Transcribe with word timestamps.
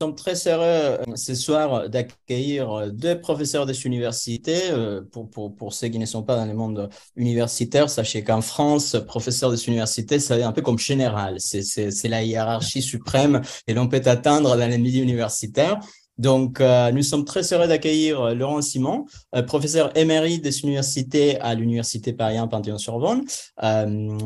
sommes 0.00 0.14
très 0.14 0.34
heureux 0.46 0.62
euh, 0.64 1.16
ce 1.16 1.34
soir 1.34 1.88
d'accueillir 1.90 2.92
deux 2.92 3.20
professeurs 3.20 3.66
des 3.66 3.84
universités. 3.86 4.70
Euh, 4.70 5.02
pour, 5.10 5.28
pour, 5.28 5.54
pour, 5.56 5.72
ceux 5.72 5.88
qui 5.88 5.98
ne 5.98 6.06
sont 6.06 6.22
pas 6.22 6.36
dans 6.36 6.46
le 6.46 6.54
monde 6.54 6.88
universitaire, 7.16 7.90
sachez 7.90 8.22
qu'en 8.22 8.40
France, 8.40 8.96
professeur 9.06 9.50
des 9.50 9.68
universités, 9.68 10.20
c'est 10.20 10.42
un 10.42 10.52
peu 10.52 10.62
comme 10.62 10.78
général. 10.78 11.36
C'est 11.40 12.08
la 12.08 12.22
hiérarchie 12.22 12.82
suprême 12.82 13.42
et 13.66 13.74
l'on 13.74 13.88
peut 13.88 14.02
atteindre 14.04 14.56
dans 14.56 14.70
les 14.70 14.78
milieux 14.78 15.02
universitaires. 15.02 15.80
Donc, 16.18 16.60
euh, 16.60 16.90
nous 16.90 17.02
sommes 17.02 17.24
très 17.24 17.42
heureux 17.52 17.68
d'accueillir 17.68 18.20
euh, 18.20 18.34
Laurent 18.34 18.60
Simon, 18.60 19.06
euh, 19.36 19.42
professeur 19.42 19.96
émérite 19.96 20.42
des 20.42 20.60
universités 20.62 21.40
à 21.40 21.54
l'Université 21.54 22.12
Paris 22.12 22.36
Panthéon-Sorbonne, 22.50 23.24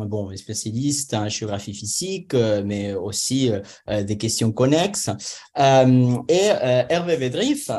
bon, 0.07 0.35
spécialiste 0.37 1.13
en 1.15 1.29
géographie 1.29 1.75
physique, 1.75 2.35
mais 2.35 2.95
aussi 2.95 3.51
des 3.89 4.17
questions 4.17 4.53
connexes. 4.53 5.11
et 5.57 6.47
Hervé 6.89 7.17
Védrif, 7.17 7.71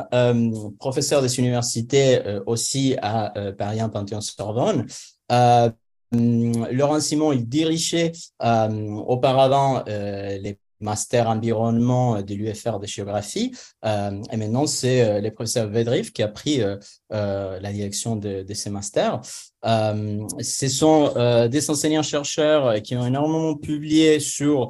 professeur 0.78 1.22
des 1.22 1.38
universités 1.38 2.20
aussi 2.46 2.96
à 3.00 3.32
Paris 3.56 3.78
Panthéon-Sorbonne. 3.92 4.86
Laurent 6.12 7.00
Simon, 7.00 7.32
il 7.32 7.48
dirigeait 7.48 8.12
auparavant 8.40 9.84
les 9.86 10.58
master 10.84 11.28
environnement 11.28 12.22
de 12.22 12.34
l'UFR 12.34 12.78
de 12.78 12.86
géographie. 12.86 13.52
Euh, 13.84 14.22
et 14.30 14.36
maintenant, 14.36 14.66
c'est 14.66 15.02
euh, 15.02 15.20
le 15.20 15.30
professeur 15.30 15.68
Vedrif 15.68 16.12
qui 16.12 16.22
a 16.22 16.28
pris 16.28 16.62
euh, 16.62 16.76
la 17.10 17.72
direction 17.72 18.16
de, 18.16 18.44
ces 18.52 18.70
masters. 18.70 19.20
ce 19.64 20.68
sont 20.68 21.12
des 21.48 21.70
enseignants-chercheurs 21.70 22.82
qui 22.82 22.96
ont 22.96 23.06
énormément 23.06 23.56
publié 23.56 24.20
sur 24.20 24.68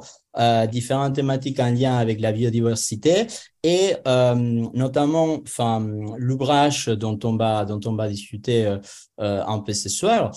différentes 0.71 1.15
thématiques 1.15 1.59
en 1.59 1.71
lien 1.71 1.95
avec 1.97 2.19
la 2.19 2.31
biodiversité 2.31 3.27
et 3.63 3.95
notamment 4.05 5.39
l'ouvrage 6.17 6.87
dont 6.87 7.19
on 7.23 7.35
va 7.37 7.65
dont 7.65 7.79
on 7.85 7.95
va 7.95 8.07
discuter 8.09 8.77
un 9.17 9.59
peu 9.59 9.73
ce 9.73 9.89
soir 9.89 10.31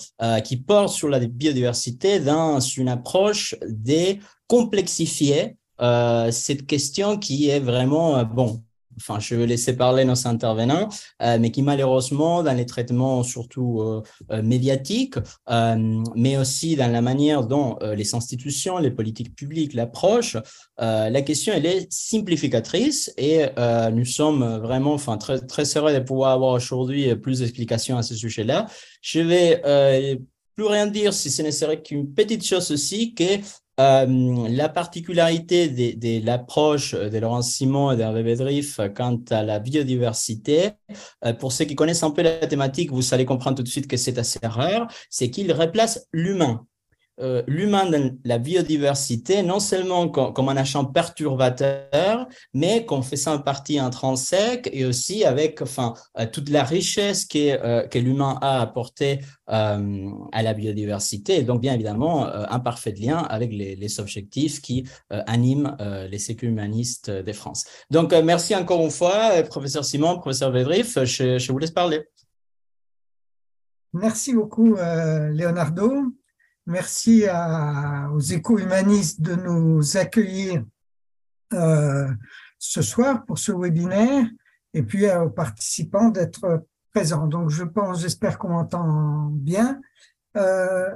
qui 0.45 0.57
porte 0.57 0.93
sur 0.93 1.09
la 1.09 1.19
biodiversité 1.19 2.19
dans 2.19 2.59
une 2.59 2.89
approche 2.89 3.55
des 3.67 4.19
complexifier 4.47 5.58
euh, 5.81 6.31
cette 6.31 6.65
question 6.67 7.17
qui 7.17 7.49
est 7.49 7.59
vraiment, 7.59 8.17
euh, 8.17 8.23
bon, 8.23 8.61
enfin, 8.97 9.19
je 9.19 9.35
vais 9.35 9.47
laisser 9.47 9.77
parler 9.77 10.03
nos 10.03 10.27
intervenants, 10.27 10.89
euh, 11.21 11.37
mais 11.39 11.51
qui 11.51 11.61
malheureusement, 11.61 12.43
dans 12.43 12.53
les 12.53 12.65
traitements 12.65 13.23
surtout 13.23 14.03
médiatiques, 14.43 15.15
mais 16.15 16.37
aussi 16.37 16.75
dans 16.75 16.91
la 16.91 17.01
manière 17.01 17.45
dont 17.45 17.77
les 17.81 18.13
institutions, 18.13 18.77
les 18.77 18.91
politiques 18.91 19.33
publiques 19.35 19.73
l'approchent, 19.73 20.35
la 20.77 21.21
question, 21.21 21.53
elle 21.55 21.65
est 21.65 21.87
simplificatrice 21.89 23.13
et 23.17 23.45
nous 23.93 24.03
sommes 24.03 24.57
vraiment 24.57 24.95
enfin, 24.95 25.17
très, 25.17 25.39
très 25.39 25.63
heureux 25.77 25.93
de 25.93 25.99
pouvoir 25.99 26.31
avoir 26.31 26.51
aujourd'hui 26.51 27.15
plus 27.15 27.39
d'explications 27.39 27.97
à 27.97 28.03
ce 28.03 28.15
sujet-là. 28.15 28.65
Je 29.01 29.21
vais 29.21 30.19
plus 30.59 30.67
rien 30.67 30.87
dire 30.87 31.13
si 31.13 31.31
ce 31.31 31.41
ne 31.41 31.51
serait 31.51 31.81
qu'une 31.81 32.13
petite 32.13 32.45
chose 32.45 32.69
aussi, 32.71 33.13
que 33.13 33.23
euh, 33.79 34.47
la 34.49 34.69
particularité 34.69 35.69
de, 35.69 36.25
l'approche 36.25 36.93
de 36.93 37.17
Laurent 37.17 37.41
Simon 37.41 37.91
et 37.91 37.97
d'Hervé 37.97 38.23
Bedriff 38.23 38.79
quant 38.95 39.21
à 39.29 39.43
la 39.43 39.59
biodiversité, 39.59 40.71
euh, 41.25 41.33
pour 41.33 41.53
ceux 41.53 41.65
qui 41.65 41.75
connaissent 41.75 42.03
un 42.03 42.11
peu 42.11 42.21
la 42.21 42.45
thématique, 42.45 42.91
vous 42.91 43.13
allez 43.13 43.25
comprendre 43.25 43.57
tout 43.57 43.63
de 43.63 43.69
suite 43.69 43.87
que 43.87 43.97
c'est 43.97 44.17
assez 44.17 44.39
rare, 44.43 44.91
c'est 45.09 45.29
qu'il 45.29 45.51
replace 45.53 46.07
l'humain 46.11 46.65
euh, 47.21 47.43
l'humain 47.47 47.89
dans 47.89 48.17
la 48.23 48.37
biodiversité, 48.37 49.43
non 49.43 49.59
seulement 49.59 50.07
comme, 50.07 50.49
un 50.49 50.57
agent 50.57 50.85
perturbateur, 50.85 52.27
mais 52.53 52.85
comme 52.85 53.03
faisant 53.03 53.39
partie 53.39 53.77
intrinsèque 53.77 54.69
et 54.71 54.85
aussi 54.85 55.25
avec 55.25 55.61
enfin, 55.61 55.93
euh, 56.17 56.25
toute 56.31 56.49
la 56.49 56.63
richesse 56.63 57.27
euh, 57.35 57.87
que 57.87 57.99
l'humain 57.99 58.37
a 58.41 58.61
apporté 58.61 59.19
à 59.47 60.43
la 60.43 60.53
biodiversité. 60.53 61.41
Donc, 61.41 61.61
bien 61.61 61.73
évidemment, 61.73 62.27
un 62.27 62.59
parfait 62.59 62.91
lien 62.91 63.17
avec 63.17 63.51
les, 63.51 63.99
objectifs 63.99 64.61
qui 64.61 64.85
animent 65.09 65.75
les 66.07 66.19
sécu 66.19 66.45
humanistes 66.45 67.09
de 67.09 67.33
France. 67.33 67.65
Donc, 67.89 68.13
merci 68.13 68.55
encore 68.55 68.79
une 68.81 68.91
fois, 68.91 69.41
professeur 69.49 69.83
Simon, 69.83 70.19
professeur 70.19 70.51
Vedrif. 70.51 71.03
Je, 71.03 71.39
je 71.39 71.51
vous 71.51 71.57
laisse 71.57 71.71
parler. 71.71 72.03
Merci 73.93 74.35
beaucoup, 74.35 74.75
Leonardo. 74.75 76.13
Merci 76.69 77.25
aux 78.13 78.19
éco-humanistes 78.19 79.19
de 79.21 79.33
nous 79.33 79.97
accueillir 79.97 80.63
euh, 81.51 82.07
ce 82.59 82.83
soir 82.83 83.25
pour 83.25 83.39
ce 83.39 83.51
webinaire 83.51 84.27
et 84.75 84.83
puis 84.83 85.09
aux 85.09 85.31
participants 85.31 86.09
d'être 86.09 86.63
présents. 86.93 87.25
Donc, 87.25 87.49
je 87.49 87.63
pense, 87.63 88.01
j'espère 88.01 88.37
qu'on 88.37 88.49
m'entend 88.49 89.31
bien. 89.31 89.81
Euh, 90.37 90.93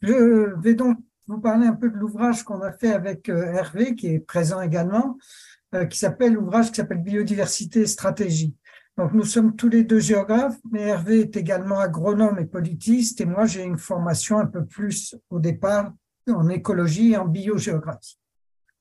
je 0.00 0.60
vais 0.60 0.74
donc 0.74 0.98
vous 1.28 1.38
parler 1.38 1.68
un 1.68 1.74
peu 1.74 1.88
de 1.88 1.96
l'ouvrage 1.96 2.42
qu'on 2.42 2.62
a 2.62 2.72
fait 2.72 2.92
avec 2.92 3.28
euh, 3.28 3.44
Hervé, 3.44 3.94
qui 3.94 4.08
est 4.08 4.18
présent 4.18 4.60
également, 4.60 5.18
qui 5.88 5.98
s'appelle 5.98 6.32
l'ouvrage 6.32 6.70
qui 6.70 6.78
s'appelle 6.78 6.98
Biodiversité 6.98 7.82
et 7.82 7.86
stratégie. 7.86 8.56
Donc, 8.98 9.14
nous 9.14 9.24
sommes 9.24 9.56
tous 9.56 9.68
les 9.68 9.84
deux 9.84 10.00
géographes, 10.00 10.58
mais 10.70 10.82
Hervé 10.82 11.20
est 11.20 11.36
également 11.36 11.78
agronome 11.78 12.38
et 12.38 12.44
politiste, 12.44 13.20
et 13.22 13.24
moi, 13.24 13.46
j'ai 13.46 13.62
une 13.62 13.78
formation 13.78 14.38
un 14.38 14.46
peu 14.46 14.66
plus 14.66 15.16
au 15.30 15.38
départ 15.38 15.92
en 16.28 16.48
écologie 16.48 17.12
et 17.12 17.16
en 17.16 17.26
biogéographie. 17.26 18.18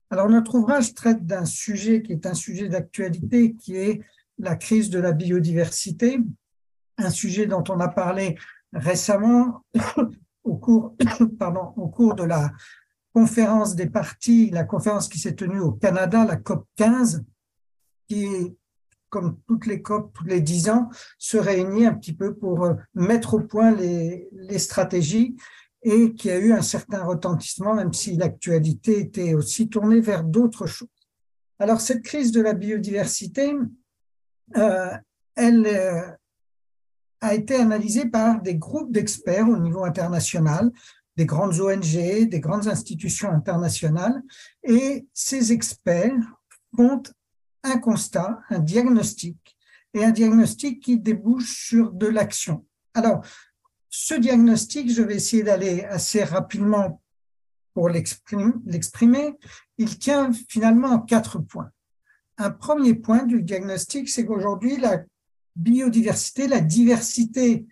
Alors, 0.09 0.29
notre 0.29 0.55
ouvrage 0.55 0.93
traite 0.93 1.25
d'un 1.25 1.45
sujet 1.45 2.01
qui 2.01 2.11
est 2.11 2.25
un 2.25 2.33
sujet 2.33 2.67
d'actualité, 2.67 3.55
qui 3.55 3.77
est 3.77 4.01
la 4.37 4.57
crise 4.57 4.89
de 4.89 4.99
la 4.99 5.13
biodiversité, 5.13 6.19
un 6.97 7.09
sujet 7.09 7.45
dont 7.45 7.63
on 7.69 7.79
a 7.79 7.87
parlé 7.87 8.37
récemment 8.73 9.63
au 10.43 10.57
cours, 10.57 10.95
pardon, 11.39 11.73
au 11.77 11.87
cours 11.87 12.15
de 12.15 12.23
la 12.23 12.51
conférence 13.13 13.75
des 13.75 13.89
partis, 13.89 14.49
la 14.49 14.65
conférence 14.65 15.07
qui 15.07 15.19
s'est 15.19 15.35
tenue 15.35 15.59
au 15.59 15.71
Canada, 15.71 16.25
la 16.25 16.35
COP 16.35 16.65
15, 16.75 17.23
qui 18.07 18.57
comme 19.11 19.37
toutes 19.47 19.67
les 19.67 19.83
COP, 19.83 20.11
tous 20.13 20.23
les 20.23 20.41
dix 20.41 20.69
ans, 20.69 20.89
se 21.19 21.37
réunit 21.37 21.85
un 21.85 21.93
petit 21.93 22.13
peu 22.13 22.33
pour 22.33 22.65
euh, 22.65 22.73
mettre 22.95 23.35
au 23.35 23.41
point 23.41 23.69
les, 23.69 24.27
stratégies 24.57 25.35
et 25.83 26.13
qui 26.13 26.31
a 26.31 26.39
eu 26.39 26.53
un 26.53 26.61
certain 26.61 27.03
retentissement, 27.03 27.75
même 27.75 27.93
si 27.93 28.15
l'actualité 28.15 28.99
était 28.99 29.33
aussi 29.33 29.69
tournée 29.69 29.99
vers 29.99 30.23
d'autres 30.23 30.65
choses. 30.65 30.87
Alors, 31.59 31.81
cette 31.81 32.03
crise 32.03 32.31
de 32.31 32.41
la 32.41 32.53
biodiversité, 32.53 33.53
euh, 34.57 34.91
elle 35.35 35.65
euh, 35.67 36.01
a 37.19 37.35
été 37.35 37.55
analysée 37.55 38.05
par 38.05 38.41
des 38.41 38.55
groupes 38.55 38.91
d'experts 38.91 39.49
au 39.49 39.57
niveau 39.57 39.83
international, 39.83 40.71
des 41.17 41.25
grandes 41.25 41.59
ONG, 41.59 42.29
des 42.29 42.39
grandes 42.39 42.67
institutions 42.67 43.29
internationales, 43.31 44.21
et 44.63 45.05
ces 45.13 45.51
experts 45.51 46.15
font 46.75 47.03
un 47.63 47.77
constat, 47.77 48.39
un 48.49 48.59
diagnostic, 48.59 49.57
et 49.93 50.03
un 50.03 50.11
diagnostic 50.11 50.81
qui 50.81 50.99
débouche 50.99 51.67
sur 51.67 51.91
de 51.91 52.07
l'action. 52.07 52.65
Alors, 52.93 53.25
ce 53.89 54.13
diagnostic, 54.13 54.91
je 54.91 55.01
vais 55.01 55.15
essayer 55.17 55.43
d'aller 55.43 55.83
assez 55.83 56.23
rapidement 56.23 57.01
pour 57.73 57.89
l'exprimer. 57.89 59.37
Il 59.77 59.99
tient 59.99 60.31
finalement 60.49 60.93
à 60.93 61.05
quatre 61.05 61.39
points. 61.39 61.71
Un 62.37 62.51
premier 62.51 62.95
point 62.95 63.23
du 63.23 63.43
diagnostic, 63.43 64.09
c'est 64.09 64.25
qu'aujourd'hui, 64.25 64.77
la 64.77 65.03
biodiversité, 65.55 66.47
la 66.47 66.61
diversité 66.61 67.67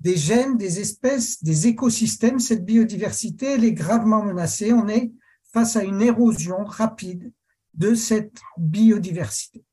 des 0.00 0.16
gènes, 0.16 0.56
des 0.56 0.80
espèces, 0.80 1.42
des 1.42 1.66
écosystèmes, 1.66 2.38
cette 2.38 2.64
biodiversité, 2.64 3.46
elle 3.46 3.64
est 3.64 3.72
gravement 3.72 4.22
menacée. 4.22 4.72
On 4.72 4.88
est 4.88 5.12
face 5.52 5.76
à 5.76 5.84
une 5.84 6.02
érosion 6.02 6.64
rapide 6.64 7.32
de 7.74 7.94
cette 7.94 8.38
biodiversité. 8.56 9.64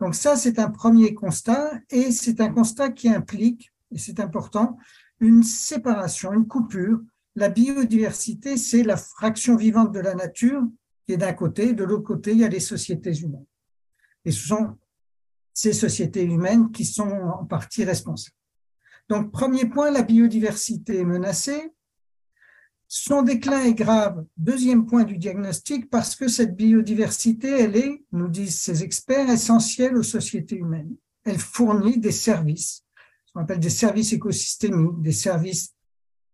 Donc 0.00 0.14
ça, 0.14 0.36
c'est 0.36 0.58
un 0.58 0.70
premier 0.70 1.14
constat 1.14 1.72
et 1.90 2.10
c'est 2.10 2.40
un 2.40 2.52
constat 2.52 2.90
qui 2.90 3.08
implique, 3.08 3.72
et 3.90 3.98
c'est 3.98 4.20
important, 4.20 4.78
une 5.20 5.42
séparation, 5.42 6.32
une 6.32 6.48
coupure. 6.48 7.00
La 7.36 7.48
biodiversité, 7.48 8.56
c'est 8.56 8.82
la 8.82 8.96
fraction 8.96 9.56
vivante 9.56 9.92
de 9.92 10.00
la 10.00 10.14
nature 10.14 10.62
qui 11.06 11.12
est 11.12 11.18
d'un 11.18 11.32
côté, 11.32 11.72
de 11.72 11.84
l'autre 11.84 12.04
côté, 12.04 12.32
il 12.32 12.38
y 12.38 12.44
a 12.44 12.48
les 12.48 12.60
sociétés 12.60 13.16
humaines. 13.16 13.46
Et 14.24 14.30
ce 14.30 14.48
sont 14.48 14.76
ces 15.52 15.72
sociétés 15.72 16.24
humaines 16.24 16.70
qui 16.72 16.84
sont 16.84 17.10
en 17.10 17.44
partie 17.44 17.84
responsables. 17.84 18.36
Donc, 19.08 19.32
premier 19.32 19.66
point, 19.66 19.90
la 19.90 20.02
biodiversité 20.02 20.98
est 20.98 21.04
menacée. 21.04 21.72
Son 22.94 23.22
déclin 23.22 23.64
est 23.64 23.72
grave, 23.72 24.26
deuxième 24.36 24.84
point 24.84 25.04
du 25.04 25.16
diagnostic, 25.16 25.88
parce 25.88 26.14
que 26.14 26.28
cette 26.28 26.54
biodiversité, 26.54 27.48
elle 27.48 27.74
est, 27.74 28.04
nous 28.12 28.28
disent 28.28 28.60
ces 28.60 28.82
experts, 28.82 29.30
essentielle 29.30 29.96
aux 29.96 30.02
sociétés 30.02 30.56
humaines. 30.56 30.94
Elle 31.24 31.38
fournit 31.38 31.98
des 31.98 32.12
services, 32.12 32.84
ce 33.24 33.32
qu'on 33.32 33.40
appelle 33.40 33.60
des 33.60 33.70
services 33.70 34.12
écosystémiques, 34.12 35.00
des 35.00 35.12
services 35.12 35.74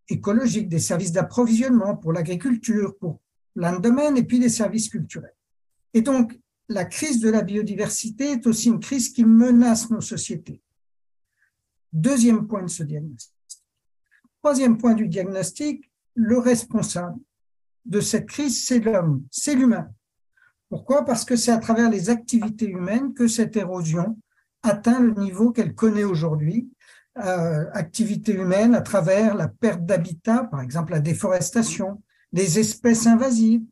écologiques, 0.08 0.68
des 0.68 0.80
services 0.80 1.12
d'approvisionnement 1.12 1.96
pour 1.96 2.12
l'agriculture, 2.12 2.98
pour 2.98 3.20
plein 3.54 3.76
de 3.76 3.80
domaines, 3.80 4.16
et 4.16 4.24
puis 4.24 4.40
des 4.40 4.48
services 4.48 4.88
culturels. 4.88 5.36
Et 5.94 6.02
donc, 6.02 6.36
la 6.68 6.86
crise 6.86 7.20
de 7.20 7.30
la 7.30 7.42
biodiversité 7.42 8.32
est 8.32 8.48
aussi 8.48 8.66
une 8.66 8.80
crise 8.80 9.10
qui 9.10 9.24
menace 9.24 9.90
nos 9.90 10.00
sociétés. 10.00 10.60
Deuxième 11.92 12.48
point 12.48 12.64
de 12.64 12.68
ce 12.68 12.82
diagnostic. 12.82 13.32
Troisième 14.42 14.76
point 14.76 14.94
du 14.94 15.06
diagnostic, 15.06 15.87
le 16.18 16.38
responsable 16.38 17.20
de 17.84 18.00
cette 18.00 18.26
crise, 18.26 18.66
c'est 18.66 18.80
l'homme, 18.80 19.22
c'est 19.30 19.54
l'humain. 19.54 19.88
Pourquoi? 20.68 21.04
Parce 21.04 21.24
que 21.24 21.36
c'est 21.36 21.52
à 21.52 21.58
travers 21.58 21.88
les 21.88 22.10
activités 22.10 22.68
humaines 22.68 23.14
que 23.14 23.28
cette 23.28 23.56
érosion 23.56 24.18
atteint 24.62 25.00
le 25.00 25.14
niveau 25.14 25.52
qu'elle 25.52 25.74
connaît 25.74 26.04
aujourd'hui. 26.04 26.68
Euh, 27.18 27.66
activités 27.72 28.34
humaines 28.34 28.74
à 28.74 28.80
travers 28.80 29.36
la 29.36 29.48
perte 29.48 29.86
d'habitat, 29.86 30.44
par 30.44 30.60
exemple 30.60 30.92
la 30.92 31.00
déforestation, 31.00 32.02
les 32.32 32.58
espèces 32.58 33.06
invasives 33.06 33.64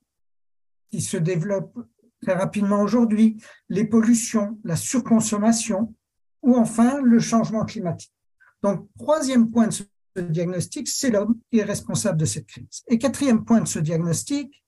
qui 0.90 1.00
se 1.00 1.16
développent 1.16 1.78
très 2.22 2.34
rapidement 2.34 2.81
aujourd'hui, 2.81 3.43
les 3.69 3.84
pollutions, 3.84 4.58
la 4.64 4.76
surconsommation 4.76 5.94
ou 6.43 6.54
enfin 6.56 7.00
le 7.02 7.19
changement 7.19 7.64
climatique. 7.64 8.14
Donc, 8.62 8.88
troisième 8.96 9.50
point 9.50 9.66
de 9.66 9.72
ce 9.72 9.82
diagnostic, 10.21 10.89
c'est 10.89 11.11
l'homme 11.11 11.39
qui 11.51 11.59
est 11.59 11.65
responsable 11.65 12.19
de 12.19 12.25
cette 12.25 12.47
crise. 12.47 12.83
Et 12.89 12.99
quatrième 12.99 13.45
point 13.45 13.61
de 13.61 13.69
ce 13.69 13.79
diagnostic, 13.79 14.63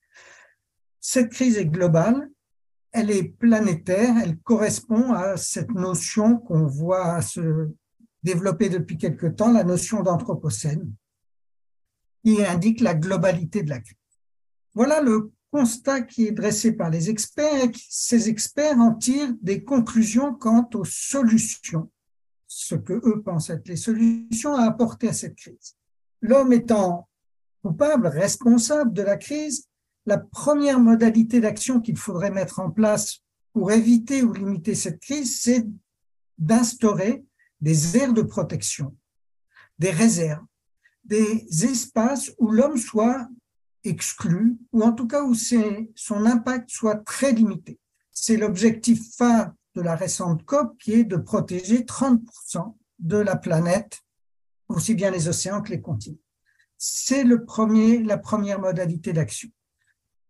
cette 1.00 1.30
crise 1.30 1.56
est 1.56 1.66
globale, 1.66 2.28
elle 2.92 3.10
est 3.10 3.24
planétaire, 3.24 4.16
elle 4.22 4.38
correspond 4.38 5.12
à 5.12 5.36
cette 5.36 5.70
notion 5.70 6.38
qu'on 6.38 6.66
voit 6.66 7.20
se 7.22 7.68
développer 8.22 8.68
depuis 8.68 8.98
quelque 8.98 9.26
temps, 9.26 9.52
la 9.52 9.64
notion 9.64 10.02
d'anthropocène, 10.02 10.92
qui 12.24 12.44
indique 12.44 12.80
la 12.80 12.94
globalité 12.94 13.62
de 13.62 13.70
la 13.70 13.80
crise. 13.80 13.96
Voilà 14.74 15.00
le 15.00 15.32
constat 15.50 16.02
qui 16.02 16.26
est 16.26 16.32
dressé 16.32 16.72
par 16.72 16.90
les 16.90 17.10
experts 17.10 17.64
et 17.64 17.72
ces 17.88 18.28
experts 18.28 18.78
en 18.78 18.94
tirent 18.94 19.34
des 19.40 19.64
conclusions 19.64 20.34
quant 20.34 20.68
aux 20.74 20.84
solutions, 20.84 21.90
ce 22.68 22.74
que 22.74 22.92
eux 22.92 23.22
pensent 23.22 23.48
être 23.48 23.66
les 23.66 23.76
solutions 23.76 24.54
à 24.54 24.64
apporter 24.64 25.08
à 25.08 25.12
cette 25.14 25.36
crise. 25.36 25.76
L'homme 26.20 26.52
étant 26.52 27.08
coupable, 27.62 28.08
responsable 28.08 28.92
de 28.92 29.02
la 29.02 29.16
crise, 29.16 29.68
la 30.04 30.18
première 30.18 30.78
modalité 30.78 31.40
d'action 31.40 31.80
qu'il 31.80 31.96
faudrait 31.96 32.30
mettre 32.30 32.60
en 32.60 32.70
place 32.70 33.20
pour 33.54 33.72
éviter 33.72 34.22
ou 34.22 34.34
limiter 34.34 34.74
cette 34.74 35.00
crise, 35.00 35.40
c'est 35.40 35.66
d'instaurer 36.36 37.24
des 37.60 37.96
aires 37.96 38.12
de 38.12 38.22
protection, 38.22 38.94
des 39.78 39.90
réserves, 39.90 40.44
des 41.04 41.46
espaces 41.64 42.32
où 42.38 42.50
l'homme 42.50 42.76
soit 42.76 43.28
exclu, 43.82 44.58
ou 44.72 44.82
en 44.82 44.92
tout 44.92 45.06
cas 45.06 45.22
où 45.22 45.34
son 45.34 46.26
impact 46.26 46.70
soit 46.70 46.96
très 46.96 47.32
limité. 47.32 47.78
C'est 48.12 48.36
l'objectif 48.36 49.16
phare 49.16 49.52
de 49.78 49.82
la 49.82 49.94
récente 49.94 50.44
COP 50.44 50.76
qui 50.78 50.92
est 50.94 51.04
de 51.04 51.16
protéger 51.16 51.84
30% 51.84 52.74
de 52.98 53.16
la 53.16 53.36
planète, 53.36 54.00
aussi 54.68 54.96
bien 54.96 55.12
les 55.12 55.28
océans 55.28 55.62
que 55.62 55.70
les 55.70 55.80
continents. 55.80 56.18
C'est 56.76 57.22
le 57.22 57.44
premier, 57.44 58.02
la 58.02 58.18
première 58.18 58.58
modalité 58.58 59.12
d'action. 59.12 59.48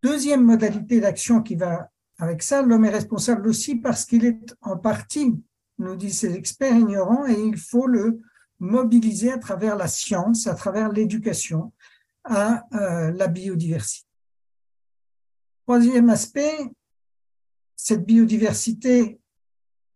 Deuxième 0.03 0.45
modalité 0.45 1.01
d'action 1.01 1.43
qui 1.43 1.57
va 1.57 1.91
avec 2.19 2.43
ça, 2.43 2.61
l'homme 2.61 2.85
est 2.85 2.91
responsable 2.91 3.49
aussi 3.49 3.77
parce 3.77 4.05
qu'il 4.05 4.27
est 4.27 4.55
en 4.61 4.77
partie, 4.77 5.35
nous 5.79 5.97
disent 5.97 6.19
ces 6.19 6.35
experts, 6.35 6.77
ignorants 6.77 7.27
et 7.27 7.41
il 7.41 7.57
faut 7.57 7.87
le 7.87 8.21
mobiliser 8.59 9.33
à 9.33 9.39
travers 9.39 9.77
la 9.77 9.89
science, 9.89 10.47
à 10.47 10.55
travers 10.55 10.93
l'éducation, 10.93 11.73
à 12.25 12.67
euh, 12.75 13.13
la 13.13 13.29
biodiversité. 13.29 14.07
Troisième 15.65 16.11
aspect, 16.11 16.71
cette 17.77 18.05
biodiversité 18.05 19.18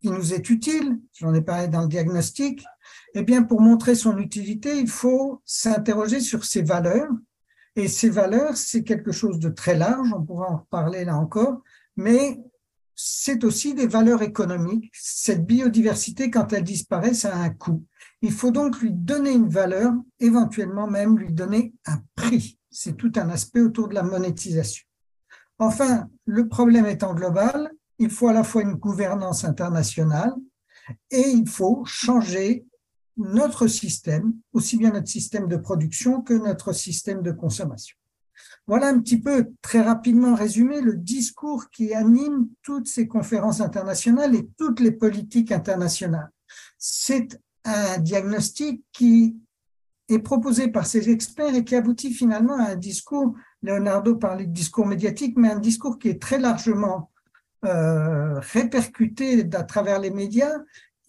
qui 0.03 0.11
nous 0.11 0.35
est 0.35 0.51
utile, 0.51 0.99
j'en 1.15 1.33
ai 1.33 1.43
parlé 1.43 1.69
dans 1.69 1.83
le 1.83 1.89
diagnostic, 1.89 2.65
eh 3.15 3.23
bien, 3.23 3.45
pour 3.45 3.61
montrer 3.61 3.95
son 3.95 4.19
utilité, 4.19 4.79
il 4.79 4.89
faut 4.89 5.41
s'interroger 5.45 6.21
sur 6.21 6.45
ses 6.45 6.63
valeurs. 6.63 7.09
Et 7.77 7.89
ces 7.89 8.11
valeurs, 8.11 8.57
c'est 8.57 8.83
quelque 8.83 9.13
chose 9.13 9.39
de 9.39 9.49
très 9.49 9.77
large, 9.77 10.13
on 10.13 10.23
pourra 10.23 10.51
en 10.51 10.57
reparler 10.59 11.05
là 11.05 11.17
encore, 11.17 11.63
mais 11.97 12.43
c'est 12.95 13.45
aussi 13.45 13.75
des 13.75 13.87
valeurs 13.87 14.23
économiques. 14.23 14.91
Cette 14.93 15.47
biodiversité, 15.47 16.31
quand 16.31 16.53
elle 16.53 16.65
disparaît, 16.65 17.15
ça 17.15 17.35
a 17.35 17.39
un 17.39 17.51
coût. 17.51 17.85
Il 18.21 18.33
faut 18.33 18.51
donc 18.51 18.81
lui 18.81 18.93
donner 18.93 19.33
une 19.33 19.49
valeur, 19.49 19.93
éventuellement 20.21 20.87
même 20.87 21.17
lui 21.17 21.33
donner 21.33 21.75
un 21.87 22.01
prix. 22.15 22.59
C'est 22.71 22.97
tout 22.97 23.13
un 23.17 23.31
aspect 23.31 23.61
autour 23.61 23.89
de 23.89 23.95
la 23.95 24.03
monétisation. 24.03 24.85
Enfin, 25.59 26.09
le 26.27 26.49
problème 26.49 26.87
étant 26.87 27.15
global, 27.15 27.71
il 28.03 28.11
faut 28.11 28.29
à 28.29 28.33
la 28.33 28.43
fois 28.43 28.63
une 28.63 28.75
gouvernance 28.75 29.45
internationale 29.45 30.35
et 31.11 31.29
il 31.29 31.49
faut 31.49 31.85
changer 31.85 32.67
notre 33.17 33.69
système, 33.69 34.35
aussi 34.53 34.77
bien 34.77 34.91
notre 34.91 35.09
système 35.09 35.47
de 35.47 35.57
production 35.57 36.21
que 36.21 36.35
notre 36.35 36.73
système 36.73 37.23
de 37.23 37.31
consommation. 37.31 37.97
Voilà 38.67 38.89
un 38.89 38.99
petit 38.99 39.21
peu, 39.21 39.53
très 39.61 39.83
rapidement 39.83 40.35
résumé, 40.35 40.81
le 40.81 40.97
discours 40.97 41.71
qui 41.71 41.95
anime 41.95 42.49
toutes 42.63 42.89
ces 42.89 43.07
conférences 43.07 43.61
internationales 43.61 44.35
et 44.35 44.49
toutes 44.59 44.81
les 44.81 44.93
politiques 44.93 45.53
internationales. 45.53 46.31
C'est 46.79 47.41
un 47.65 47.99
diagnostic 47.99 48.85
qui 48.93 49.37
est 50.09 50.19
proposé 50.19 50.69
par 50.69 50.87
ces 50.87 51.09
experts 51.09 51.55
et 51.55 51.65
qui 51.65 51.77
aboutit 51.77 52.13
finalement 52.13 52.59
à 52.59 52.73
un 52.73 52.77
discours, 52.77 53.35
Leonardo 53.63 54.17
parlait 54.17 54.47
de 54.47 54.53
discours 54.53 54.87
médiatique, 54.87 55.37
mais 55.37 55.53
un 55.53 55.61
discours 55.61 56.01
qui 56.01 56.09
est 56.09 56.21
très 56.21 56.41
largement 56.41 57.12
euh, 57.65 58.41
répercuté 58.41 59.49
à 59.53 59.63
travers 59.63 60.01
les 60.01 60.11
médias, 60.11 60.59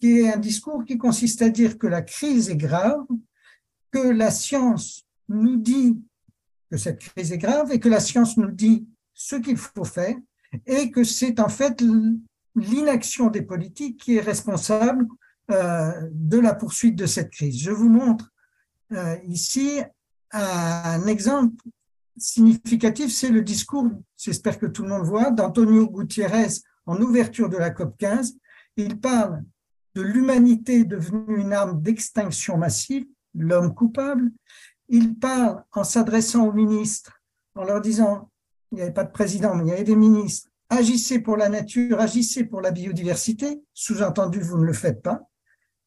qui 0.00 0.20
est 0.20 0.32
un 0.32 0.38
discours 0.38 0.84
qui 0.84 0.98
consiste 0.98 1.42
à 1.42 1.48
dire 1.48 1.78
que 1.78 1.86
la 1.86 2.02
crise 2.02 2.50
est 2.50 2.56
grave, 2.56 3.04
que 3.90 3.98
la 3.98 4.30
science 4.30 5.04
nous 5.28 5.56
dit 5.56 6.00
que 6.70 6.76
cette 6.76 7.00
crise 7.00 7.32
est 7.32 7.38
grave 7.38 7.72
et 7.72 7.80
que 7.80 7.88
la 7.88 8.00
science 8.00 8.36
nous 8.36 8.50
dit 8.50 8.86
ce 9.14 9.36
qu'il 9.36 9.56
faut 9.56 9.84
faire 9.84 10.16
et 10.66 10.90
que 10.90 11.04
c'est 11.04 11.40
en 11.40 11.48
fait 11.48 11.82
l'inaction 12.54 13.28
des 13.28 13.42
politiques 13.42 14.00
qui 14.00 14.16
est 14.16 14.20
responsable 14.20 15.06
euh, 15.50 15.92
de 16.12 16.38
la 16.38 16.54
poursuite 16.54 16.96
de 16.96 17.06
cette 17.06 17.30
crise. 17.30 17.60
Je 17.60 17.70
vous 17.70 17.88
montre 17.88 18.32
euh, 18.92 19.16
ici 19.26 19.80
un 20.32 21.06
exemple 21.06 21.64
significatif, 22.16 23.12
c'est 23.12 23.30
le 23.30 23.42
discours, 23.42 23.90
j'espère 24.16 24.58
que 24.58 24.66
tout 24.66 24.82
le 24.82 24.88
monde 24.88 25.04
voit, 25.04 25.30
d'Antonio 25.30 25.88
Gutiérrez 25.88 26.48
en 26.86 27.00
ouverture 27.00 27.48
de 27.48 27.56
la 27.56 27.70
COP 27.70 27.96
15. 27.98 28.36
Il 28.76 29.00
parle 29.00 29.42
de 29.94 30.02
l'humanité 30.02 30.84
devenue 30.84 31.40
une 31.40 31.52
arme 31.52 31.80
d'extinction 31.80 32.56
massive, 32.56 33.06
l'homme 33.34 33.74
coupable. 33.74 34.30
Il 34.88 35.18
parle 35.18 35.62
en 35.72 35.84
s'adressant 35.84 36.46
aux 36.46 36.52
ministres, 36.52 37.20
en 37.54 37.64
leur 37.64 37.80
disant, 37.80 38.30
il 38.72 38.76
n'y 38.76 38.82
avait 38.82 38.92
pas 38.92 39.04
de 39.04 39.12
président, 39.12 39.54
mais 39.54 39.64
il 39.64 39.68
y 39.68 39.72
avait 39.72 39.84
des 39.84 39.96
ministres, 39.96 40.50
agissez 40.68 41.20
pour 41.20 41.36
la 41.36 41.48
nature, 41.48 42.00
agissez 42.00 42.44
pour 42.44 42.60
la 42.60 42.70
biodiversité, 42.70 43.62
sous-entendu, 43.72 44.40
vous 44.40 44.58
ne 44.58 44.64
le 44.64 44.72
faites 44.72 45.02
pas. 45.02 45.22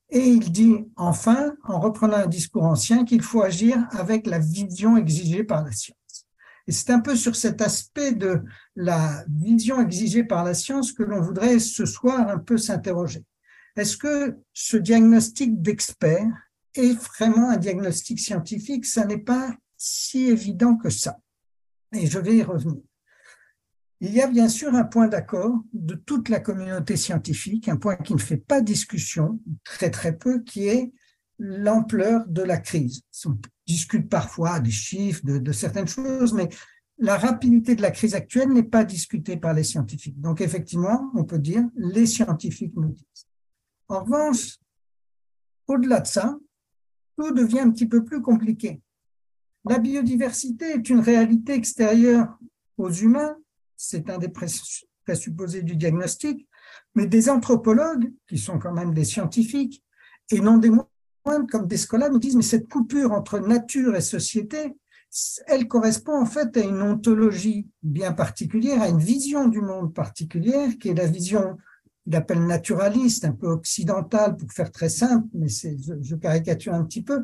Et 0.09 0.25
il 0.25 0.51
dit 0.51 0.87
enfin, 0.95 1.53
en 1.65 1.79
reprenant 1.79 2.17
un 2.17 2.27
discours 2.27 2.63
ancien, 2.63 3.03
qu'il 3.03 3.21
faut 3.21 3.41
agir 3.41 3.77
avec 3.91 4.25
la 4.25 4.39
vision 4.39 4.95
exigée 4.95 5.43
par 5.43 5.65
la 5.65 5.71
science. 5.71 5.97
Et 6.67 6.71
c'est 6.73 6.91
un 6.91 6.99
peu 6.99 7.15
sur 7.15 7.35
cet 7.35 7.61
aspect 7.61 8.11
de 8.11 8.41
la 8.75 9.23
vision 9.29 9.79
exigée 9.81 10.23
par 10.23 10.43
la 10.43 10.53
science 10.53 10.91
que 10.91 11.03
l'on 11.03 11.21
voudrait 11.21 11.59
ce 11.59 11.85
soir 11.85 12.27
un 12.27 12.39
peu 12.39 12.57
s'interroger. 12.57 13.23
Est-ce 13.77 13.95
que 13.95 14.37
ce 14.53 14.75
diagnostic 14.75 15.61
d'expert 15.61 16.27
est 16.75 16.93
vraiment 16.93 17.49
un 17.49 17.57
diagnostic 17.57 18.19
scientifique? 18.19 18.85
Ça 18.85 19.05
n'est 19.05 19.17
pas 19.17 19.55
si 19.77 20.25
évident 20.25 20.75
que 20.75 20.89
ça. 20.89 21.19
Et 21.93 22.07
je 22.07 22.19
vais 22.19 22.37
y 22.37 22.43
revenir. 22.43 22.81
Il 23.99 24.13
y 24.13 24.21
a 24.21 24.27
bien 24.27 24.49
sûr 24.49 24.75
un 24.75 24.83
point 24.83 25.07
d'accord 25.07 25.59
de 25.73 25.95
toute 25.95 26.29
la 26.29 26.39
communauté 26.39 26.97
scientifique, 26.97 27.67
un 27.69 27.77
point 27.77 27.95
qui 27.95 28.13
ne 28.13 28.19
fait 28.19 28.37
pas 28.37 28.61
discussion, 28.61 29.39
très 29.63 29.89
très 29.89 30.15
peu, 30.15 30.43
qui 30.43 30.67
est 30.67 30.91
l'ampleur 31.39 32.25
de 32.27 32.43
la 32.43 32.57
crise. 32.57 33.01
Discute 33.67 34.09
parfois 34.09 34.59
des 34.59 34.71
chiffres, 34.71 35.21
de, 35.25 35.51
certaines 35.51 35.87
choses, 35.87 36.33
mais 36.33 36.49
la 36.97 37.17
rapidité 37.17 37.75
de 37.75 37.81
la 37.81 37.91
crise 37.91 38.15
actuelle 38.15 38.49
n'est 38.49 38.63
pas 38.63 38.83
discutée 38.83 39.37
par 39.37 39.53
les 39.53 39.63
scientifiques. 39.63 40.19
Donc 40.19 40.41
effectivement, 40.41 41.11
on 41.13 41.25
peut 41.25 41.39
dire 41.39 41.63
les 41.75 42.05
scientifiques 42.05 42.73
nous 42.75 42.89
disent. 42.89 43.27
En 43.89 44.03
revanche, 44.03 44.57
au-delà 45.67 45.99
de 45.99 46.07
ça, 46.07 46.37
tout 47.17 47.31
devient 47.31 47.59
un 47.59 47.71
petit 47.71 47.87
peu 47.87 48.03
plus 48.03 48.21
compliqué. 48.21 48.81
La 49.69 49.79
biodiversité 49.79 50.71
est 50.71 50.89
une 50.89 51.01
réalité 51.01 51.53
extérieure 51.53 52.39
aux 52.77 52.91
humains 52.91 53.35
c'est 53.77 54.09
un 54.09 54.17
des 54.17 54.29
présupposés 55.05 55.61
du 55.61 55.75
diagnostic, 55.75 56.47
mais 56.95 57.05
des 57.05 57.29
anthropologues, 57.29 58.11
qui 58.27 58.37
sont 58.37 58.59
quand 58.59 58.73
même 58.73 58.93
des 58.93 59.05
scientifiques, 59.05 59.83
et 60.31 60.41
non 60.41 60.57
des 60.57 60.71
comme 61.49 61.67
des 61.67 61.77
scolaires, 61.77 62.11
nous 62.11 62.19
disent, 62.19 62.35
mais 62.35 62.41
cette 62.41 62.69
coupure 62.69 63.11
entre 63.11 63.39
nature 63.39 63.95
et 63.95 64.01
société 64.01 64.75
elle 65.47 65.67
correspond 65.67 66.21
en 66.21 66.25
fait 66.25 66.55
à 66.57 66.61
une 66.61 66.81
ontologie 66.81 67.67
bien 67.81 68.13
particulière, 68.13 68.81
à 68.81 68.89
une 68.89 68.99
vision 68.99 69.47
du 69.47 69.61
monde 69.61 69.93
particulière, 69.93 70.77
qui 70.79 70.89
est 70.89 70.93
la 70.93 71.07
vision 71.07 71.57
qu'il 72.03 72.15
appelle 72.15 72.45
naturaliste, 72.45 73.25
un 73.25 73.31
peu 73.31 73.47
occidentale 73.47 74.37
pour 74.37 74.51
faire 74.51 74.71
très 74.71 74.89
simple, 74.89 75.27
mais 75.33 75.47
je 75.47 76.15
caricature 76.15 76.73
un 76.73 76.83
petit 76.83 77.03
peu. 77.03 77.23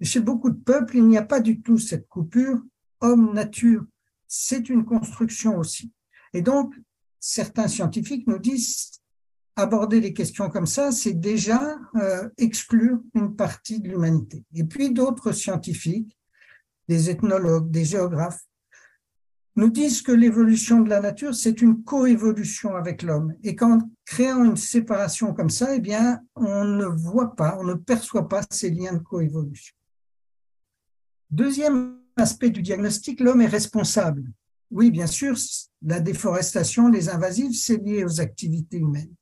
chez 0.00 0.20
beaucoup 0.20 0.50
de 0.50 0.58
peuples, 0.58 0.96
il 0.96 1.06
n'y 1.06 1.18
a 1.18 1.22
pas 1.22 1.40
du 1.40 1.62
tout 1.62 1.78
cette 1.78 2.08
coupure 2.08 2.60
homme-nature. 3.00 3.84
C'est 4.28 4.68
une 4.68 4.84
construction 4.84 5.58
aussi. 5.58 5.92
Et 6.32 6.42
donc, 6.42 6.74
certains 7.20 7.68
scientifiques 7.68 8.26
nous 8.26 8.38
disent 8.38 8.90
aborder 9.56 10.00
les 10.00 10.12
questions 10.12 10.50
comme 10.50 10.66
ça, 10.66 10.92
c'est 10.92 11.14
déjà 11.14 11.78
euh, 11.96 12.28
exclure 12.36 13.00
une 13.14 13.34
partie 13.34 13.80
de 13.80 13.88
l'humanité. 13.88 14.44
Et 14.54 14.64
puis 14.64 14.92
d'autres 14.92 15.32
scientifiques, 15.32 16.16
des 16.88 17.10
ethnologues, 17.10 17.70
des 17.70 17.84
géographes, 17.84 18.44
nous 19.56 19.70
disent 19.70 20.02
que 20.02 20.12
l'évolution 20.12 20.80
de 20.80 20.90
la 20.90 21.00
nature, 21.00 21.34
c'est 21.34 21.62
une 21.62 21.82
coévolution 21.82 22.76
avec 22.76 23.02
l'homme. 23.02 23.34
Et 23.42 23.56
qu'en 23.56 23.78
créant 24.04 24.44
une 24.44 24.58
séparation 24.58 25.32
comme 25.32 25.48
ça, 25.48 25.74
eh 25.74 25.80
bien, 25.80 26.20
on 26.34 26.64
ne 26.64 26.84
voit 26.84 27.34
pas, 27.34 27.56
on 27.58 27.64
ne 27.64 27.74
perçoit 27.74 28.28
pas 28.28 28.42
ces 28.50 28.70
liens 28.70 28.92
de 28.92 28.98
coévolution. 28.98 29.74
Deuxième 31.30 31.98
aspect 32.16 32.50
du 32.50 32.60
diagnostic, 32.60 33.18
l'homme 33.20 33.40
est 33.40 33.46
responsable. 33.46 34.24
Oui, 34.70 34.90
bien 34.90 35.06
sûr, 35.06 35.36
la 35.82 36.00
déforestation, 36.00 36.88
les 36.88 37.08
invasives, 37.08 37.54
c'est 37.54 37.78
lié 37.78 38.04
aux 38.04 38.20
activités 38.20 38.78
humaines. 38.78 39.14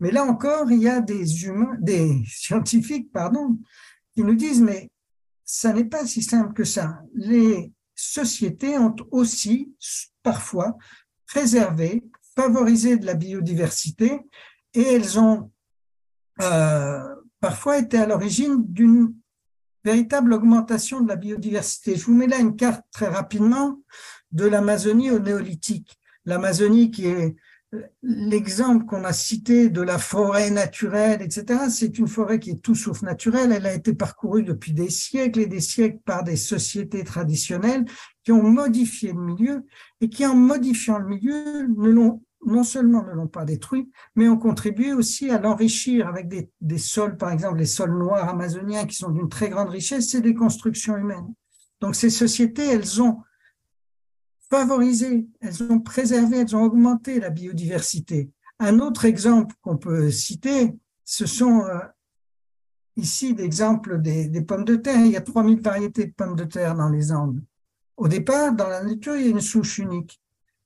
Mais 0.00 0.10
là 0.10 0.24
encore, 0.24 0.70
il 0.70 0.80
y 0.80 0.88
a 0.88 1.00
des 1.00 1.44
humains, 1.44 1.76
des 1.80 2.22
scientifiques, 2.26 3.12
pardon, 3.12 3.58
qui 4.14 4.22
nous 4.22 4.34
disent, 4.34 4.62
mais 4.62 4.90
ça 5.44 5.72
n'est 5.72 5.84
pas 5.84 6.06
si 6.06 6.22
simple 6.22 6.52
que 6.52 6.64
ça. 6.64 7.00
Les 7.14 7.72
sociétés 7.94 8.78
ont 8.78 8.96
aussi 9.10 9.72
parfois 10.22 10.76
préservé, 11.26 12.04
favorisé 12.34 12.96
de 12.98 13.06
la 13.06 13.14
biodiversité 13.14 14.20
et 14.74 14.82
elles 14.82 15.18
ont 15.18 15.50
euh, 16.42 17.02
parfois 17.40 17.78
été 17.78 17.96
à 17.96 18.06
l'origine 18.06 18.62
d'une 18.66 19.14
véritable 19.84 20.32
augmentation 20.32 21.00
de 21.00 21.08
la 21.08 21.16
biodiversité. 21.16 21.96
Je 21.96 22.04
vous 22.04 22.14
mets 22.14 22.26
là 22.26 22.38
une 22.38 22.56
carte 22.56 22.84
très 22.90 23.08
rapidement 23.08 23.80
de 24.32 24.44
l'Amazonie 24.44 25.10
au 25.10 25.18
néolithique. 25.18 25.98
L'Amazonie 26.24 26.90
qui 26.90 27.06
est 27.06 27.36
l'exemple 28.02 28.84
qu'on 28.86 29.04
a 29.04 29.12
cité 29.12 29.68
de 29.68 29.80
la 29.80 29.98
forêt 29.98 30.50
naturelle, 30.50 31.20
etc., 31.22 31.64
c'est 31.68 31.98
une 31.98 32.06
forêt 32.06 32.38
qui 32.38 32.50
est 32.50 32.62
tout 32.62 32.74
sauf 32.74 33.02
naturelle. 33.02 33.52
Elle 33.52 33.66
a 33.66 33.74
été 33.74 33.94
parcourue 33.94 34.44
depuis 34.44 34.72
des 34.72 34.90
siècles 34.90 35.40
et 35.40 35.46
des 35.46 35.60
siècles 35.60 35.98
par 36.04 36.24
des 36.24 36.36
sociétés 36.36 37.04
traditionnelles 37.04 37.84
qui 38.24 38.32
ont 38.32 38.42
modifié 38.42 39.12
le 39.12 39.20
milieu 39.20 39.66
et 40.00 40.08
qui, 40.08 40.24
en 40.24 40.36
modifiant 40.36 40.98
le 40.98 41.08
milieu, 41.08 41.66
ne 41.66 41.88
l'ont 41.88 42.22
non 42.44 42.62
seulement 42.62 43.02
ne 43.02 43.10
l'ont 43.10 43.26
pas 43.26 43.44
détruit, 43.44 43.90
mais 44.14 44.28
ont 44.28 44.36
contribué 44.36 44.92
aussi 44.92 45.30
à 45.30 45.40
l'enrichir 45.40 46.06
avec 46.06 46.28
des, 46.28 46.48
des, 46.60 46.78
sols, 46.78 47.16
par 47.16 47.32
exemple 47.32 47.58
les 47.58 47.66
sols 47.66 47.98
noirs 47.98 48.28
amazoniens 48.28 48.86
qui 48.86 48.94
sont 48.94 49.10
d'une 49.10 49.28
très 49.28 49.48
grande 49.48 49.70
richesse, 49.70 50.10
c'est 50.10 50.20
des 50.20 50.34
constructions 50.34 50.96
humaines. 50.96 51.34
Donc 51.80 51.96
ces 51.96 52.10
sociétés, 52.10 52.64
elles 52.64 53.02
ont 53.02 53.18
favorisé, 54.50 55.26
elles 55.40 55.62
ont 55.62 55.80
préservé, 55.80 56.38
elles 56.38 56.56
ont 56.56 56.62
augmenté 56.62 57.20
la 57.20 57.30
biodiversité. 57.30 58.30
Un 58.58 58.78
autre 58.80 59.04
exemple 59.04 59.54
qu'on 59.60 59.76
peut 59.76 60.10
citer, 60.10 60.74
ce 61.04 61.26
sont 61.26 61.64
euh, 61.64 61.78
ici 62.96 63.34
l'exemple 63.34 64.00
des, 64.00 64.28
des, 64.28 64.42
pommes 64.42 64.64
de 64.64 64.76
terre. 64.76 65.04
Il 65.04 65.12
y 65.12 65.16
a 65.16 65.20
3000 65.20 65.60
variétés 65.60 66.06
de 66.06 66.12
pommes 66.12 66.36
de 66.36 66.44
terre 66.44 66.74
dans 66.74 66.88
les 66.88 67.12
Andes. 67.12 67.42
Au 67.96 68.08
départ, 68.08 68.54
dans 68.54 68.68
la 68.68 68.82
nature, 68.82 69.16
il 69.16 69.24
y 69.24 69.28
a 69.28 69.30
une 69.30 69.40
souche 69.40 69.78
unique. 69.78 70.20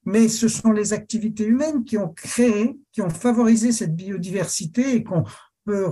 Mais 0.04 0.28
ce 0.28 0.48
sont 0.48 0.72
les 0.72 0.92
activités 0.92 1.44
humaines 1.44 1.84
qui 1.84 1.98
ont 1.98 2.08
créé, 2.08 2.80
qui 2.92 3.02
ont 3.02 3.10
favorisé 3.10 3.70
cette 3.70 3.94
biodiversité 3.94 4.96
et 4.96 5.04
qu'on 5.04 5.24
peut 5.64 5.90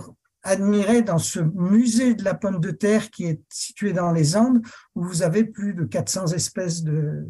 admirer 0.49 1.03
dans 1.03 1.19
ce 1.19 1.41
musée 1.41 2.15
de 2.15 2.25
la 2.25 2.35
pomme 2.35 2.61
de 2.61 2.71
terre 2.71 3.11
qui 3.11 3.25
est 3.25 3.43
situé 3.49 3.93
dans 3.93 4.13
les 4.13 4.37
Andes, 4.37 4.63
où 4.95 5.05
vous 5.05 5.23
avez 5.23 5.45
plus 5.45 5.75
de 5.75 5.85
400 5.85 6.29
espèces 6.29 6.83
de, 6.83 7.27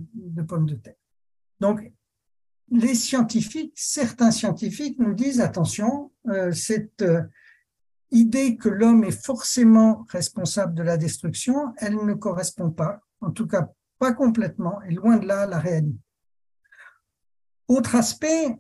pommes 0.47 0.67
de 0.67 0.77
terre. 0.77 0.95
Donc, 1.61 1.93
les 2.71 2.95
scientifiques, 2.95 3.73
certains 3.75 4.31
scientifiques 4.31 4.99
nous 4.99 5.15
disent, 5.15 5.41
attention, 5.41 6.13
euh, 6.29 6.53
cette 6.53 7.03
euh, 7.03 7.23
idée 8.11 8.57
que 8.57 8.69
l'homme 8.69 9.05
est 9.05 9.25
forcément 9.25 10.07
responsable 10.11 10.75
de 10.75 10.83
la 10.83 10.97
destruction, 10.97 11.75
elle 11.79 11.97
ne 11.97 12.15
correspond 12.15 12.71
pas, 12.71 13.01
en 13.21 13.31
tout 13.31 13.47
cas 13.47 13.69
pas 13.99 14.13
complètement, 14.13 14.81
et 14.83 14.93
loin 14.93 15.17
de 15.17 15.27
là 15.27 15.47
la 15.47 15.59
réalité. 15.59 15.99
Autre 17.67 17.97
aspect, 17.97 18.57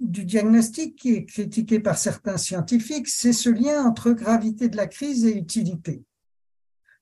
du 0.00 0.24
diagnostic 0.24 0.96
qui 0.96 1.14
est 1.14 1.24
critiqué 1.26 1.78
par 1.78 1.98
certains 1.98 2.38
scientifiques, 2.38 3.08
c'est 3.08 3.34
ce 3.34 3.50
lien 3.50 3.84
entre 3.84 4.12
gravité 4.12 4.68
de 4.68 4.76
la 4.76 4.86
crise 4.86 5.26
et 5.26 5.36
utilité. 5.36 6.02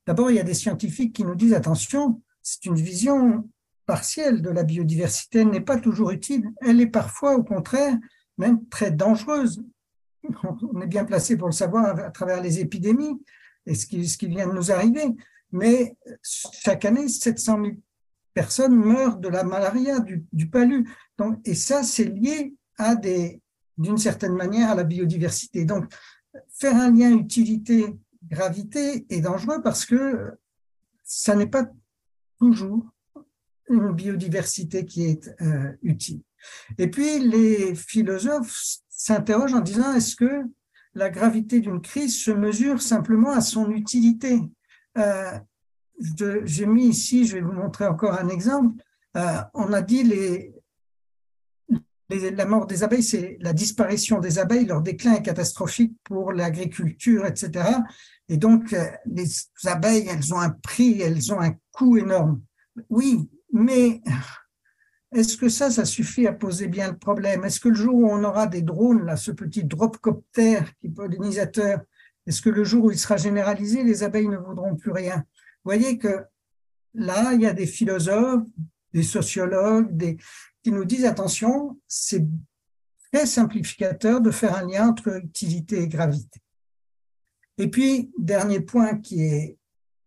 D'abord, 0.06 0.30
il 0.30 0.36
y 0.36 0.40
a 0.40 0.44
des 0.44 0.54
scientifiques 0.54 1.14
qui 1.14 1.24
nous 1.24 1.36
disent 1.36 1.54
attention, 1.54 2.20
c'est 2.42 2.66
une 2.66 2.74
vision 2.74 3.48
partielle 3.86 4.42
de 4.42 4.50
la 4.50 4.64
biodiversité, 4.64 5.40
elle 5.40 5.50
n'est 5.50 5.60
pas 5.60 5.78
toujours 5.78 6.10
utile, 6.10 6.50
elle 6.60 6.80
est 6.80 6.88
parfois 6.88 7.36
au 7.36 7.44
contraire 7.44 7.96
même 8.36 8.66
très 8.68 8.90
dangereuse. 8.90 9.62
On 10.72 10.80
est 10.80 10.86
bien 10.86 11.04
placé 11.04 11.36
pour 11.36 11.48
le 11.48 11.52
savoir 11.52 11.98
à 11.98 12.10
travers 12.10 12.40
les 12.40 12.60
épidémies 12.60 13.20
et 13.66 13.74
ce 13.74 13.86
qui, 13.86 14.28
vient 14.28 14.48
de 14.48 14.54
nous 14.54 14.72
arriver, 14.72 15.04
mais 15.52 15.96
chaque 16.22 16.84
année, 16.84 17.08
700 17.08 17.64
000 17.64 17.76
personnes 18.32 18.74
meurent 18.74 19.18
de 19.18 19.28
la 19.28 19.44
malaria, 19.44 20.00
du, 20.00 20.24
du 20.32 20.48
palu. 20.48 20.88
Et 21.44 21.54
ça, 21.54 21.82
c'est 21.82 22.04
lié 22.04 22.54
à 22.78 22.94
des, 22.94 23.42
d'une 23.76 23.98
certaine 23.98 24.34
manière, 24.34 24.70
à 24.70 24.74
la 24.74 24.84
biodiversité. 24.84 25.64
Donc, 25.64 25.92
faire 26.48 26.76
un 26.76 26.90
lien 26.90 27.12
utilité-gravité 27.12 29.06
est 29.10 29.20
dangereux 29.20 29.60
parce 29.62 29.84
que 29.84 30.32
ça 31.04 31.34
n'est 31.34 31.46
pas 31.46 31.68
toujours 32.38 32.86
une 33.68 33.92
biodiversité 33.92 34.86
qui 34.86 35.04
est 35.04 35.30
euh, 35.42 35.72
utile. 35.82 36.22
Et 36.78 36.88
puis, 36.88 37.18
les 37.18 37.74
philosophes 37.74 38.78
s'interrogent 38.88 39.54
en 39.54 39.60
disant, 39.60 39.92
est-ce 39.94 40.16
que 40.16 40.44
la 40.94 41.10
gravité 41.10 41.60
d'une 41.60 41.80
crise 41.80 42.18
se 42.18 42.30
mesure 42.30 42.80
simplement 42.80 43.30
à 43.30 43.40
son 43.40 43.70
utilité? 43.70 44.40
Euh, 44.96 45.38
J'ai 46.44 46.66
mis 46.66 46.88
ici, 46.88 47.26
je 47.26 47.36
vais 47.36 47.42
vous 47.42 47.52
montrer 47.52 47.86
encore 47.86 48.18
un 48.18 48.28
exemple. 48.28 48.82
Euh, 49.16 49.40
on 49.54 49.72
a 49.72 49.82
dit 49.82 50.02
les, 50.02 50.54
la 52.08 52.46
mort 52.46 52.66
des 52.66 52.82
abeilles, 52.82 53.02
c'est 53.02 53.36
la 53.40 53.52
disparition 53.52 54.18
des 54.18 54.38
abeilles, 54.38 54.66
leur 54.66 54.80
déclin 54.80 55.14
est 55.14 55.22
catastrophique 55.22 55.94
pour 56.04 56.32
l'agriculture, 56.32 57.26
etc. 57.26 57.68
Et 58.28 58.36
donc, 58.36 58.72
euh, 58.72 58.86
les 59.06 59.26
abeilles, 59.64 60.08
elles 60.08 60.32
ont 60.34 60.40
un 60.40 60.50
prix, 60.50 61.00
elles 61.02 61.32
ont 61.32 61.40
un 61.40 61.54
coût 61.72 61.98
énorme. 61.98 62.40
Oui, 62.88 63.28
mais 63.52 64.00
est-ce 65.14 65.36
que 65.36 65.48
ça, 65.48 65.70
ça 65.70 65.84
suffit 65.84 66.26
à 66.26 66.32
poser 66.32 66.68
bien 66.68 66.90
le 66.90 66.98
problème? 66.98 67.44
Est-ce 67.44 67.60
que 67.60 67.68
le 67.68 67.74
jour 67.74 67.94
où 67.94 68.10
on 68.10 68.24
aura 68.24 68.46
des 68.46 68.62
drones, 68.62 69.04
là, 69.04 69.16
ce 69.16 69.30
petit 69.30 69.64
dropcopter 69.64 70.60
qui 70.80 70.88
est 70.88 70.90
pollinisateur, 70.90 71.80
est-ce 72.26 72.42
que 72.42 72.50
le 72.50 72.64
jour 72.64 72.84
où 72.84 72.90
il 72.90 72.98
sera 72.98 73.16
généralisé, 73.16 73.82
les 73.82 74.02
abeilles 74.02 74.28
ne 74.28 74.36
voudront 74.36 74.76
plus 74.76 74.92
rien? 74.92 75.16
Vous 75.16 75.72
voyez 75.72 75.96
que 75.96 76.24
là, 76.94 77.32
il 77.32 77.40
y 77.40 77.46
a 77.46 77.54
des 77.54 77.66
philosophes, 77.66 78.46
des 78.92 79.02
sociologues, 79.02 79.96
des, 79.96 80.18
qui 80.62 80.72
nous 80.72 80.84
disent 80.84 81.04
attention, 81.04 81.78
c'est 81.86 82.26
très 83.12 83.26
simplificateur 83.26 84.20
de 84.20 84.30
faire 84.30 84.56
un 84.56 84.66
lien 84.66 84.88
entre 84.88 85.16
utilité 85.22 85.82
et 85.82 85.88
gravité. 85.88 86.40
Et 87.58 87.68
puis, 87.68 88.12
dernier 88.18 88.60
point 88.60 88.98
qui 88.98 89.22
est 89.22 89.58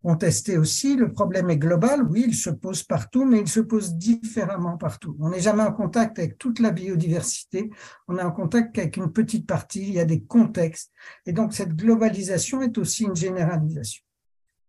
contesté 0.03 0.57
aussi, 0.57 0.95
le 0.95 1.11
problème 1.11 1.49
est 1.49 1.57
global, 1.57 2.03
oui, 2.03 2.25
il 2.27 2.33
se 2.33 2.49
pose 2.49 2.83
partout, 2.83 3.23
mais 3.23 3.39
il 3.39 3.47
se 3.47 3.59
pose 3.59 3.93
différemment 3.95 4.77
partout. 4.77 5.15
On 5.19 5.29
n'est 5.29 5.41
jamais 5.41 5.63
en 5.63 5.73
contact 5.73 6.17
avec 6.17 6.37
toute 6.37 6.59
la 6.59 6.71
biodiversité, 6.71 7.69
on 8.07 8.17
est 8.17 8.23
en 8.23 8.31
contact 8.31 8.73
qu'avec 8.73 8.97
une 8.97 9.11
petite 9.11 9.45
partie, 9.45 9.83
il 9.83 9.93
y 9.93 9.99
a 9.99 10.05
des 10.05 10.23
contextes, 10.23 10.91
et 11.25 11.33
donc 11.33 11.53
cette 11.53 11.75
globalisation 11.75 12.61
est 12.61 12.77
aussi 12.77 13.03
une 13.03 13.15
généralisation. 13.15 14.03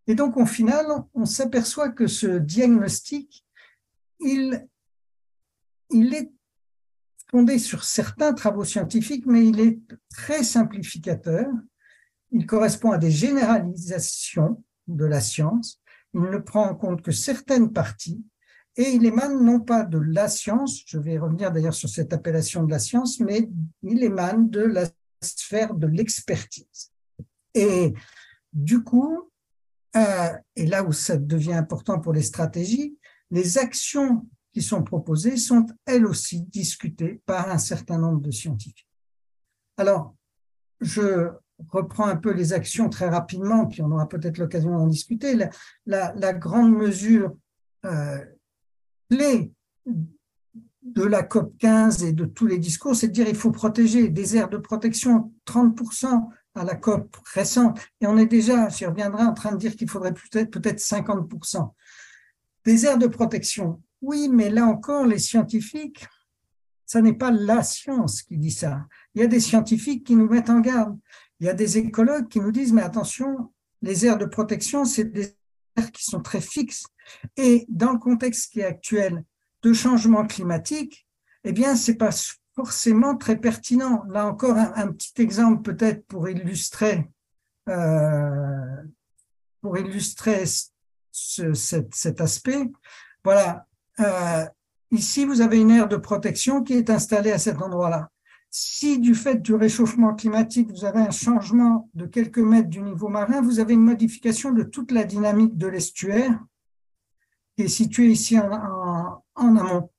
Et 0.07 0.15
donc, 0.15 0.37
au 0.37 0.47
final, 0.47 0.87
on 1.15 1.25
s'aperçoit 1.25 1.91
que 1.91 2.07
ce 2.07 2.27
diagnostic, 2.39 3.47
il 4.21 4.67
il 5.93 6.15
est 6.15 6.31
fondé 7.31 7.59
sur 7.59 7.85
certains 7.85 8.35
travaux 8.35 8.65
scientifiques, 8.65 9.27
mais 9.27 9.47
il 9.47 9.61
est 9.61 9.81
très 10.11 10.43
simplificateur. 10.43 11.47
Il 12.31 12.47
correspond 12.47 12.93
à 12.93 12.99
des 12.99 13.11
généralisations 13.11 14.63
de 14.87 15.05
la 15.05 15.21
science. 15.21 15.81
Il 16.15 16.21
ne 16.21 16.39
prend 16.39 16.69
en 16.69 16.75
compte 16.75 17.03
que 17.03 17.13
certaines 17.13 17.73
parties 17.73 18.25
et 18.77 18.91
il 18.91 19.05
émane 19.05 19.45
non 19.45 19.61
pas 19.61 19.85
de 19.85 19.99
la 19.99 20.29
science, 20.29 20.83
je 20.87 20.99
vais 20.99 21.19
revenir 21.19 21.53
d'ailleurs 21.53 21.75
sur 21.75 21.91
cette 21.91 22.13
appellation 22.13 22.65
de 22.65 22.71
la 22.71 22.79
science, 22.79 23.21
mais 23.21 23.51
il 23.83 24.03
émane 24.03 24.49
de 24.49 24.63
la 24.63 24.87
sphère 25.21 25.75
de 25.75 25.87
l'expertise. 25.87 26.91
Et 27.55 27.93
du 28.53 28.83
coup, 28.83 29.31
euh, 29.95 30.33
et 30.57 30.67
là 30.67 30.85
où 30.85 30.93
ça 30.93 31.19
devient 31.19 31.53
important 31.53 32.01
pour 32.01 32.15
les 32.15 32.23
stratégies, 32.23 32.97
les 33.31 33.59
actions 33.59 34.27
qui 34.53 34.63
sont 34.63 34.83
proposées 34.83 35.37
sont 35.37 35.67
elles 35.87 36.07
aussi 36.07 36.43
discutées 36.43 37.23
par 37.27 37.51
un 37.51 37.59
certain 37.59 37.99
nombre 37.99 38.21
de 38.21 38.31
scientifiques. 38.31 38.87
Alors, 39.77 40.15
je 40.81 41.31
reprends 41.71 42.07
un 42.07 42.17
peu 42.17 42.33
les 42.33 42.53
actions 42.53 42.89
très 42.89 43.09
rapidement, 43.09 43.67
puis 43.67 43.83
on 43.83 43.91
aura 43.91 44.09
peut-être 44.09 44.39
l'occasion 44.39 44.71
d'en 44.71 44.87
discuter. 44.87 45.39
La, 45.87 46.33
grande 46.35 46.73
mesure 46.73 47.37
euh, 47.85 48.19
clé 49.11 49.53
de 50.83 51.03
la 51.03 51.23
COP 51.23 51.57
15 51.59 52.03
et 52.03 52.13
de 52.13 52.25
tous 52.25 52.47
les 52.47 52.59
discours, 52.59 52.97
c'est 52.97 53.09
de 53.09 53.13
dire 53.13 53.27
qu'il 53.27 53.37
faut 53.37 53.53
protéger 53.53 54.09
des 54.09 54.37
aires 54.37 54.49
de 54.49 54.59
protection 54.59 55.33
30% 55.47 56.29
à 56.55 56.65
la 56.65 56.75
COP 56.75 57.17
récente. 57.33 57.81
Et 58.01 58.07
on 58.07 58.19
est 58.19 58.27
déjà, 58.27 58.69
j'y 58.69 58.85
reviendrai, 58.85 59.23
en 59.23 59.33
train 59.33 59.53
de 59.53 59.57
dire 59.57 59.77
qu'il 59.77 59.89
faudrait 59.89 60.13
peut-être 60.13 60.51
peut-être 60.51 60.81
50%. 60.81 61.73
Des 62.65 62.85
aires 62.85 62.99
de 62.99 63.07
protection, 63.07 63.81
oui, 64.03 64.29
mais 64.29 64.51
là 64.51 64.67
encore, 64.67 65.07
les 65.07 65.19
scientifiques, 65.19 66.07
ça 66.85 67.01
n'est 67.01 67.15
pas 67.15 67.31
la 67.31 67.63
science 67.63 68.23
qui 68.23 68.37
dit 68.37 68.51
ça. 68.51 68.87
Il 69.15 69.23
y 69.23 69.25
a 69.25 69.29
des 69.29 69.41
scientifiques 69.41 70.05
qui 70.05 70.17
nous 70.17 70.29
mettent 70.29 70.51
en 70.51 70.61
garde. 70.61 70.99
Il 71.41 71.47
y 71.47 71.49
a 71.49 71.55
des 71.55 71.79
écologues 71.79 72.29
qui 72.29 72.41
nous 72.41 72.53
disent, 72.53 72.73
mais 72.73 72.83
attention, 72.83 73.53
les 73.81 74.05
aires 74.05 74.19
de 74.19 74.27
protection, 74.27 74.85
c'est 74.85 75.05
des 75.05 75.37
aires 75.77 75.93
qui 75.93 76.05
sont 76.05 76.21
très 76.21 76.41
fixes. 76.41 76.85
Et 77.37 77.65
dans 77.69 77.93
le 77.93 77.99
contexte 77.99 78.53
qui 78.53 78.61
est 78.61 78.65
actuel 78.65 79.25
de 79.63 79.73
changement 79.73 80.27
climatique, 80.27 81.07
eh 81.45 81.53
bien, 81.53 81.77
c'est 81.77 81.97
pas 81.97 82.11
forcément 82.55 83.17
très 83.17 83.37
pertinent. 83.37 84.05
Là 84.09 84.27
encore, 84.27 84.57
un, 84.57 84.93
petit 84.93 85.23
exemple 85.23 85.63
peut-être 85.63 86.07
pour 86.07 86.29
illustrer, 86.29 87.09
euh, 87.69 88.83
pour 89.61 89.79
illustrer 89.79 90.45
cet, 91.13 92.21
aspect. 92.21 92.71
Voilà. 93.25 93.67
Euh, 94.01 94.45
ici, 94.91 95.25
vous 95.25 95.41
avez 95.41 95.61
une 95.61 95.71
aire 95.71 95.89
de 95.89 95.97
protection 95.97 96.63
qui 96.63 96.75
est 96.75 96.91
installée 96.91 97.33
à 97.33 97.39
cet 97.39 97.61
endroit-là. 97.61 98.09
Si 98.51 98.99
du 98.99 99.15
fait 99.15 99.41
du 99.41 99.55
réchauffement 99.55 100.15
climatique, 100.15 100.71
vous 100.71 100.85
avez 100.85 101.01
un 101.01 101.11
changement 101.11 101.89
de 101.95 102.05
quelques 102.05 102.39
mètres 102.39 102.69
du 102.69 102.83
niveau 102.83 103.09
marin, 103.09 103.41
vous 103.41 103.61
avez 103.61 103.73
une 103.73 103.81
modification 103.81 104.53
de 104.53 104.63
toute 104.63 104.93
la 104.93 105.05
dynamique 105.05 105.57
de 105.57 105.67
l'estuaire 105.67 106.39
qui 107.57 107.65
est 107.65 107.69
située 107.69 108.09
ici 108.09 108.39
en 108.39 109.57
amont. 109.57 109.91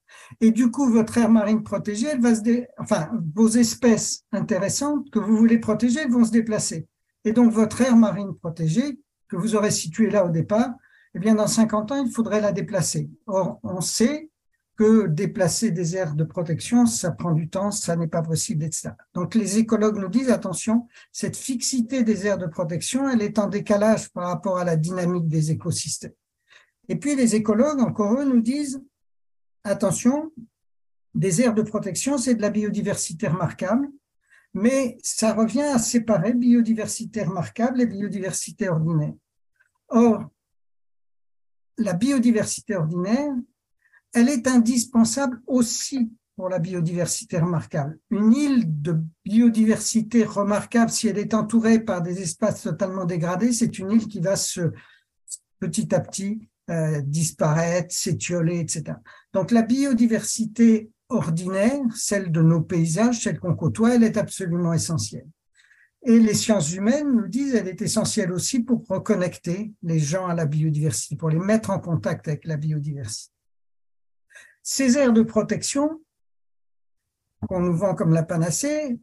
Et 0.42 0.52
du 0.52 0.72
coup, 0.72 0.90
votre 0.90 1.18
aire 1.18 1.30
marine 1.30 1.64
protégée, 1.64 2.08
elle 2.12 2.22
va 2.22 2.36
se 2.36 2.42
enfin, 2.78 3.10
vos 3.36 3.48
espèces 3.48 4.26
intéressantes 4.32 5.10
que 5.10 5.20
vous 5.20 5.38
voulez 5.38 5.60
protéger, 5.60 6.02
elles 6.02 6.12
vont 6.12 6.26
se 6.26 6.32
déplacer. 6.32 6.88
Et 7.26 7.34
donc, 7.34 7.52
votre 7.52 7.82
aire 7.82 7.96
marine 7.96 8.36
protégée, 8.36 9.00
que 9.28 9.36
vous 9.36 9.56
aurez 9.56 9.72
située 9.72 10.10
là 10.10 10.26
au 10.26 10.30
départ, 10.30 10.72
eh 11.15 11.20
bien, 11.20 11.36
dans 11.36 11.48
50 11.48 11.91
ans, 11.91 12.03
il 12.03 12.12
faudrait 12.12 12.41
la 12.41 12.51
déplacer. 12.51 13.10
Or, 13.27 13.60
on 13.63 13.82
sait 13.82 14.29
que 14.75 15.05
déplacer 15.05 15.70
des 15.72 15.96
aires 15.96 16.15
de 16.15 16.24
protection, 16.24 16.88
ça 16.88 17.12
prend 17.12 17.32
du 17.32 17.48
temps, 17.50 17.70
ça 17.70 17.96
n'est 17.96 18.08
pas 18.08 18.24
possible, 18.24 18.63
etc. 18.63 18.91
Donc, 19.13 19.36
les 19.36 19.60
écologues 19.60 20.00
nous 20.00 20.10
disent, 20.10 20.32
attention, 20.32 20.88
cette 21.12 21.38
fixité 21.38 22.03
des 22.03 22.25
aires 22.25 22.39
de 22.39 22.48
protection, 22.48 23.08
elle 23.08 23.22
est 23.22 23.38
en 23.38 23.48
décalage 23.48 24.10
par 24.10 24.27
rapport 24.27 24.58
à 24.58 24.63
la 24.63 24.75
dynamique 24.75 25.27
des 25.27 25.51
écosystèmes. 25.51 26.13
Et 26.89 26.96
puis, 26.96 27.15
les 27.15 27.36
écologues, 27.36 27.79
encore 27.79 28.20
eux, 28.20 28.25
nous 28.25 28.41
disent, 28.41 28.82
attention, 29.63 30.32
des 31.13 31.41
aires 31.41 31.53
de 31.53 31.62
protection, 31.62 32.17
c'est 32.17 32.36
de 32.36 32.41
la 32.41 32.50
biodiversité 32.50 33.27
remarquable, 33.27 33.88
mais 34.55 34.98
ça 35.03 35.34
revient 35.34 35.62
à 35.62 35.77
séparer 35.77 36.34
biodiversité 36.34 37.24
remarquable 37.24 37.82
et 37.82 37.86
biodiversité 37.86 38.70
ordinaire. 38.70 39.13
Or, 39.89 40.33
la 41.78 41.94
biodiversité 41.94 42.76
ordinaire, 42.76 43.34
elle 44.14 44.30
est 44.30 44.48
indispensable 44.48 45.42
aussi 45.48 46.12
pour 46.36 46.50
la 46.50 46.60
biodiversité 46.60 47.38
remarquable. 47.40 48.00
Une 48.10 48.34
île 48.34 48.82
de 48.82 48.98
biodiversité 49.26 50.24
remarquable, 50.24 50.90
si 50.90 51.08
elle 51.08 51.20
est 51.20 51.34
entourée 51.34 51.80
par 51.80 52.02
des 52.02 52.22
espaces 52.22 52.64
totalement 52.64 53.06
dégradés, 53.06 53.54
c'est 53.54 53.78
une 53.80 53.92
île 53.92 54.08
qui 54.08 54.20
va 54.20 54.36
se 54.36 54.72
petit 55.60 55.94
à 55.94 56.00
petit 56.00 56.50
euh, 56.70 57.02
disparaître, 57.02 57.94
s'étioler, 57.94 58.60
etc. 58.60 58.98
Donc 59.34 59.52
la 59.52 59.62
biodiversité 59.62 60.90
ordinaire, 61.10 61.82
celle 61.96 62.32
de 62.32 62.42
nos 62.42 62.62
paysages, 62.62 63.22
celle 63.22 63.40
qu'on 63.40 63.56
côtoie, 63.56 63.96
elle 63.96 64.04
est 64.04 64.18
absolument 64.18 64.74
essentielle. 64.74 65.28
Et 66.06 66.20
les 66.20 66.34
sciences 66.34 66.74
humaines 66.74 67.16
nous 67.16 67.28
disent 67.28 67.54
qu'elle 67.54 67.70
est 67.70 67.82
essentielle 67.82 68.34
aussi 68.34 68.60
pour 68.60 68.86
reconnecter 68.88 69.74
les 69.84 70.00
gens 70.00 70.28
à 70.28 70.34
la 70.34 70.46
biodiversité, 70.46 71.16
pour 71.16 71.30
les 71.30 71.39
mettre 71.39 71.70
en 71.70 71.80
contact 71.80 72.28
avec 72.28 72.46
la 72.46 72.58
biodiversité. 72.58 73.34
Ces 74.62 74.98
aires 74.98 75.13
de 75.13 75.24
protection 75.24 76.02
qu'on 77.48 77.62
nous 77.62 77.76
vend 77.76 77.96
comme 77.96 78.13
la 78.13 78.24
panacée, 78.24 79.00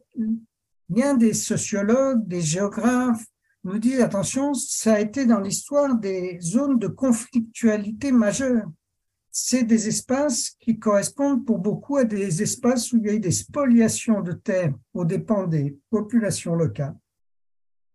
bien 0.89 1.15
des 1.15 1.33
sociologues, 1.33 2.27
des 2.27 2.41
géographes, 2.41 3.25
nous 3.63 3.77
dit, 3.77 4.01
attention, 4.01 4.53
ça 4.53 4.95
a 4.95 4.99
été 4.99 5.25
dans 5.25 5.39
l'histoire 5.39 5.95
des 5.95 6.39
zones 6.41 6.79
de 6.79 6.87
conflictualité 6.87 8.11
majeure. 8.11 8.65
C'est 9.31 9.63
des 9.63 9.87
espaces 9.87 10.51
qui 10.59 10.77
correspondent 10.77 11.45
pour 11.45 11.59
beaucoup 11.59 11.97
à 11.97 12.03
des 12.03 12.41
espaces 12.41 12.91
où 12.91 12.97
il 12.97 13.05
y 13.05 13.09
a 13.09 13.13
eu 13.13 13.19
des 13.19 13.31
spoliations 13.31 14.21
de 14.21 14.33
terres 14.33 14.73
aux 14.93 15.05
dépens 15.05 15.47
des 15.47 15.77
populations 15.89 16.55
locales. 16.55 16.95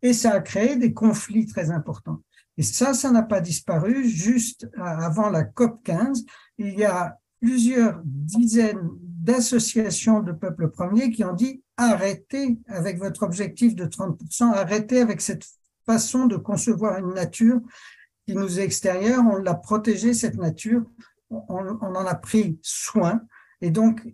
Et 0.02 0.12
ça 0.12 0.32
a 0.32 0.40
créé 0.40 0.76
des 0.76 0.92
conflits 0.92 1.46
très 1.46 1.70
importants. 1.70 2.22
Et 2.56 2.62
ça, 2.62 2.94
ça 2.94 3.10
n'a 3.10 3.22
pas 3.22 3.40
disparu. 3.40 4.08
Juste 4.08 4.68
avant 4.78 5.28
la 5.28 5.44
COP 5.44 5.82
15, 5.84 6.24
il 6.58 6.78
y 6.78 6.84
a 6.84 7.18
plusieurs 7.40 8.00
dizaines 8.04 8.88
d'associations 9.02 10.20
de 10.20 10.32
peuples 10.32 10.70
premiers 10.70 11.10
qui 11.10 11.24
ont 11.24 11.34
dit 11.34 11.62
arrêtez 11.76 12.58
avec 12.66 12.98
votre 12.98 13.24
objectif 13.24 13.74
de 13.74 13.84
30%, 13.84 14.52
arrêtez 14.52 15.00
avec 15.00 15.20
cette 15.20 15.44
façon 15.84 16.26
de 16.26 16.36
concevoir 16.36 16.98
une 16.98 17.14
nature 17.14 17.60
qui 18.26 18.34
nous 18.34 18.58
est 18.58 18.64
extérieure, 18.64 19.22
on 19.30 19.36
l'a 19.36 19.54
protégée, 19.54 20.14
cette 20.14 20.36
nature, 20.36 20.84
on, 21.30 21.78
en 21.80 22.06
a 22.06 22.14
pris 22.14 22.58
soin, 22.62 23.20
et 23.60 23.70
donc 23.70 24.06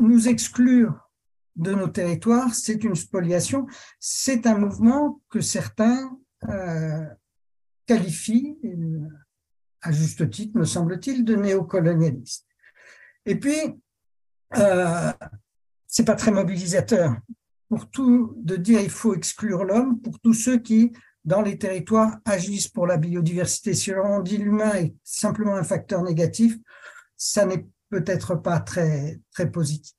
nous 0.00 0.28
exclure 0.28 1.10
de 1.56 1.72
nos 1.74 1.88
territoires, 1.88 2.54
c'est 2.54 2.84
une 2.84 2.94
spoliation, 2.94 3.66
c'est 3.98 4.46
un 4.46 4.58
mouvement 4.58 5.20
que 5.28 5.40
certains 5.40 6.18
euh, 6.48 7.04
qualifient, 7.86 8.56
à 9.82 9.92
juste 9.92 10.30
titre, 10.30 10.58
me 10.58 10.64
semble-t-il, 10.64 11.24
de 11.24 11.34
néocolonialiste. 11.34 12.46
Et 13.26 13.38
puis, 13.38 13.58
euh, 14.56 15.12
c'est 15.86 16.04
pas 16.04 16.14
très 16.14 16.30
mobilisateur. 16.30 17.16
Pour 17.68 17.90
tout 17.90 18.34
de 18.38 18.56
dire 18.56 18.80
il 18.80 18.90
faut 18.90 19.14
exclure 19.14 19.64
l'homme, 19.64 20.00
pour 20.00 20.18
tous 20.20 20.34
ceux 20.34 20.58
qui, 20.58 20.92
dans 21.28 21.42
les 21.42 21.58
territoires, 21.58 22.16
agissent 22.24 22.68
pour 22.68 22.86
la 22.86 22.96
biodiversité. 22.96 23.74
Si 23.74 23.92
on 23.92 24.20
dit 24.20 24.38
l'humain 24.38 24.74
est 24.74 24.94
simplement 25.04 25.56
un 25.56 25.62
facteur 25.62 26.02
négatif, 26.02 26.56
ça 27.16 27.44
n'est 27.44 27.66
peut-être 27.90 28.34
pas 28.34 28.60
très, 28.60 29.20
très 29.30 29.50
positif. 29.50 29.94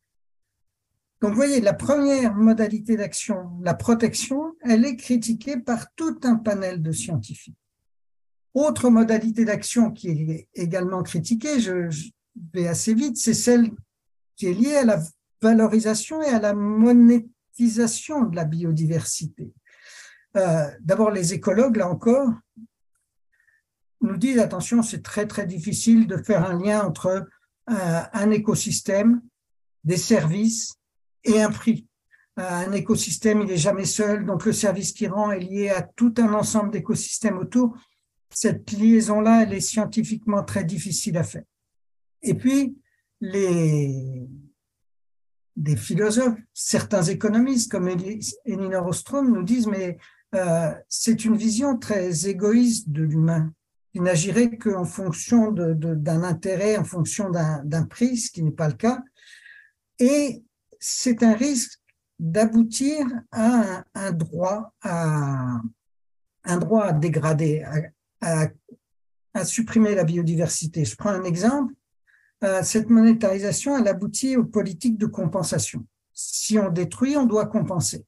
Donc, 1.22 1.32
vous 1.32 1.36
voyez, 1.36 1.62
la 1.62 1.74
première 1.74 2.34
modalité 2.34 2.98
d'action, 2.98 3.52
la 3.62 3.76
protection, 3.76 4.56
elle 4.62 4.86
est 4.86 4.96
critiquée 4.96 5.58
par 5.58 5.94
tout 5.96 6.20
un 6.24 6.36
panel 6.36 6.82
de 6.82 6.92
scientifiques. 6.92 7.58
Autre 8.56 8.90
modalité 8.90 9.46
d'action 9.46 9.92
qui 9.92 10.10
est 10.10 10.48
également 10.56 11.04
critiquée, 11.04 11.60
je, 11.60 11.92
je 11.92 12.10
vais 12.54 12.68
assez 12.68 12.96
vite, 12.96 13.18
c'est 13.18 13.36
celle 13.36 13.70
qui 14.36 14.48
est 14.48 14.54
liée 14.54 14.78
à 14.78 14.86
la 14.86 15.04
valorisation 15.42 16.24
et 16.24 16.30
à 16.30 16.40
la 16.40 16.56
monétisation 16.56 18.24
de 18.24 18.36
la 18.36 18.46
biodiversité. 18.46 19.54
Euh, 20.38 20.70
D'abord, 20.82 21.12
les 21.12 21.34
écologues, 21.34 21.78
là 21.78 21.90
encore, 21.90 22.30
nous 24.02 24.18
disent, 24.18 24.40
attention, 24.40 24.82
c'est 24.82 25.02
très, 25.02 25.28
très 25.28 25.46
difficile 25.46 26.08
de 26.08 26.18
faire 26.18 26.46
un 26.46 26.58
lien 26.58 26.82
entre 26.82 27.28
euh, 27.70 28.02
un 28.14 28.32
écosystème, 28.32 29.22
des 29.84 29.98
services 29.98 30.76
et 31.24 31.42
un 31.42 31.52
prix. 31.52 31.88
Euh, 32.40 32.44
un 32.44 32.72
écosystème, 32.72 33.42
il 33.42 33.48
n'est 33.48 33.58
jamais 33.58 33.86
seul, 33.86 34.26
donc 34.26 34.46
le 34.46 34.54
service 34.54 34.94
qui 34.94 35.08
rend 35.08 35.32
est 35.32 35.40
lié 35.40 35.70
à 35.70 35.82
tout 35.82 36.14
un 36.18 36.34
ensemble 36.34 36.72
d'écosystèmes 36.72 37.38
autour. 37.38 37.78
Cette 38.30 38.72
liaison-là, 38.72 39.44
elle 39.44 39.54
est 39.54 39.60
scientifiquement 39.60 40.44
très 40.44 40.64
difficile 40.64 41.18
à 41.18 41.24
faire. 41.24 41.44
Et 42.22 42.36
puis, 42.36 42.78
les, 43.22 44.30
des 45.56 45.76
philosophes, 45.76 46.38
certains 46.54 47.04
économistes 47.04 47.72
comme 47.72 47.90
Elinor 48.46 48.88
Ostrom 48.88 49.34
nous 49.34 49.44
disent 49.44 49.68
mais 49.68 49.98
euh, 50.36 50.74
c'est 50.88 51.26
une 51.26 51.36
vision 51.36 51.78
très 51.78 52.28
égoïste 52.28 52.90
de 52.90 53.04
l'humain 53.04 53.52
qui 53.92 54.02
n'agirait 54.02 54.58
qu'en 54.58 54.86
fonction 54.86 55.52
d'un 55.52 56.24
intérêt, 56.24 56.78
en 56.78 56.84
fonction 56.84 57.32
d'un 57.32 57.84
prix, 57.86 58.18
ce 58.18 58.32
qui 58.32 58.44
n'est 58.44 58.52
pas 58.52 58.68
le 58.68 58.76
cas. 58.76 59.02
Et 59.98 60.44
c'est 60.80 61.24
un 61.24 61.34
risque 61.34 61.80
d'aboutir 62.20 63.08
à 63.32 63.84
un, 63.96 64.12
droit, 64.12 64.74
à 64.84 65.60
un 66.44 66.58
droit 66.58 66.84
à 66.84 66.94
dégrader, 66.94 67.64
à, 68.22 68.50
à, 69.34 69.46
supprimer 69.46 69.96
la 69.96 70.04
biodiversité. 70.04 70.86
Je 70.86 70.96
prends 70.96 71.10
un 71.10 71.24
exemple. 71.24 71.74
Euh, 72.44 72.62
cette 72.64 72.90
monétarisation, 72.90 73.78
elle 73.78 73.88
aboutit 73.88 74.38
aux 74.38 74.46
politiques 74.46 74.98
de 74.98 75.08
compensation. 75.08 75.86
Si 76.14 76.60
on 76.60 76.70
détruit, 76.70 77.18
on 77.18 77.26
doit 77.26 77.48
compenser. 77.48 78.06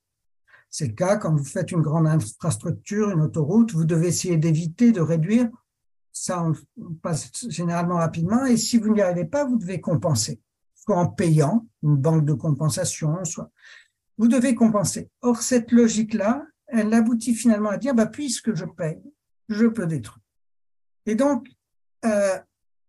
C'est 0.71 0.87
le 0.87 0.93
cas 0.93 1.17
quand 1.17 1.35
vous 1.35 1.43
faites 1.43 1.71
une 1.71 1.81
grande 1.81 2.07
infrastructure, 2.07 3.11
une 3.11 3.21
autoroute, 3.21 3.73
vous 3.73 3.83
devez 3.83 4.07
essayer 4.07 4.37
d'éviter 4.37 4.93
de 4.93 5.01
réduire. 5.01 5.49
Ça, 6.13 6.49
passe 7.01 7.29
généralement 7.49 7.97
rapidement. 7.97 8.45
Et 8.45 8.55
si 8.55 8.77
vous 8.77 8.93
n'y 8.93 9.01
arrivez 9.01 9.25
pas, 9.25 9.45
vous 9.45 9.57
devez 9.57 9.81
compenser, 9.81 10.41
soit 10.73 10.95
en 10.95 11.07
payant 11.07 11.67
une 11.83 11.97
banque 11.97 12.25
de 12.25 12.33
compensation, 12.33 13.23
soit 13.25 13.51
vous 14.17 14.29
devez 14.29 14.55
compenser. 14.55 15.09
Or, 15.21 15.41
cette 15.41 15.71
logique-là, 15.71 16.45
elle 16.67 16.93
aboutit 16.93 17.35
finalement 17.35 17.69
à 17.69 17.77
dire, 17.77 17.93
bah, 17.93 18.05
puisque 18.05 18.55
je 18.55 18.65
paye, 18.65 19.01
je 19.49 19.65
peux 19.65 19.87
détruire. 19.87 20.23
Et 21.05 21.15
donc, 21.15 21.49
euh, 22.05 22.37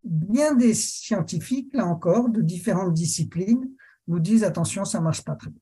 bien 0.04 0.54
des 0.54 0.74
scientifiques, 0.74 1.74
là 1.74 1.86
encore, 1.86 2.28
de 2.28 2.42
différentes 2.42 2.94
disciplines, 2.94 3.68
nous 4.06 4.20
disent, 4.20 4.44
attention, 4.44 4.84
ça 4.84 5.00
marche 5.00 5.24
pas 5.24 5.34
très 5.34 5.50
bien. 5.50 5.61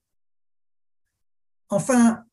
Enfin, 1.71 2.25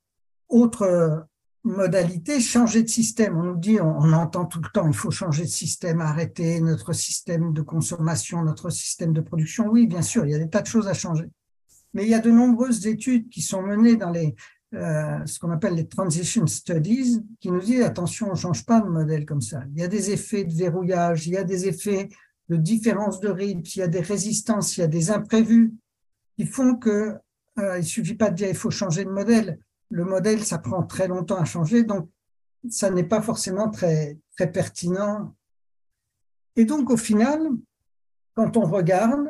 autre 0.49 1.27
modalité, 1.63 2.39
changer 2.39 2.83
de 2.83 2.87
système. 2.87 3.37
On 3.37 3.43
nous 3.43 3.57
dit, 3.57 3.79
on, 3.79 4.13
entend 4.13 4.45
tout 4.45 4.61
le 4.61 4.69
temps, 4.73 4.87
il 4.87 4.93
faut 4.93 5.11
changer 5.11 5.43
de 5.43 5.49
système, 5.49 6.01
arrêter 6.01 6.61
notre 6.61 6.93
système 6.93 7.53
de 7.53 7.61
consommation, 7.61 8.43
notre 8.43 8.69
système 8.69 9.13
de 9.13 9.21
production. 9.21 9.67
Oui, 9.67 9.85
bien 9.85 10.01
sûr, 10.01 10.25
il 10.25 10.31
y 10.31 10.35
a 10.35 10.39
des 10.39 10.49
tas 10.49 10.61
de 10.61 10.67
choses 10.67 10.87
à 10.87 10.93
changer. 10.93 11.29
Mais 11.93 12.03
il 12.03 12.09
y 12.09 12.13
a 12.13 12.19
de 12.19 12.31
nombreuses 12.31 12.87
études 12.87 13.29
qui 13.29 13.41
sont 13.41 13.61
menées 13.61 13.95
dans 13.95 14.11
les, 14.11 14.35
euh, 14.73 15.25
ce 15.25 15.39
qu'on 15.39 15.51
appelle 15.51 15.75
les 15.75 15.87
transition 15.87 16.47
studies, 16.47 17.23
qui 17.39 17.51
nous 17.51 17.61
disent 17.61 17.83
attention, 17.83 18.27
on 18.27 18.31
ne 18.31 18.35
change 18.35 18.65
pas 18.65 18.81
de 18.81 18.87
modèle 18.87 19.25
comme 19.25 19.41
ça. 19.41 19.61
Il 19.73 19.79
y 19.79 19.83
a 19.83 19.87
des 19.87 20.11
effets 20.11 20.45
de 20.45 20.53
verrouillage, 20.53 21.27
il 21.27 21.33
y 21.33 21.37
a 21.37 21.43
des 21.43 21.67
effets 21.67 22.09
de 22.49 22.55
différence 22.55 23.19
de 23.19 23.29
rythme, 23.29 23.61
il 23.63 23.79
y 23.79 23.81
a 23.81 23.87
des 23.87 24.01
résistances, 24.01 24.77
il 24.77 24.81
y 24.81 24.83
a 24.83 24.87
des 24.87 25.11
imprévus 25.11 25.73
qui 26.37 26.45
font 26.45 26.75
que 26.75 26.89
euh, 26.89 27.13
il 27.57 27.83
suffit 27.83 28.15
pas 28.15 28.29
de 28.29 28.35
dire 28.35 28.49
il 28.49 28.55
faut 28.55 28.71
changer 28.71 29.03
de 29.05 29.09
modèle. 29.09 29.59
Le 29.89 30.03
modèle, 30.03 30.43
ça 30.43 30.57
prend 30.57 30.83
très 30.83 31.07
longtemps 31.07 31.37
à 31.37 31.45
changer, 31.45 31.83
donc 31.83 32.09
ça 32.69 32.89
n'est 32.89 33.03
pas 33.03 33.21
forcément 33.21 33.69
très 33.69 34.17
très 34.35 34.51
pertinent. 34.51 35.35
Et 36.55 36.65
donc 36.65 36.89
au 36.89 36.97
final, 36.97 37.39
quand 38.35 38.57
on 38.57 38.65
regarde, 38.65 39.27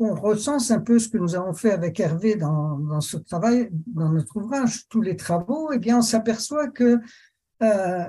on 0.00 0.14
recense 0.14 0.70
un 0.70 0.80
peu 0.80 0.98
ce 0.98 1.10
que 1.10 1.18
nous 1.18 1.34
avons 1.34 1.52
fait 1.52 1.72
avec 1.72 2.00
Hervé 2.00 2.34
dans, 2.34 3.00
ce 3.02 3.18
travail, 3.18 3.68
dans 3.86 4.08
notre 4.08 4.36
ouvrage, 4.36 4.88
tous 4.88 5.02
les 5.02 5.14
travaux, 5.14 5.70
eh 5.72 5.78
bien, 5.78 5.98
on 5.98 6.02
s'aperçoit 6.02 6.68
que 6.68 6.98
euh, 7.62 8.08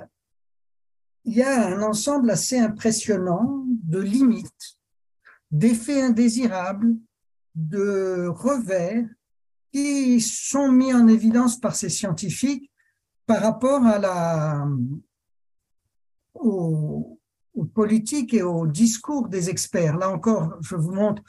il 1.26 1.34
y 1.36 1.44
a 1.44 1.68
un 1.68 1.82
ensemble 1.82 2.30
assez 2.32 2.58
impressionnant 2.58 3.66
de 3.68 4.00
limites, 4.00 4.78
d'effets 5.52 6.02
indésirables, 6.02 6.96
de 7.56 8.28
revers 8.28 9.06
qui 9.72 10.20
sont 10.22 10.72
mis 10.72 10.94
en 10.94 11.08
évidence 11.08 11.60
par 11.60 11.76
ces 11.76 11.90
scientifiques 11.90 12.72
par 13.26 13.42
rapport 13.42 13.86
à 13.86 13.98
la, 14.00 14.68
aux, 16.34 17.20
politiques 17.74 18.34
et 18.34 18.44
aux 18.44 18.68
discours 18.68 19.30
des 19.30 19.50
experts. 19.50 19.98
Là 19.98 20.10
encore, 20.10 20.54
je 20.62 20.76
vous 20.76 20.92
montre 20.92 21.24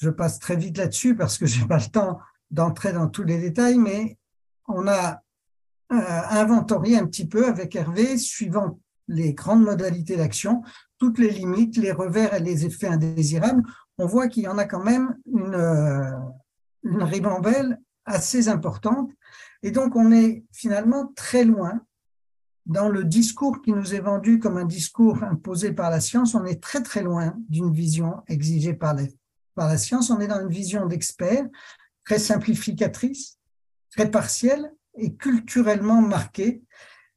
je 0.00 0.10
passe 0.10 0.38
très 0.38 0.56
vite 0.56 0.78
là-dessus 0.78 1.16
parce 1.16 1.38
que 1.38 1.46
j'ai 1.46 1.66
pas 1.66 1.78
le 1.78 1.90
temps 1.90 2.18
d'entrer 2.50 2.92
dans 2.92 3.08
tous 3.08 3.24
les 3.24 3.38
détails, 3.38 3.78
mais 3.78 4.16
on 4.68 4.86
a 4.86 5.22
euh, 5.92 6.20
inventorié 6.30 6.96
un 6.96 7.06
petit 7.06 7.26
peu 7.26 7.46
avec 7.46 7.74
Hervé, 7.74 8.16
suivant 8.16 8.78
les 9.08 9.34
grandes 9.34 9.64
modalités 9.64 10.16
d'action, 10.16 10.62
toutes 10.98 11.18
les 11.18 11.30
limites, 11.30 11.76
les 11.76 11.92
revers 11.92 12.34
et 12.34 12.40
les 12.40 12.64
effets 12.64 12.88
indésirables. 12.88 13.62
On 13.96 14.06
voit 14.06 14.28
qu'il 14.28 14.44
y 14.44 14.48
en 14.48 14.58
a 14.58 14.66
quand 14.66 14.84
même 14.84 15.16
une, 15.26 15.54
euh, 15.54 16.12
une 16.84 17.02
ribambelle 17.02 17.80
assez 18.08 18.48
importante. 18.48 19.10
Et 19.62 19.70
donc, 19.70 19.96
on 19.96 20.12
est 20.12 20.44
finalement 20.52 21.12
très 21.14 21.44
loin 21.44 21.80
dans 22.66 22.88
le 22.88 23.04
discours 23.04 23.62
qui 23.62 23.72
nous 23.72 23.94
est 23.94 24.00
vendu 24.00 24.38
comme 24.38 24.58
un 24.58 24.66
discours 24.66 25.22
imposé 25.22 25.72
par 25.72 25.90
la 25.90 26.00
science. 26.00 26.34
On 26.34 26.44
est 26.44 26.62
très, 26.62 26.82
très 26.82 27.02
loin 27.02 27.34
d'une 27.48 27.72
vision 27.72 28.22
exigée 28.28 28.74
par 28.74 28.94
les, 28.94 29.16
par 29.58 29.68
la 29.68 29.76
science, 29.76 30.10
on 30.10 30.20
est 30.20 30.28
dans 30.28 30.40
une 30.40 30.50
vision 30.50 30.86
d'expert 30.86 31.44
très 32.04 32.20
simplificatrice, 32.20 33.38
très 33.90 34.08
partielle 34.08 34.72
et 34.96 35.14
culturellement 35.16 36.00
marquée, 36.00 36.62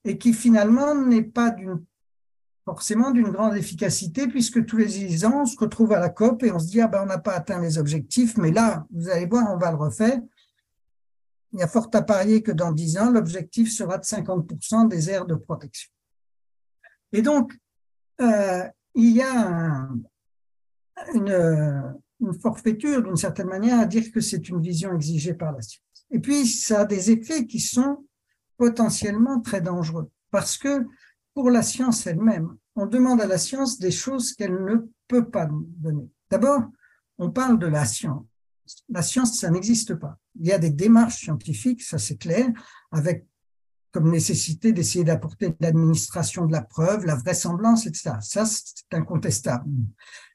et 0.03 0.17
qui 0.17 0.33
finalement 0.33 0.95
n'est 0.95 1.23
pas 1.23 1.55
forcément 2.65 3.11
d'une 3.11 3.29
grande 3.29 3.55
efficacité, 3.55 4.27
puisque 4.27 4.65
tous 4.65 4.77
les 4.77 5.23
ans, 5.23 5.41
on 5.43 5.45
se 5.45 5.57
retrouve 5.57 5.93
à 5.93 5.99
la 5.99 6.09
COP 6.09 6.43
et 6.43 6.51
on 6.51 6.59
se 6.59 6.67
dit, 6.67 6.81
ah 6.81 6.87
ben, 6.87 7.03
on 7.03 7.05
n'a 7.05 7.19
pas 7.19 7.33
atteint 7.33 7.61
les 7.61 7.77
objectifs, 7.77 8.37
mais 8.37 8.51
là, 8.51 8.85
vous 8.91 9.09
allez 9.09 9.27
voir, 9.27 9.45
on 9.53 9.57
va 9.57 9.69
le 9.69 9.77
refaire. 9.77 10.19
Il 11.53 11.59
y 11.59 11.63
a 11.63 11.67
fort 11.67 11.89
à 11.93 12.01
parier 12.01 12.41
que 12.41 12.51
dans 12.51 12.71
10 12.71 12.97
ans, 12.97 13.11
l'objectif 13.11 13.71
sera 13.71 13.97
de 13.97 14.03
50% 14.03 14.87
des 14.87 15.09
aires 15.09 15.25
de 15.25 15.35
protection. 15.35 15.91
Et 17.11 17.21
donc, 17.21 17.53
euh, 18.21 18.63
il 18.95 19.15
y 19.15 19.21
a 19.21 19.89
une, 21.13 21.95
une 22.21 22.39
forfaiture 22.39 23.03
d'une 23.03 23.17
certaine 23.17 23.47
manière 23.47 23.79
à 23.79 23.85
dire 23.85 24.11
que 24.11 24.21
c'est 24.21 24.47
une 24.49 24.61
vision 24.61 24.93
exigée 24.95 25.33
par 25.33 25.51
la 25.51 25.61
science. 25.61 26.05
Et 26.09 26.19
puis, 26.19 26.45
ça 26.45 26.81
a 26.81 26.85
des 26.85 27.11
effets 27.11 27.45
qui 27.45 27.59
sont 27.59 28.05
potentiellement 28.57 29.41
très 29.41 29.61
dangereux 29.61 30.09
parce 30.29 30.57
que 30.57 30.85
pour 31.33 31.49
la 31.49 31.61
science 31.61 32.07
elle-même, 32.07 32.57
on 32.75 32.85
demande 32.85 33.21
à 33.21 33.27
la 33.27 33.37
science 33.37 33.79
des 33.79 33.91
choses 33.91 34.33
qu'elle 34.33 34.63
ne 34.63 34.75
peut 35.07 35.29
pas 35.29 35.47
donner. 35.51 36.09
D'abord, 36.29 36.63
on 37.17 37.31
parle 37.31 37.59
de 37.59 37.67
la 37.67 37.85
science. 37.85 38.25
La 38.89 39.01
science, 39.01 39.39
ça 39.39 39.49
n'existe 39.49 39.95
pas. 39.95 40.17
Il 40.39 40.47
y 40.47 40.51
a 40.51 40.57
des 40.57 40.69
démarches 40.69 41.17
scientifiques, 41.17 41.81
ça 41.81 41.97
c'est 41.97 42.17
clair, 42.17 42.47
avec 42.91 43.25
comme 43.91 44.09
nécessité 44.09 44.71
d'essayer 44.71 45.03
d'apporter 45.03 45.53
l'administration 45.59 46.45
de 46.45 46.53
la 46.53 46.61
preuve, 46.61 47.05
la 47.05 47.15
vraisemblance, 47.15 47.85
etc. 47.87 48.15
Ça, 48.21 48.45
c'est 48.45 48.93
incontestable 48.93 49.69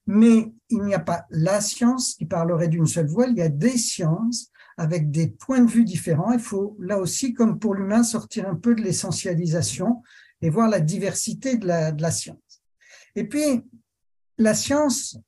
mais 0.06 0.52
il 0.70 0.82
n'y 0.82 0.94
a 0.94 1.00
pas 1.00 1.26
la 1.30 1.60
science 1.60 2.14
qui 2.14 2.26
parlerait 2.26 2.68
d'une 2.68 2.86
seule 2.86 3.08
voix, 3.08 3.26
il 3.26 3.36
y 3.36 3.42
a 3.42 3.48
des 3.48 3.76
sciences 3.76 4.50
avec 4.76 5.10
des 5.10 5.28
points 5.28 5.60
de 5.60 5.70
vue 5.70 5.84
différents. 5.84 6.32
Il 6.32 6.38
faut 6.38 6.76
là 6.78 6.98
aussi, 6.98 7.32
comme 7.32 7.58
pour 7.58 7.74
l'humain, 7.74 8.02
sortir 8.02 8.48
un 8.48 8.54
peu 8.54 8.74
de 8.74 8.82
l'essentialisation 8.82 10.02
et 10.42 10.50
voir 10.50 10.68
la 10.68 10.80
diversité 10.80 11.56
de 11.56 11.66
la, 11.66 11.92
de 11.92 12.02
la 12.02 12.10
science. 12.10 12.62
Et 13.16 13.24
puis, 13.24 13.64
la 14.38 14.54
science, 14.54 15.18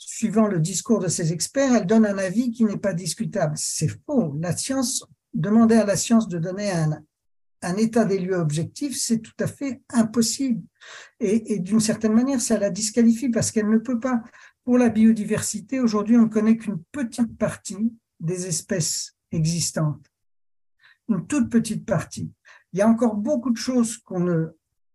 suivant 0.00 0.46
le 0.46 0.58
discours 0.58 0.98
de 0.98 1.08
ces 1.08 1.32
experts, 1.32 1.74
elle 1.74 1.86
donne 1.86 2.06
un 2.06 2.18
avis 2.18 2.50
qui 2.50 2.64
n'est 2.64 2.78
pas 2.78 2.94
discutable. 2.94 3.54
C'est 3.56 3.90
faux. 4.06 4.34
La 4.40 4.56
science, 4.56 5.04
demander 5.34 5.76
à 5.76 5.84
la 5.84 5.96
science 5.96 6.26
de 6.26 6.38
donner 6.38 6.70
un, 6.70 7.76
état 7.76 8.06
des 8.06 8.18
lieux 8.18 8.36
objectif, 8.36 8.96
c'est 8.96 9.18
tout 9.18 9.34
à 9.38 9.46
fait 9.46 9.82
impossible. 9.90 10.62
Et, 11.20 11.58
d'une 11.58 11.80
certaine 11.80 12.14
manière, 12.14 12.40
ça 12.40 12.58
la 12.58 12.70
disqualifie 12.70 13.28
parce 13.28 13.50
qu'elle 13.50 13.68
ne 13.68 13.78
peut 13.78 14.00
pas. 14.00 14.22
Pour 14.64 14.78
la 14.78 14.88
biodiversité, 14.88 15.80
aujourd'hui, 15.80 16.16
on 16.16 16.22
ne 16.22 16.28
connaît 16.28 16.56
qu'une 16.56 16.82
petite 16.90 17.36
partie 17.36 17.92
des 18.18 18.46
espèces 18.46 19.16
existantes. 19.32 20.06
Une 21.08 21.26
toute 21.26 21.50
petite 21.50 21.84
partie. 21.84 22.32
Il 22.72 22.78
y 22.78 22.82
a 22.82 22.88
encore 22.88 23.16
beaucoup 23.16 23.50
de 23.50 23.56
choses 23.56 23.98
qu'on 23.98 24.20
ne 24.20 24.46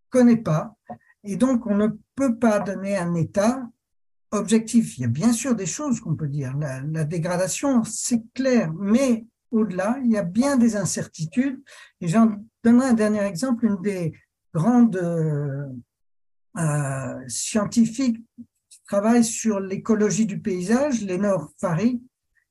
connaît 0.10 0.38
pas 0.38 0.76
et 1.24 1.36
donc 1.36 1.66
on 1.66 1.76
ne 1.76 1.88
peut 2.16 2.38
pas 2.38 2.60
donner 2.60 2.98
un 2.98 3.16
état 3.16 3.68
objectif. 4.32 4.98
Il 4.98 5.02
y 5.02 5.06
a 5.06 5.10
bien 5.10 5.34
sûr 5.34 5.56
des 5.56 5.66
choses 5.66 6.00
qu'on 6.00 6.16
peut 6.16 6.28
dire. 6.28 6.56
La, 6.58 7.04
dégradation, 7.04 7.84
c'est 7.84 8.24
clair, 8.34 8.74
mais 8.74 9.26
au-delà, 9.52 9.98
il 10.04 10.12
y 10.12 10.18
a 10.18 10.24
bien 10.24 10.58
des 10.58 10.76
incertitudes. 10.76 11.62
Et 12.02 12.08
j'en 12.08 12.36
donnerai 12.64 12.90
un 12.90 12.94
dernier 12.94 13.24
exemple. 13.24 13.66
Une 13.66 13.82
des 13.82 14.14
grandes 14.54 14.98
euh, 16.58 17.24
scientifiques 17.28 18.24
qui 18.70 18.82
travaille 18.88 19.24
sur 19.24 19.60
l'écologie 19.60 20.26
du 20.26 20.40
paysage, 20.40 21.02
Lénore 21.02 21.52
Fari, 21.60 22.02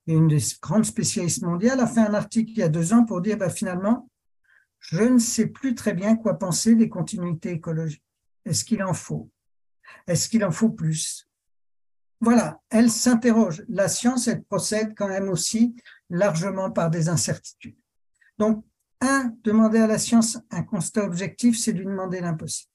une 0.07 0.29
des 0.29 0.43
grandes 0.61 0.85
spécialistes 0.85 1.43
mondiales, 1.43 1.81
a 1.81 1.87
fait 1.87 2.01
un 2.01 2.15
article 2.15 2.53
il 2.53 2.59
y 2.59 2.63
a 2.63 2.69
deux 2.69 2.93
ans 2.93 3.05
pour 3.05 3.21
dire 3.21 3.39
bah, 3.39 3.49
finalement, 3.49 4.11
je 4.79 5.03
ne 5.03 5.19
sais 5.19 5.47
plus 5.47 5.75
très 5.75 5.95
bien 5.95 6.17
quoi 6.17 6.39
penser 6.39 6.75
des 6.75 6.91
continuités 6.91 7.53
écologiques. 7.53 8.03
Est-ce 8.45 8.65
qu'il 8.65 8.83
en 8.83 8.93
faut? 8.93 9.31
Est-ce 10.07 10.29
qu'il 10.29 10.45
en 10.45 10.51
faut 10.51 10.71
plus? 10.71 11.27
Voilà, 12.21 12.61
elle 12.71 12.91
s'interroge. 12.91 13.65
La 13.69 13.89
science, 13.89 14.29
elle 14.29 14.43
procède 14.45 14.95
quand 14.97 15.09
même 15.09 15.29
aussi 15.29 15.77
largement 16.11 16.71
par 16.71 16.91
des 16.91 17.09
incertitudes. 17.09 17.77
Donc, 18.39 18.65
un, 19.01 19.33
demander 19.43 19.79
à 19.79 19.87
la 19.87 19.99
science 19.99 20.39
un 20.51 20.63
constat 20.63 21.05
objectif, 21.05 21.59
c'est 21.59 21.73
lui 21.73 21.85
demander 21.85 22.21
l'impossible. 22.21 22.71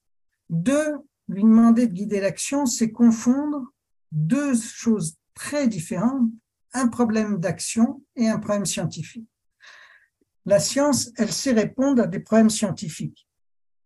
Deux, 0.49 0.97
lui 1.27 1.43
demander 1.43 1.87
de 1.87 1.93
guider 1.93 2.19
l'action, 2.19 2.65
c'est 2.65 2.91
confondre 2.91 3.73
deux 4.11 4.55
choses 4.55 5.17
très 5.33 5.67
différentes, 5.67 6.29
un 6.73 6.87
problème 6.87 7.39
d'action 7.39 8.03
et 8.15 8.27
un 8.27 8.39
problème 8.39 8.65
scientifique. 8.65 9.27
La 10.45 10.59
science, 10.59 11.11
elle 11.17 11.31
sait 11.31 11.51
répondre 11.53 12.03
à 12.03 12.07
des 12.07 12.19
problèmes 12.19 12.49
scientifiques. 12.49 13.27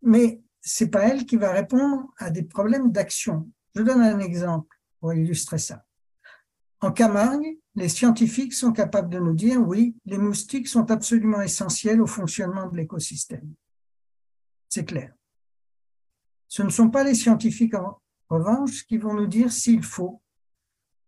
mais 0.01 0.41
c'est 0.65 0.87
pas 0.87 1.09
elle 1.09 1.25
qui 1.25 1.35
va 1.35 1.51
répondre 1.51 2.13
à 2.17 2.29
des 2.29 2.43
problèmes 2.43 2.89
d'action. 2.89 3.49
Je 3.75 3.81
donne 3.81 4.01
un 4.01 4.19
exemple 4.19 4.73
pour 5.03 5.13
illustrer 5.13 5.57
ça. 5.57 5.83
En 6.79 6.93
Camargue, 6.93 7.57
les 7.75 7.89
scientifiques 7.89 8.53
sont 8.53 8.71
capables 8.71 9.09
de 9.09 9.19
nous 9.19 9.33
dire 9.33 9.59
oui, 9.59 9.97
les 10.05 10.17
moustiques 10.17 10.69
sont 10.69 10.89
absolument 10.91 11.41
essentiels 11.41 11.99
au 11.99 12.07
fonctionnement 12.07 12.69
de 12.69 12.77
l'écosystème. 12.77 13.53
C'est 14.69 14.85
clair. 14.85 15.13
Ce 16.47 16.63
ne 16.63 16.69
sont 16.69 16.89
pas 16.89 17.03
les 17.03 17.15
scientifiques 17.15 17.73
en 17.73 17.99
revanche 18.29 18.85
qui 18.85 18.97
vont 18.97 19.13
nous 19.13 19.27
dire 19.27 19.51
s'il 19.51 19.83
faut 19.83 20.21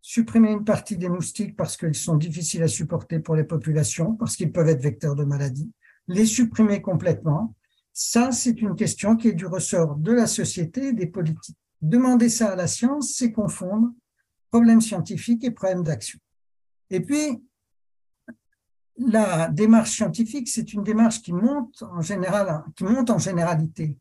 supprimer 0.01 0.51
une 0.51 0.65
partie 0.65 0.97
des 0.97 1.07
moustiques 1.07 1.55
parce 1.55 1.77
qu'ils 1.77 1.95
sont 1.95 2.17
difficiles 2.17 2.63
à 2.63 2.67
supporter 2.67 3.19
pour 3.19 3.37
les 3.37 3.45
populations, 3.45 4.15
parce 4.15 4.35
qu'ils 4.35 4.51
peuvent 4.51 4.67
être 4.67 4.83
vecteurs 4.83 5.15
de 5.15 5.23
maladies, 5.23 5.71
les 6.09 6.25
supprimer 6.25 6.81
complètement. 6.81 7.55
Ça, 7.93 8.33
c'est 8.33 8.59
une 8.59 8.75
question 8.75 9.15
qui 9.15 9.29
est 9.29 9.35
du 9.35 9.45
ressort 9.45 9.95
de 9.95 10.11
la 10.11 10.27
société 10.27 10.87
et 10.87 10.93
des 10.93 11.07
politiques. 11.07 11.55
Demander 11.85 12.29
ça 12.29 12.53
à 12.53 12.55
la 12.55 12.65
science, 12.65 13.13
c'est 13.15 13.31
confondre 13.31 13.91
problème 14.49 14.81
scientifique 14.81 15.43
et 15.43 15.51
problème 15.51 15.83
d'action. 15.83 16.17
Et 16.89 16.99
puis, 16.99 17.43
la 18.97 19.49
démarche 19.49 19.91
scientifique, 19.91 20.47
c'est 20.47 20.73
une 20.73 20.83
démarche 20.83 21.21
qui 21.21 21.31
monte 21.31 21.83
en 21.83 22.01
généralité. 22.01 23.99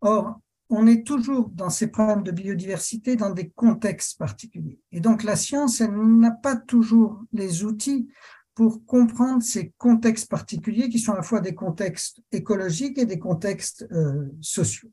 Or, 0.00 0.40
on 0.70 0.88
est 0.88 1.06
toujours 1.06 1.50
dans 1.50 1.70
ces 1.70 1.86
problèmes 1.86 2.24
de 2.24 2.32
biodiversité 2.32 3.14
dans 3.14 3.30
des 3.30 3.50
contextes 3.50 4.18
particuliers. 4.18 4.80
Et 4.90 4.98
donc, 4.98 5.22
la 5.22 5.36
science, 5.36 5.80
elle 5.80 5.94
n'a 5.94 6.32
pas 6.32 6.56
toujours 6.56 7.22
les 7.32 7.62
outils 7.62 8.08
pour 8.56 8.84
comprendre 8.86 9.40
ces 9.40 9.72
contextes 9.78 10.28
particuliers 10.28 10.88
qui 10.88 10.98
sont 10.98 11.12
à 11.12 11.16
la 11.16 11.22
fois 11.22 11.40
des 11.40 11.54
contextes 11.54 12.20
écologiques 12.32 12.98
et 12.98 13.06
des 13.06 13.20
contextes 13.20 13.86
euh, 13.92 14.26
sociaux. 14.40 14.90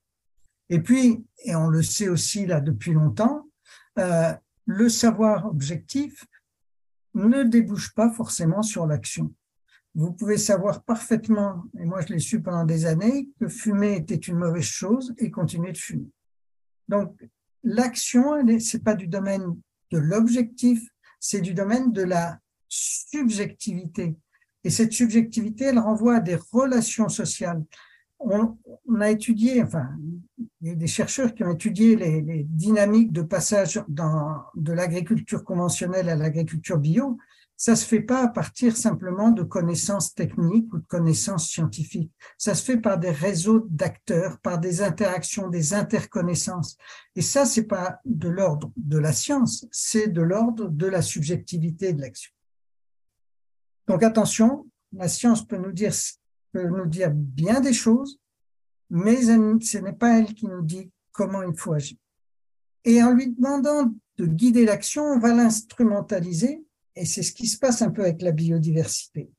Et 0.72 0.80
puis, 0.80 1.24
et 1.44 1.54
on 1.54 1.68
le 1.68 1.84
sait 1.84 2.08
aussi 2.08 2.46
là 2.46 2.62
depuis 2.62 2.94
longtemps, 2.94 3.50
euh, 4.00 4.34
le 4.66 4.88
savoir 4.88 5.46
objectif 5.46 6.26
ne 7.14 7.44
débouche 7.44 7.94
pas 7.94 8.10
forcément 8.10 8.64
sur 8.64 8.88
l'action. 8.88 9.34
Vous 9.96 10.14
pouvez 10.14 10.38
savoir 10.38 10.82
parfaitement, 10.84 11.66
et 11.78 11.84
moi 11.84 12.00
je 12.00 12.14
l'ai 12.14 12.20
su 12.20 12.42
pendant 12.42 12.64
des 12.64 12.86
années, 12.86 13.28
que 13.38 13.50
fumer 13.50 13.98
était 13.98 14.16
une 14.16 14.38
mauvaise 14.38 14.64
chose 14.64 15.14
et 15.18 15.30
continuer 15.30 15.74
de 15.74 15.78
fumer. 15.78 16.10
Donc, 16.88 17.22
l'action, 17.64 18.42
c'est 18.60 18.84
pas 18.84 18.96
du 18.96 19.08
domaine 19.08 19.58
de 19.92 19.98
l'objectif, 19.98 20.88
c'est 21.20 21.42
du 21.42 21.54
domaine 21.54 21.92
de 21.92 22.02
la 22.04 22.40
subjectivité. 22.70 24.16
Et 24.64 24.70
cette 24.70 24.94
subjectivité, 24.94 25.66
elle 25.66 25.80
renvoie 25.80 26.16
à 26.16 26.20
des 26.22 26.38
relations 26.54 27.10
sociales. 27.10 27.62
On, 28.24 29.02
a 29.02 29.10
étudié, 29.10 29.64
enfin, 29.64 29.90
il 30.62 30.68
y 30.68 30.72
a 30.72 30.76
des 30.76 30.88
chercheurs 30.88 31.34
qui 31.34 31.44
ont 31.44 31.52
étudié 31.52 31.96
les, 31.96 32.46
dynamiques 32.48 33.12
de 33.12 33.24
passage 33.24 33.84
dans, 33.88 34.44
de 34.56 34.74
l'agriculture 34.74 35.44
conventionnelle 35.44 36.08
à 36.08 36.16
l'agriculture 36.16 36.78
bio, 36.78 37.18
ça 37.62 37.76
se 37.76 37.86
fait 37.86 38.02
pas 38.02 38.24
à 38.24 38.28
partir 38.28 38.76
simplement 38.76 39.30
de 39.30 39.44
connaissances 39.44 40.16
techniques 40.16 40.74
ou 40.74 40.80
de 40.80 40.86
connaissances 40.88 41.48
scientifiques. 41.48 42.12
Ça 42.36 42.56
se 42.56 42.64
fait 42.64 42.78
par 42.78 42.98
des 42.98 43.12
réseaux 43.12 43.68
d'acteurs, 43.70 44.40
par 44.40 44.58
des 44.58 44.82
interactions, 44.82 45.48
des 45.48 45.76
interconnaissances. 45.76 46.76
Et 47.16 47.22
ça, 47.22 47.46
c'est 47.46 47.68
pas 47.68 48.00
de 48.04 48.30
l'ordre 48.30 48.72
de 48.78 48.98
la 48.98 49.14
science, 49.14 49.68
c'est 49.72 50.08
de 50.08 50.24
l'ordre 50.24 50.70
de 50.70 50.88
la 50.88 51.04
subjectivité 51.04 51.94
de 51.94 52.02
l'action. 52.02 52.32
Donc 53.88 54.02
attention, 54.02 54.66
la 54.94 55.08
science 55.08 55.46
peut 55.48 55.58
nous 55.58 55.72
dire, 55.72 55.94
peut 56.52 56.68
nous 56.68 56.86
dire 56.86 57.12
bien 57.14 57.60
des 57.62 57.74
choses, 57.74 58.20
mais 58.90 59.22
ce 59.22 59.78
n'est 59.78 59.94
pas 59.94 60.20
elle 60.20 60.34
qui 60.34 60.48
nous 60.48 60.62
dit 60.62 60.92
comment 61.12 61.44
il 61.44 61.56
faut 61.56 61.74
agir. 61.74 61.98
Et 62.84 63.02
en 63.04 63.14
lui 63.14 63.32
demandant 63.32 63.94
de 64.18 64.26
guider 64.26 64.66
l'action, 64.66 65.04
on 65.04 65.20
va 65.20 65.34
l'instrumentaliser 65.34 66.64
et 66.96 67.06
c'est 67.06 67.24
ce 67.24 67.32
qui 67.32 67.48
se 67.48 67.58
passe 67.58 67.82
un 67.82 67.92
peu 67.92 68.02
avec 68.02 68.22
la 68.22 68.32
biodiversité. 68.32 69.32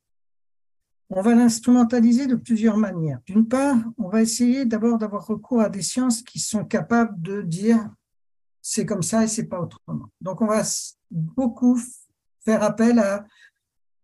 On 1.11 1.21
va 1.21 1.35
l'instrumentaliser 1.35 2.27
de 2.27 2.37
plusieurs 2.37 2.79
manières. 2.79 3.21
D'une 3.27 3.47
part, 3.47 3.77
on 3.99 4.09
va 4.09 4.23
essayer 4.23 4.65
d'abord 4.65 4.97
d'avoir 4.97 5.27
recours 5.27 5.61
à 5.61 5.69
des 5.69 5.83
sciences 5.83 6.23
qui 6.23 6.39
sont 6.39 6.65
capables 6.65 7.21
de 7.21 7.43
dire 7.43 7.91
c'est 8.63 8.87
comme 8.87 9.03
ça 9.03 9.25
et 9.25 9.29
c'est 9.29 9.47
pas 9.47 9.61
autrement. 9.61 10.09
Donc 10.21 10.41
on 10.41 10.47
va 10.47 10.63
beaucoup 11.11 11.79
faire 12.45 12.63
appel 12.63 12.99
à 12.99 13.27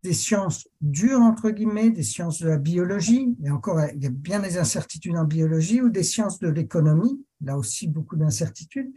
des 0.09 0.15
sciences 0.15 0.67
dures, 0.81 1.21
entre 1.21 1.51
guillemets, 1.51 1.91
des 1.91 2.03
sciences 2.03 2.41
de 2.41 2.49
la 2.49 2.57
biologie, 2.57 3.37
et 3.45 3.51
encore, 3.51 3.79
il 3.95 4.03
y 4.03 4.07
a 4.07 4.11
bien 4.11 4.41
des 4.41 4.57
incertitudes 4.57 5.19
en 5.19 5.25
biologie, 5.25 5.83
ou 5.83 5.91
des 5.91 6.03
sciences 6.03 6.39
de 6.39 6.49
l'économie, 6.49 7.23
là 7.43 7.59
aussi 7.59 7.89
beaucoup 7.89 8.17
d'incertitudes, 8.17 8.91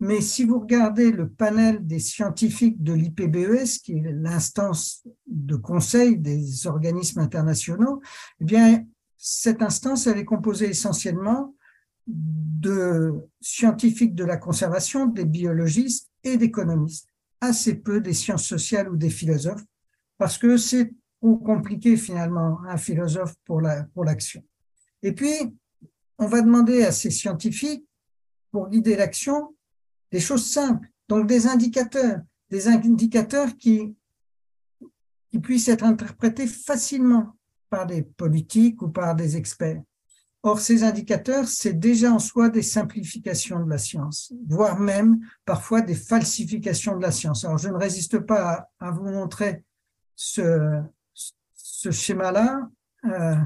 mais 0.00 0.20
si 0.20 0.44
vous 0.44 0.58
regardez 0.58 1.12
le 1.12 1.28
panel 1.28 1.86
des 1.86 2.00
scientifiques 2.00 2.82
de 2.82 2.94
l'IPBES, 2.94 3.78
qui 3.84 3.92
est 3.92 4.12
l'instance 4.12 5.06
de 5.28 5.54
conseil 5.54 6.18
des 6.18 6.66
organismes 6.66 7.20
internationaux, 7.20 8.02
eh 8.40 8.44
bien, 8.44 8.84
cette 9.16 9.62
instance, 9.62 10.08
elle 10.08 10.18
est 10.18 10.24
composée 10.24 10.68
essentiellement 10.68 11.54
de 12.08 13.14
scientifiques 13.40 14.16
de 14.16 14.24
la 14.24 14.36
conservation, 14.36 15.06
des 15.06 15.26
biologistes 15.26 16.10
et 16.24 16.36
d'économistes, 16.36 17.08
assez 17.40 17.74
peu 17.76 18.00
des 18.00 18.14
sciences 18.14 18.46
sociales 18.46 18.88
ou 18.90 18.96
des 18.96 19.10
philosophes, 19.10 19.62
parce 20.18 20.38
que 20.38 20.56
c'est 20.56 20.92
trop 21.20 21.36
compliqué 21.36 21.96
finalement 21.96 22.60
un 22.68 22.76
philosophe 22.76 23.34
pour 23.44 23.60
la 23.60 23.84
pour 23.94 24.04
l'action. 24.04 24.42
Et 25.02 25.12
puis, 25.12 25.56
on 26.18 26.26
va 26.26 26.40
demander 26.40 26.82
à 26.84 26.92
ces 26.92 27.10
scientifiques, 27.10 27.86
pour 28.50 28.68
guider 28.70 28.96
l'action, 28.96 29.54
des 30.10 30.20
choses 30.20 30.50
simples, 30.50 30.88
donc 31.08 31.26
des 31.26 31.46
indicateurs, 31.46 32.20
des 32.48 32.68
indicateurs 32.68 33.56
qui, 33.58 33.94
qui 35.30 35.38
puissent 35.38 35.68
être 35.68 35.84
interprétés 35.84 36.46
facilement 36.46 37.36
par 37.68 37.86
des 37.86 38.02
politiques 38.02 38.80
ou 38.82 38.88
par 38.88 39.14
des 39.14 39.36
experts. 39.36 39.82
Or, 40.42 40.60
ces 40.60 40.84
indicateurs, 40.84 41.48
c'est 41.48 41.72
déjà 41.72 42.12
en 42.12 42.20
soi 42.20 42.48
des 42.48 42.62
simplifications 42.62 43.64
de 43.64 43.68
la 43.68 43.78
science, 43.78 44.32
voire 44.48 44.78
même 44.78 45.18
parfois 45.44 45.80
des 45.80 45.96
falsifications 45.96 46.96
de 46.96 47.02
la 47.02 47.10
science. 47.10 47.44
Alors, 47.44 47.58
je 47.58 47.68
ne 47.68 47.74
résiste 47.74 48.20
pas 48.20 48.68
à, 48.78 48.90
vous 48.92 49.10
montrer 49.10 49.64
ce, 50.16 50.82
schéma-là 51.90 52.68
euh, 53.04 53.36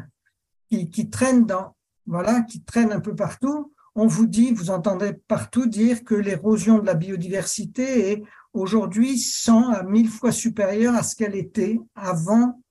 qui, 0.70 1.10
traîne 1.10 1.44
dans, 1.44 1.76
voilà, 2.06 2.40
qui 2.42 2.62
traîne 2.62 2.92
un 2.92 3.00
peu 3.00 3.14
partout 3.14 3.72
on 3.94 4.06
vous 4.06 4.26
dit, 4.26 4.52
vous 4.52 4.70
entendez 4.70 5.12
partout 5.12 5.66
dire 5.66 6.04
que 6.04 6.14
l'érosion 6.14 6.78
de 6.78 6.86
la 6.86 6.94
biodiversité 6.94 8.12
est 8.12 8.22
aujourd'hui 8.52 9.18
100 9.18 9.70
à 9.70 9.82
1000 9.82 10.08
fois 10.08 10.32
supérieure 10.32 10.94
à 10.94 11.02
ce 11.02 11.16
qu'elle 11.16 11.34
était 11.34 11.78
avant 11.94 12.62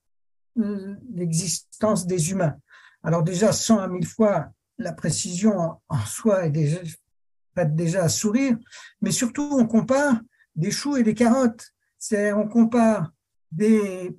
euh, 0.57 0.95
l'existence 1.13 2.07
des 2.07 2.31
humains. 2.31 2.55
Alors 3.03 3.23
déjà, 3.23 3.51
100 3.51 3.79
à 3.79 3.87
1000 3.87 4.05
fois, 4.05 4.47
la 4.77 4.93
précision 4.93 5.77
en 5.87 6.05
soi 6.05 6.45
est 6.45 6.51
déjà, 6.51 6.79
déjà 7.65 8.03
à 8.03 8.09
sourire, 8.09 8.57
mais 9.01 9.11
surtout, 9.11 9.49
on 9.51 9.67
compare 9.67 10.19
des 10.55 10.71
choux 10.71 10.97
et 10.97 11.03
des 11.03 11.13
carottes. 11.13 11.67
On 12.11 12.47
compare 12.47 13.11
des 13.51 14.15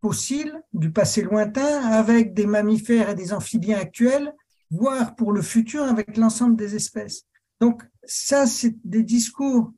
fossiles 0.00 0.60
du 0.72 0.90
passé 0.90 1.22
lointain 1.22 1.82
avec 1.82 2.34
des 2.34 2.46
mammifères 2.46 3.10
et 3.10 3.14
des 3.14 3.32
amphibiens 3.32 3.78
actuels 3.78 4.32
voire 4.72 5.14
pour 5.14 5.32
le 5.32 5.42
futur 5.42 5.84
avec 5.84 6.16
l'ensemble 6.16 6.56
des 6.56 6.74
espèces. 6.74 7.24
Donc 7.60 7.82
ça, 8.04 8.46
c'est 8.46 8.74
des 8.84 9.02
discours 9.02 9.72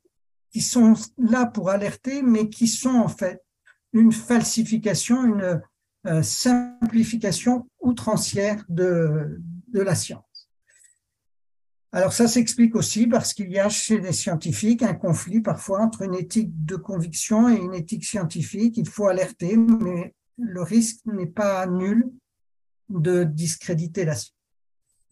qui 0.51 0.61
sont 0.61 0.93
là 1.17 1.45
pour 1.45 1.69
alerter, 1.69 2.21
mais 2.23 2.49
qui 2.49 2.67
sont 2.67 2.95
en 2.95 3.09
fait 3.09 3.43
une 3.93 4.11
falsification, 4.11 5.23
une 5.23 5.61
euh, 6.07 6.23
simplification 6.23 7.69
outrancière 7.81 8.63
de, 8.69 9.41
de 9.67 9.81
la 9.81 9.95
science. 9.95 10.23
Alors 11.95 12.11
ça 12.11 12.27
s'explique 12.27 12.75
aussi 12.75 13.07
parce 13.07 13.33
qu'il 13.33 13.49
y 13.49 13.57
a 13.57 13.69
chez 13.69 14.01
les 14.01 14.11
scientifiques 14.11 14.83
un 14.83 14.95
conflit 14.95 15.39
parfois 15.39 15.79
entre 15.79 16.01
une 16.01 16.13
éthique 16.13 16.51
de 16.65 16.75
conviction 16.75 17.47
et 17.47 17.55
une 17.55 17.73
éthique 17.73 18.03
scientifique. 18.03 18.75
Il 18.75 18.89
faut 18.89 19.07
alerter, 19.07 19.55
mais 19.55 20.13
le 20.37 20.61
risque 20.61 21.05
n'est 21.05 21.25
pas 21.25 21.65
nul 21.67 22.11
de 22.89 23.23
discréditer 23.23 24.03
la 24.03 24.15
science. 24.15 24.35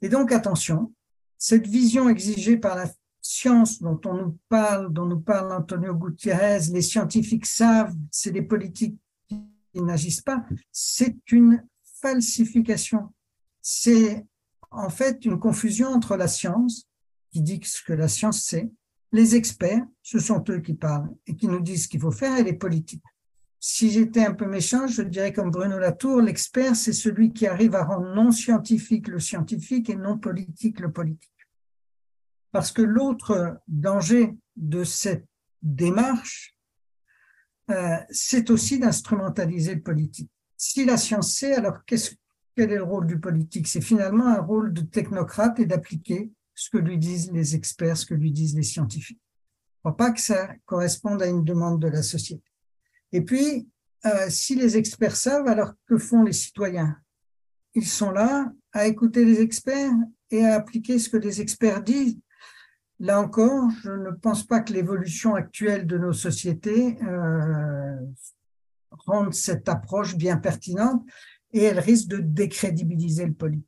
Et 0.02 0.10
donc, 0.10 0.34
attention, 0.34 0.94
cette 1.38 1.68
vision 1.68 2.10
exigée 2.10 2.58
par 2.58 2.76
la 2.76 2.92
science 3.22 3.82
dont 3.82 4.02
on 4.04 4.16
nous 4.16 4.38
parle, 4.50 4.92
dont 4.92 5.06
nous 5.06 5.22
parle 5.22 5.54
Antonio 5.54 5.96
Gutiérrez, 5.96 6.68
les 6.74 6.82
scientifiques 6.82 7.46
savent, 7.46 7.96
c'est 8.12 8.32
les 8.32 8.42
politiques 8.42 9.00
qui 9.30 9.82
n'agissent 9.82 10.22
pas, 10.22 10.44
c'est 10.70 11.32
une 11.32 11.66
falsification. 12.02 13.14
C'est 13.62 14.26
en 14.74 14.90
fait 14.90 15.26
une 15.26 15.40
confusion 15.40 15.88
entre 15.90 16.18
la 16.18 16.28
science, 16.28 16.88
qui 17.32 17.42
dit 17.42 17.60
ce 17.64 17.82
que 17.84 17.94
la 17.94 18.08
science 18.08 18.44
sait, 18.44 18.72
les 19.12 19.36
experts, 19.36 19.86
ce 20.02 20.20
sont 20.20 20.44
eux 20.50 20.60
qui 20.60 20.74
parlent 20.74 21.14
et 21.28 21.36
qui 21.36 21.48
nous 21.48 21.62
disent 21.62 21.84
ce 21.84 21.88
qu'il 21.88 22.02
faut 22.02 22.12
faire, 22.12 22.38
et 22.38 22.44
les 22.44 22.54
politiques. 22.54 23.04
si 23.60 23.92
j'étais 23.92 24.26
un 24.26 24.34
peu 24.34 24.46
méchant, 24.46 24.88
je 24.88 25.04
dirais 25.04 25.32
comme 25.32 25.50
Bruno 25.50 25.80
Latour, 25.80 26.22
l'expert, 26.22 26.76
c'est 26.76 26.92
celui 26.92 27.32
qui 27.32 27.48
arrive 27.48 27.76
à 27.76 27.86
rendre 27.86 28.14
non 28.14 28.32
scientifique 28.32 29.08
le 29.08 29.20
scientifique 29.20 29.90
et 29.90 29.96
non 29.96 30.18
politique 30.18 30.82
le 30.82 30.92
politique. 30.92 31.32
Parce 32.52 32.72
que 32.72 32.82
l'autre 32.82 33.62
danger 33.68 34.36
de 34.58 34.84
cette 34.84 35.26
démarche, 35.62 36.58
euh, 37.72 37.98
c'est 38.10 38.50
aussi 38.50 38.80
d'instrumentaliser 38.80 39.76
le 39.76 39.82
politique. 39.82 40.30
Si 40.58 40.84
la 40.84 40.98
science 40.98 41.34
sait, 41.34 41.54
alors 41.54 41.86
qu'est-ce, 41.86 42.16
quel 42.56 42.72
est 42.72 42.78
le 42.78 42.84
rôle 42.84 43.08
du 43.08 43.20
politique? 43.20 43.68
C'est 43.68 43.82
finalement 43.82 44.28
un 44.28 44.42
rôle 44.42 44.74
de 44.74 44.82
technocrate 44.82 45.60
et 45.60 45.66
d'appliquer 45.66 46.32
ce 46.56 46.70
que 46.70 46.78
lui 46.78 46.98
disent 46.98 47.32
les 47.32 47.56
experts, 47.56 47.98
ce 47.98 48.06
que 48.06 48.14
lui 48.14 48.32
disent 48.32 48.56
les 48.56 48.64
scientifiques. 48.64 49.22
Je 49.84 49.90
ne 49.90 49.92
crois 49.92 49.98
pas 49.98 50.12
que 50.12 50.22
ça 50.22 50.54
corresponde 50.66 51.22
à 51.22 51.28
une 51.28 51.44
demande 51.44 51.82
de 51.82 51.88
la 51.88 52.04
société. 52.04 52.44
Et 53.12 53.22
puis, 53.22 53.68
euh, 54.06 54.30
si 54.30 54.56
les 54.56 54.78
experts 54.78 55.16
savent, 55.16 55.48
alors 55.48 55.74
que 55.88 55.98
font 55.98 56.24
les 56.24 56.34
citoyens? 56.34 56.98
Ils 57.76 57.88
sont 57.88 58.12
là 58.12 58.52
à 58.72 58.88
écouter 58.88 59.26
les 59.26 59.42
experts 59.42 59.94
et 60.30 60.46
à 60.46 60.56
appliquer 60.56 61.00
ce 61.00 61.10
que 61.10 61.18
les 61.18 61.42
experts 61.42 61.82
disent. 61.82 62.20
Là 63.00 63.20
encore, 63.20 63.70
je 63.82 63.92
ne 63.92 64.12
pense 64.12 64.46
pas 64.46 64.60
que 64.60 64.74
l'évolution 64.74 65.36
actuelle 65.36 65.88
de 65.88 65.98
nos 65.98 66.14
sociétés 66.14 66.98
euh, 67.04 67.98
rende 68.92 69.34
cette 69.34 69.68
approche 69.68 70.16
bien 70.16 70.38
pertinente 70.38 71.04
et 71.54 71.64
elle 71.64 71.80
risque 71.80 72.08
de 72.08 72.18
décrédibiliser 72.18 73.26
le 73.26 73.34
politique. 73.34 73.68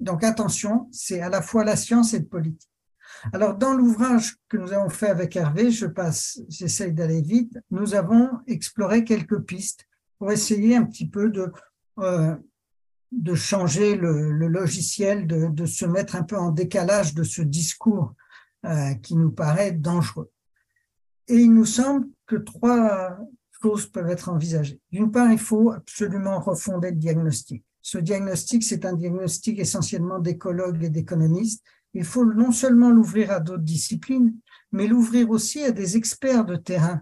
Donc 0.00 0.22
attention, 0.22 0.88
c'est 0.92 1.20
à 1.20 1.28
la 1.28 1.42
fois 1.42 1.64
la 1.64 1.76
science 1.76 2.14
et 2.14 2.20
le 2.20 2.26
politique. 2.26 2.70
Alors 3.32 3.56
dans 3.56 3.74
l'ouvrage 3.74 4.36
que 4.48 4.56
nous 4.56 4.72
avons 4.72 4.90
fait 4.90 5.08
avec 5.08 5.34
Hervé, 5.34 5.70
je 5.70 5.86
passe, 5.86 6.40
j'essaye 6.48 6.92
d'aller 6.92 7.22
vite, 7.22 7.58
nous 7.70 7.94
avons 7.94 8.28
exploré 8.46 9.04
quelques 9.04 9.40
pistes 9.40 9.86
pour 10.18 10.30
essayer 10.30 10.76
un 10.76 10.84
petit 10.84 11.08
peu 11.08 11.30
de 11.30 11.50
euh, 11.98 12.36
de 13.10 13.34
changer 13.34 13.96
le, 13.96 14.30
logiciel, 14.48 15.26
de, 15.26 15.48
de, 15.48 15.66
se 15.66 15.86
mettre 15.86 16.14
un 16.14 16.22
peu 16.22 16.36
en 16.36 16.50
décalage 16.50 17.14
de 17.14 17.22
ce 17.22 17.40
discours 17.40 18.14
euh, 18.66 18.94
qui 18.94 19.16
nous 19.16 19.30
paraît 19.30 19.72
dangereux. 19.72 20.30
Et 21.26 21.36
il 21.36 21.54
nous 21.54 21.64
semble 21.64 22.06
que 22.26 22.36
trois 22.36 23.18
choses 23.62 23.86
peuvent 23.86 24.10
être 24.10 24.28
envisagées. 24.28 24.80
D'une 24.92 25.10
part, 25.10 25.30
il 25.32 25.38
faut 25.38 25.70
absolument 25.70 26.40
refonder 26.40 26.90
le 26.90 26.96
diagnostic. 26.96 27.64
Ce 27.82 27.98
diagnostic, 27.98 28.62
c'est 28.62 28.84
un 28.84 28.92
diagnostic 28.92 29.58
essentiellement 29.58 30.18
d'écologues 30.18 30.84
et 30.84 30.90
d'économistes. 30.90 31.64
Il 31.94 32.04
faut 32.04 32.24
non 32.24 32.52
seulement 32.52 32.90
l'ouvrir 32.90 33.30
à 33.30 33.40
d'autres 33.40 33.62
disciplines, 33.62 34.34
mais 34.72 34.86
l'ouvrir 34.86 35.30
aussi 35.30 35.64
à 35.64 35.70
des 35.70 35.96
experts 35.96 36.44
de 36.44 36.56
terrain, 36.56 37.00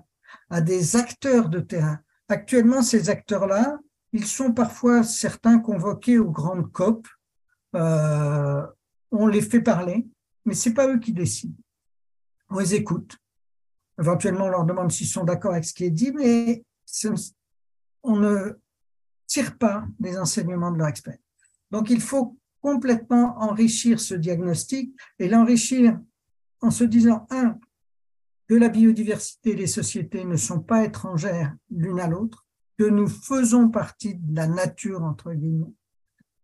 à 0.49 0.61
des 0.61 0.97
acteurs 0.97 1.49
de 1.49 1.61
terrain. 1.61 1.99
Actuellement, 2.29 2.83
ces 2.83 3.11
acteurs-là, 3.11 3.79
ils 4.13 4.27
sont 4.27 4.53
parfois 4.53 5.03
certains 5.03 5.59
convoqués 5.59 6.19
aux 6.19 6.31
grandes 6.31 6.71
COP. 6.71 7.07
Euh, 7.75 8.65
on 9.11 9.27
les 9.27 9.43
fait 9.43 9.61
parler, 9.61 10.07
mais 10.45 10.55
c'est 10.55 10.75
pas 10.75 10.89
eux 10.89 10.99
qui 10.99 11.13
décident. 11.13 11.59
On 12.49 12.61
les 12.61 12.75
écoute. 12.75 13.19
Éventuellement, 14.01 14.45
on 14.47 14.51
leur 14.51 14.65
demande 14.65 14.93
s'ils 14.93 15.07
sont 15.07 15.25
d'accord 15.25 15.53
avec 15.53 15.65
ce 15.65 15.73
qui 15.73 15.85
est 15.85 15.91
dit, 15.91 16.13
mais 16.13 16.65
on 18.03 18.17
ne 18.17 18.59
tire 19.27 19.57
pas 19.59 19.87
des 19.99 20.19
enseignements 20.19 20.71
de 20.71 20.79
leur 20.79 20.89
expert. 20.89 21.19
Donc, 21.71 21.91
il 21.91 22.01
faut 22.01 22.39
complètement 22.61 23.39
enrichir 23.39 24.01
ce 24.01 24.15
diagnostic 24.15 24.95
et 25.19 25.29
l'enrichir 25.29 25.99
en 26.61 26.71
se 26.71 26.85
disant, 26.85 27.27
un, 27.31 27.59
que 28.49 28.55
la 28.55 28.69
biodiversité 28.69 29.51
et 29.51 29.57
les 29.57 29.67
sociétés 29.67 30.25
ne 30.25 30.37
sont 30.37 30.61
pas 30.61 30.85
étrangères 30.85 31.55
l'une 31.71 32.01
à 32.01 32.07
l'autre, 32.07 32.47
que 32.79 32.85
nous 32.85 33.09
faisons 33.09 33.69
partie 33.69 34.15
de 34.15 34.37
la 34.37 34.47
nature, 34.47 35.03
entre 35.03 35.33
guillemets, 35.33 35.73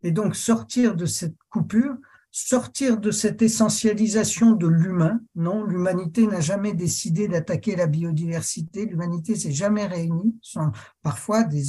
et 0.02 0.10
donc 0.10 0.34
sortir 0.34 0.96
de 0.96 1.06
cette 1.06 1.36
coupure 1.50 1.96
sortir 2.32 2.98
de 2.98 3.10
cette 3.10 3.42
essentialisation 3.42 4.52
de 4.52 4.66
l'humain. 4.66 5.20
Non, 5.36 5.64
l'humanité 5.64 6.26
n'a 6.26 6.40
jamais 6.40 6.72
décidé 6.72 7.28
d'attaquer 7.28 7.76
la 7.76 7.86
biodiversité. 7.86 8.86
L'humanité 8.86 9.36
s'est 9.36 9.52
jamais 9.52 9.86
réunie. 9.86 10.34
Ce 10.40 10.52
sont 10.52 10.72
parfois 11.02 11.44
des 11.44 11.62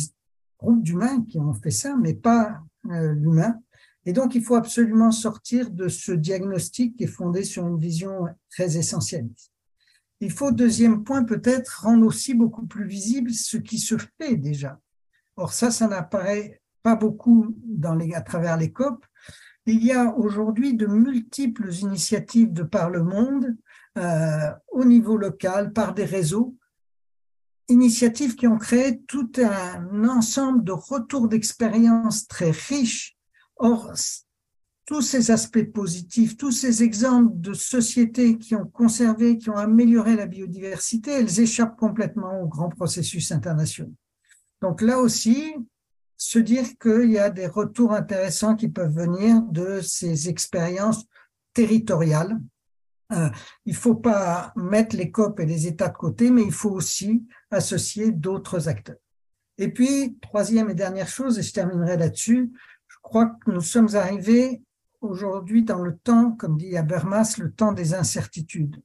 groupes 0.57 0.81
d'humains 0.81 1.23
qui 1.25 1.37
ont 1.37 1.53
fait 1.53 1.69
ça, 1.69 1.95
mais 2.01 2.13
pas 2.13 2.61
euh, 2.89 3.13
l'humain. 3.13 3.59
Et 4.05 4.13
donc, 4.13 4.35
il 4.35 4.43
faut 4.43 4.55
absolument 4.55 5.11
sortir 5.11 5.69
de 5.69 5.89
ce 5.89 6.13
diagnostic 6.13 6.95
qui 6.97 7.03
est 7.03 7.07
fondé 7.07 7.43
sur 7.43 7.67
une 7.67 7.77
vision 7.77 8.25
très 8.49 8.77
essentialiste. 8.77 9.51
Il 10.21 10.31
faut, 10.31 10.51
deuxième 10.51 11.03
point, 11.03 11.25
peut-être 11.25 11.81
rendre 11.83 12.05
aussi 12.05 12.33
beaucoup 12.33 12.65
plus 12.65 12.87
visible 12.87 13.31
ce 13.31 13.57
qui 13.57 13.79
se 13.79 13.95
fait 14.17 14.37
déjà. 14.37 14.79
Or, 15.35 15.51
ça, 15.51 15.71
ça 15.71 15.87
n'apparaît 15.87 16.61
pas 16.83 16.95
beaucoup 16.95 17.53
à 18.13 18.21
travers 18.21 18.57
les 18.57 18.71
COP, 18.71 19.05
il 19.65 19.83
y 19.83 19.91
a 19.91 20.13
aujourd'hui 20.15 20.73
de 20.73 20.85
multiples 20.85 21.73
initiatives 21.73 22.51
de 22.51 22.63
par 22.63 22.89
le 22.89 23.03
monde, 23.03 23.55
euh, 23.97 24.51
au 24.71 24.83
niveau 24.85 25.17
local, 25.17 25.71
par 25.71 25.93
des 25.93 26.05
réseaux, 26.05 26.55
initiatives 27.69 28.35
qui 28.35 28.47
ont 28.47 28.57
créé 28.57 29.01
tout 29.07 29.31
un 29.37 30.07
ensemble 30.09 30.63
de 30.63 30.73
retours 30.73 31.27
d'expérience 31.27 32.27
très 32.27 32.51
riches. 32.51 33.15
Or, 33.57 33.93
tous 34.85 35.01
ces 35.01 35.31
aspects 35.31 35.71
positifs, 35.71 36.35
tous 36.35 36.51
ces 36.51 36.83
exemples 36.83 37.31
de 37.35 37.53
sociétés 37.53 38.37
qui 38.37 38.55
ont 38.55 38.65
conservé, 38.65 39.37
qui 39.37 39.49
ont 39.49 39.57
amélioré 39.57 40.15
la 40.15 40.25
biodiversité, 40.25 41.11
elles 41.11 41.39
échappent 41.39 41.77
complètement 41.77 42.41
aux 42.41 42.47
grands 42.47 42.69
processus 42.69 43.31
internationaux. 43.31 43.95
Donc 44.61 44.81
là 44.81 44.99
aussi, 44.99 45.55
se 46.23 46.39
dire 46.39 46.65
qu'il 46.79 47.11
y 47.11 47.19
a 47.19 47.29
des 47.29 47.47
retours 47.47 47.91
intéressants 47.91 48.55
qui 48.55 48.69
peuvent 48.69 48.95
venir 48.95 49.41
de 49.41 49.81
ces 49.81 50.29
expériences 50.29 51.05
territoriales. 51.53 52.39
Euh, 53.11 53.29
il 53.65 53.73
ne 53.73 53.77
faut 53.77 53.95
pas 53.95 54.53
mettre 54.55 54.95
les 54.95 55.11
COP 55.11 55.41
et 55.41 55.45
les 55.45 55.67
États 55.67 55.89
de 55.89 55.97
côté, 55.97 56.31
mais 56.31 56.43
il 56.43 56.53
faut 56.53 56.71
aussi 56.71 57.27
associer 57.51 58.11
d'autres 58.11 58.69
acteurs. 58.69 58.95
Et 59.57 59.67
puis, 59.67 60.17
troisième 60.21 60.69
et 60.69 60.75
dernière 60.75 61.09
chose, 61.09 61.37
et 61.37 61.43
je 61.43 61.51
terminerai 61.51 61.97
là-dessus, 61.97 62.53
je 62.87 62.95
crois 63.01 63.25
que 63.25 63.51
nous 63.51 63.61
sommes 63.61 63.93
arrivés 63.93 64.63
aujourd'hui 65.01 65.63
dans 65.63 65.81
le 65.81 65.97
temps, 65.97 66.31
comme 66.31 66.57
dit 66.57 66.77
Habermas, 66.77 67.35
le 67.37 67.51
temps 67.51 67.73
des 67.73 67.93
incertitudes. 67.93 68.81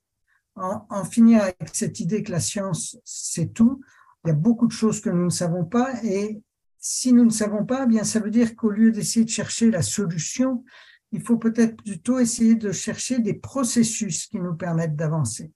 En, 0.57 0.87
en 0.90 1.05
finir 1.05 1.42
avec 1.42 1.70
cette 1.72 2.01
idée 2.01 2.24
que 2.24 2.33
la 2.33 2.40
science, 2.40 2.98
c'est 3.05 3.55
tout, 3.55 3.81
il 4.24 4.29
y 4.29 4.31
a 4.33 4.35
beaucoup 4.35 4.66
de 4.66 4.72
choses 4.72 5.01
que 5.01 5.09
nous 5.09 5.27
ne 5.27 5.31
savons 5.31 5.64
pas 5.64 6.03
et 6.03 6.42
si 6.79 7.12
nous 7.12 7.25
ne 7.25 7.31
savons 7.31 7.64
pas, 7.64 7.85
eh 7.85 7.87
bien 7.87 8.05
ça 8.05 8.21
veut 8.21 8.31
dire 8.31 8.55
qu'au 8.57 8.71
lieu 8.71 8.93
d'essayer 8.93 9.25
de 9.25 9.31
chercher 9.31 9.71
la 9.71 9.83
solution, 9.83 10.64
il 11.12 11.23
faut 11.23 11.37
peut-être 11.37 11.77
plutôt 11.83 12.19
essayer 12.19 12.55
de 12.55 12.73
chercher 12.73 13.19
des 13.19 13.35
processus 13.35 14.27
qui 14.27 14.38
nous 14.38 14.55
permettent 14.55 14.97
d'avancer. 14.97 15.53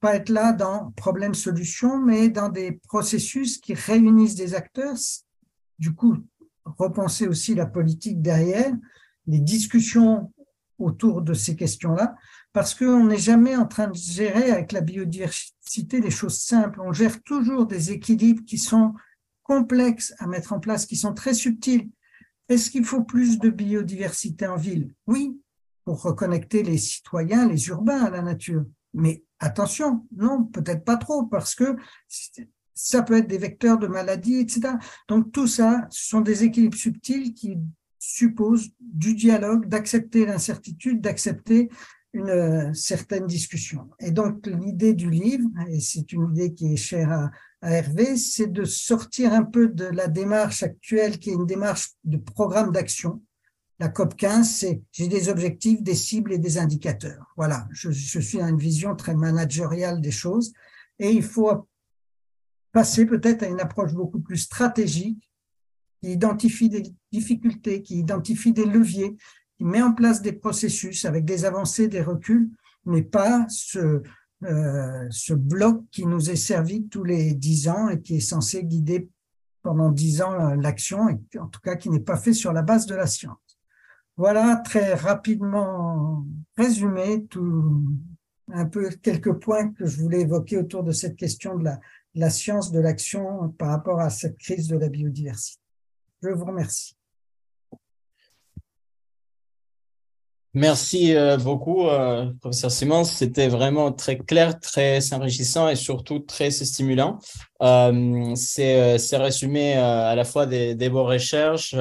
Pas 0.00 0.16
être 0.16 0.30
là 0.30 0.52
dans 0.52 0.92
problème-solution, 0.92 1.98
mais 1.98 2.28
dans 2.28 2.48
des 2.48 2.72
processus 2.88 3.58
qui 3.58 3.74
réunissent 3.74 4.36
des 4.36 4.54
acteurs. 4.54 4.96
Du 5.78 5.94
coup, 5.94 6.16
repenser 6.64 7.26
aussi 7.26 7.54
la 7.54 7.66
politique 7.66 8.22
derrière, 8.22 8.72
les 9.26 9.40
discussions 9.40 10.32
autour 10.78 11.22
de 11.22 11.34
ces 11.34 11.56
questions-là, 11.56 12.14
parce 12.52 12.74
qu'on 12.74 13.06
n'est 13.06 13.18
jamais 13.18 13.56
en 13.56 13.66
train 13.66 13.88
de 13.88 13.96
gérer 13.96 14.50
avec 14.50 14.72
la 14.72 14.80
biodiversité 14.80 16.00
des 16.00 16.10
choses 16.10 16.40
simples. 16.40 16.80
On 16.80 16.92
gère 16.92 17.22
toujours 17.22 17.66
des 17.66 17.90
équilibres 17.90 18.44
qui 18.44 18.58
sont 18.58 18.94
complexes 19.48 20.14
à 20.18 20.26
mettre 20.26 20.52
en 20.52 20.60
place, 20.60 20.86
qui 20.86 20.94
sont 20.94 21.14
très 21.14 21.34
subtils. 21.34 21.90
Est-ce 22.48 22.70
qu'il 22.70 22.84
faut 22.84 23.02
plus 23.02 23.38
de 23.38 23.48
biodiversité 23.48 24.46
en 24.46 24.56
ville? 24.56 24.94
Oui, 25.06 25.40
pour 25.84 26.02
reconnecter 26.02 26.62
les 26.62 26.78
citoyens, 26.78 27.48
les 27.48 27.68
urbains 27.68 28.04
à 28.04 28.10
la 28.10 28.22
nature. 28.22 28.64
Mais 28.92 29.24
attention, 29.40 30.06
non, 30.14 30.44
peut-être 30.44 30.84
pas 30.84 30.98
trop, 30.98 31.24
parce 31.24 31.54
que 31.54 31.76
ça 32.74 33.02
peut 33.02 33.16
être 33.16 33.26
des 33.26 33.38
vecteurs 33.38 33.78
de 33.78 33.86
maladies, 33.86 34.38
etc. 34.38 34.74
Donc 35.08 35.32
tout 35.32 35.46
ça, 35.46 35.86
ce 35.90 36.08
sont 36.08 36.20
des 36.20 36.44
équilibres 36.44 36.76
subtils 36.76 37.34
qui 37.34 37.58
supposent 37.98 38.70
du 38.80 39.14
dialogue, 39.14 39.66
d'accepter 39.66 40.26
l'incertitude, 40.26 41.00
d'accepter 41.00 41.70
une 42.12 42.30
euh, 42.30 42.72
certaine 42.74 43.26
discussion. 43.26 43.90
Et 43.98 44.10
donc 44.10 44.46
l'idée 44.46 44.94
du 44.94 45.10
livre, 45.10 45.48
et 45.70 45.80
c'est 45.80 46.12
une 46.12 46.30
idée 46.32 46.54
qui 46.54 46.74
est 46.74 46.76
chère 46.76 47.12
à, 47.12 47.30
à 47.60 47.72
Hervé, 47.72 48.16
c'est 48.16 48.46
de 48.46 48.64
sortir 48.64 49.32
un 49.32 49.42
peu 49.42 49.68
de 49.68 49.84
la 49.84 50.08
démarche 50.08 50.62
actuelle 50.62 51.18
qui 51.18 51.30
est 51.30 51.34
une 51.34 51.46
démarche 51.46 51.90
de 52.04 52.16
programme 52.16 52.72
d'action. 52.72 53.22
La 53.80 53.88
COP 53.88 54.16
15, 54.16 54.48
c'est 54.48 54.82
j'ai 54.92 55.08
des 55.08 55.28
objectifs, 55.28 55.82
des 55.82 55.94
cibles 55.94 56.32
et 56.32 56.38
des 56.38 56.58
indicateurs. 56.58 57.32
Voilà, 57.36 57.68
je, 57.70 57.90
suis 57.90 58.40
à 58.40 58.48
une 58.48 58.58
vision 58.58 58.94
très 58.96 59.14
managériale 59.14 60.00
des 60.00 60.10
choses 60.10 60.52
et 60.98 61.10
il 61.10 61.22
faut 61.22 61.68
passer 62.72 63.06
peut-être 63.06 63.42
à 63.42 63.46
une 63.46 63.60
approche 63.60 63.92
beaucoup 63.92 64.20
plus 64.20 64.38
stratégique 64.38 65.30
qui 66.00 66.12
identifie 66.12 66.68
des 66.68 66.82
difficultés, 67.12 67.82
qui 67.82 67.98
identifie 67.98 68.52
des 68.52 68.66
leviers, 68.66 69.16
qui 69.56 69.64
met 69.64 69.82
en 69.82 69.92
place 69.92 70.22
des 70.22 70.32
processus 70.32 71.04
avec 71.04 71.24
des 71.24 71.44
avancées, 71.44 71.88
des 71.88 72.02
reculs, 72.02 72.50
mais 72.84 73.02
pas 73.02 73.46
se 73.48 74.02
ce 74.42 75.34
bloc 75.34 75.82
qui 75.90 76.06
nous 76.06 76.30
est 76.30 76.36
servi 76.36 76.86
tous 76.88 77.04
les 77.04 77.34
dix 77.34 77.68
ans 77.68 77.88
et 77.88 78.00
qui 78.00 78.16
est 78.16 78.20
censé 78.20 78.64
guider 78.64 79.10
pendant 79.62 79.90
dix 79.90 80.22
ans 80.22 80.54
l'action, 80.54 81.08
et 81.08 81.38
en 81.38 81.48
tout 81.48 81.60
cas 81.60 81.76
qui 81.76 81.90
n'est 81.90 82.00
pas 82.00 82.16
fait 82.16 82.32
sur 82.32 82.52
la 82.52 82.62
base 82.62 82.86
de 82.86 82.94
la 82.94 83.06
science. 83.06 83.36
Voilà 84.16 84.56
très 84.64 84.94
rapidement 84.94 86.24
résumé 86.56 87.26
tout, 87.26 87.84
un 88.52 88.66
peu 88.66 88.90
quelques 89.02 89.34
points 89.34 89.72
que 89.72 89.86
je 89.86 90.00
voulais 90.00 90.22
évoquer 90.22 90.58
autour 90.58 90.82
de 90.82 90.92
cette 90.92 91.16
question 91.16 91.56
de 91.56 91.64
la, 91.64 91.80
la 92.14 92.30
science 92.30 92.72
de 92.72 92.80
l'action 92.80 93.50
par 93.58 93.68
rapport 93.68 94.00
à 94.00 94.10
cette 94.10 94.38
crise 94.38 94.68
de 94.68 94.76
la 94.76 94.88
biodiversité. 94.88 95.62
Je 96.22 96.30
vous 96.30 96.44
remercie. 96.44 96.97
Merci 100.58 101.14
euh, 101.14 101.36
beaucoup, 101.36 101.86
euh, 101.86 102.32
professeur 102.40 102.72
Simon. 102.72 103.04
C'était 103.04 103.46
vraiment 103.46 103.92
très 103.92 104.18
clair, 104.18 104.58
très 104.58 105.12
enrichissant 105.12 105.68
et 105.68 105.76
surtout 105.76 106.18
très 106.18 106.50
stimulant. 106.50 107.20
Euh, 107.62 108.34
c'est 108.34 109.16
résumé 109.16 109.74
à 109.74 110.16
la 110.16 110.24
fois 110.24 110.46
des, 110.46 110.74
des 110.74 110.88
vos 110.88 111.04
recherches 111.04 111.76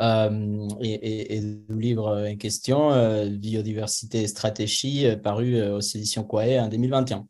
et, 0.00 1.36
et, 1.36 1.40
du 1.40 1.78
livre 1.78 2.28
en 2.28 2.36
question, 2.36 2.90
Biodiversité 3.28 4.22
et 4.22 4.26
stratégie, 4.26 5.06
paru 5.22 5.62
aux 5.62 5.80
éditions 5.80 6.24
Kouaé 6.24 6.58
en 6.58 6.66
2021. 6.66 7.26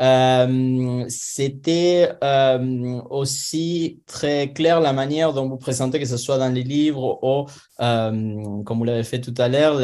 Euh, 0.00 1.04
c'était 1.08 2.10
euh, 2.24 3.00
aussi 3.10 4.00
très 4.06 4.52
clair 4.52 4.80
la 4.80 4.92
manière 4.92 5.34
dont 5.34 5.48
vous 5.48 5.58
présentez, 5.58 6.00
que 6.00 6.06
ce 6.06 6.16
soit 6.16 6.38
dans 6.38 6.48
les 6.48 6.62
livres 6.62 7.18
ou, 7.22 7.46
euh, 7.80 8.62
comme 8.64 8.78
vous 8.78 8.84
l'avez 8.84 9.04
fait 9.04 9.20
tout 9.20 9.34
à 9.36 9.48
l'heure, 9.48 9.78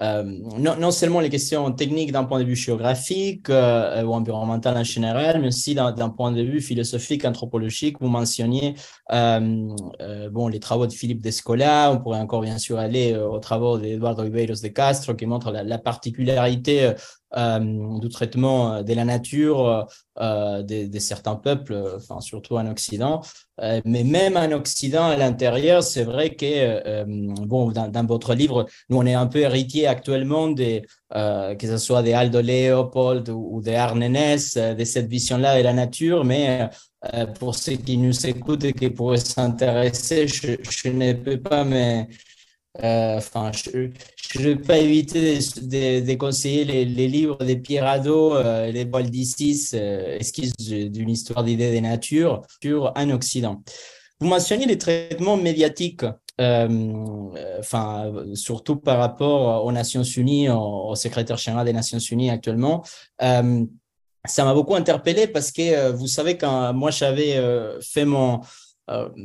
non, 0.00 0.76
non, 0.78 0.90
seulement 0.92 1.20
les 1.20 1.28
questions 1.28 1.72
techniques 1.72 2.12
d'un 2.12 2.24
point 2.24 2.38
de 2.38 2.44
vue 2.44 2.54
géographique 2.54 3.48
ou 3.48 4.12
environnemental 4.12 4.76
en 4.76 4.84
général, 4.84 5.40
mais 5.40 5.48
aussi 5.48 5.74
d'un 5.74 6.10
point 6.10 6.30
de 6.30 6.42
vue 6.42 6.60
philosophique, 6.60 7.24
anthropologique. 7.24 7.96
Vous 8.00 8.08
mentionniez 8.08 8.74
bon, 9.10 10.48
les 10.48 10.60
travaux 10.60 10.86
de 10.86 10.92
Philippe 10.92 11.20
Descola, 11.20 11.90
on 11.92 11.98
pourrait 11.98 12.20
encore 12.20 12.42
bien 12.42 12.58
sûr 12.58 12.78
aller 12.78 13.16
aux 13.16 13.40
travaux 13.40 13.78
d'Eduardo 13.78 14.22
Ribeiros 14.22 14.62
de 14.62 14.68
Castro 14.68 15.14
qui 15.14 15.26
montrent 15.26 15.50
la 15.50 15.78
particularité 15.78 16.92
euh, 17.36 17.98
du 17.98 18.08
traitement 18.08 18.72
euh, 18.72 18.82
de 18.82 18.94
la 18.94 19.04
nature 19.04 19.86
euh, 20.18 20.62
de, 20.62 20.98
certains 20.98 21.36
peuples, 21.36 21.78
enfin, 21.96 22.20
surtout 22.20 22.56
en 22.56 22.66
Occident. 22.66 23.20
mais 23.84 24.02
même 24.02 24.36
en 24.36 24.50
Occident, 24.52 25.08
à 25.08 25.16
l'intérieur, 25.16 25.82
c'est 25.82 26.04
vrai 26.04 26.34
que, 26.34 27.04
bon, 27.44 27.70
dans, 27.70 28.06
votre 28.06 28.34
livre, 28.34 28.66
nous, 28.88 28.96
on 28.96 29.06
est 29.06 29.14
un 29.14 29.26
peu 29.26 29.40
héritier 29.40 29.86
actuellement 29.86 30.48
des, 30.48 30.82
que 31.12 31.66
ce 31.66 31.76
soit 31.76 32.02
des 32.02 32.14
Aldo 32.14 32.40
Leopold 32.40 33.28
ou, 33.28 33.60
des 33.62 33.74
Arnenès, 33.76 34.56
de 34.56 34.84
cette 34.84 35.08
vision-là 35.08 35.58
de 35.58 35.62
la 35.62 35.72
nature, 35.72 36.24
mais 36.24 36.68
pour 37.38 37.54
ceux 37.54 37.76
qui 37.76 37.96
nous 37.96 38.26
écoutent 38.26 38.64
et 38.64 38.72
qui 38.72 38.90
pourraient 38.90 39.18
s'intéresser, 39.18 40.26
je, 40.26 40.88
ne 40.88 41.12
peux 41.12 41.40
pas 41.40 41.62
mais 41.64 42.08
enfin, 42.82 43.50
je, 43.52 43.90
ne 44.38 44.42
vais 44.42 44.56
pas 44.56 44.78
éviter 44.78 45.38
de, 45.38 46.14
conseiller 46.14 46.64
les, 46.64 47.08
livres 47.08 47.38
de 47.38 47.54
Pierre 47.54 48.02
euh, 48.06 48.70
les 48.70 48.84
bols 48.84 49.10
d'ici, 49.10 49.68
euh, 49.74 50.18
d'une 50.58 51.10
histoire 51.10 51.44
d'idées 51.44 51.74
de 51.74 51.80
nature 51.80 52.42
sur 52.62 52.92
un 52.96 53.10
Occident. 53.10 53.62
Vous 54.20 54.28
mentionnez 54.28 54.66
les 54.66 54.78
traitements 54.78 55.36
médiatiques, 55.36 56.04
euh, 56.40 57.58
enfin, 57.58 58.12
surtout 58.34 58.76
par 58.76 58.98
rapport 58.98 59.64
aux 59.64 59.72
Nations 59.72 60.02
Unies, 60.02 60.48
au, 60.50 60.94
secrétaire 60.94 61.36
général 61.36 61.66
des 61.66 61.72
Nations 61.72 61.98
Unies 61.98 62.30
actuellement. 62.30 62.84
ça 63.20 64.44
m'a 64.44 64.54
beaucoup 64.54 64.74
interpellé 64.74 65.26
parce 65.26 65.52
que 65.52 65.90
vous 65.92 66.08
savez, 66.08 66.36
quand 66.36 66.74
moi 66.74 66.90
j'avais 66.90 67.40
fait 67.80 68.04
mon, 68.04 68.40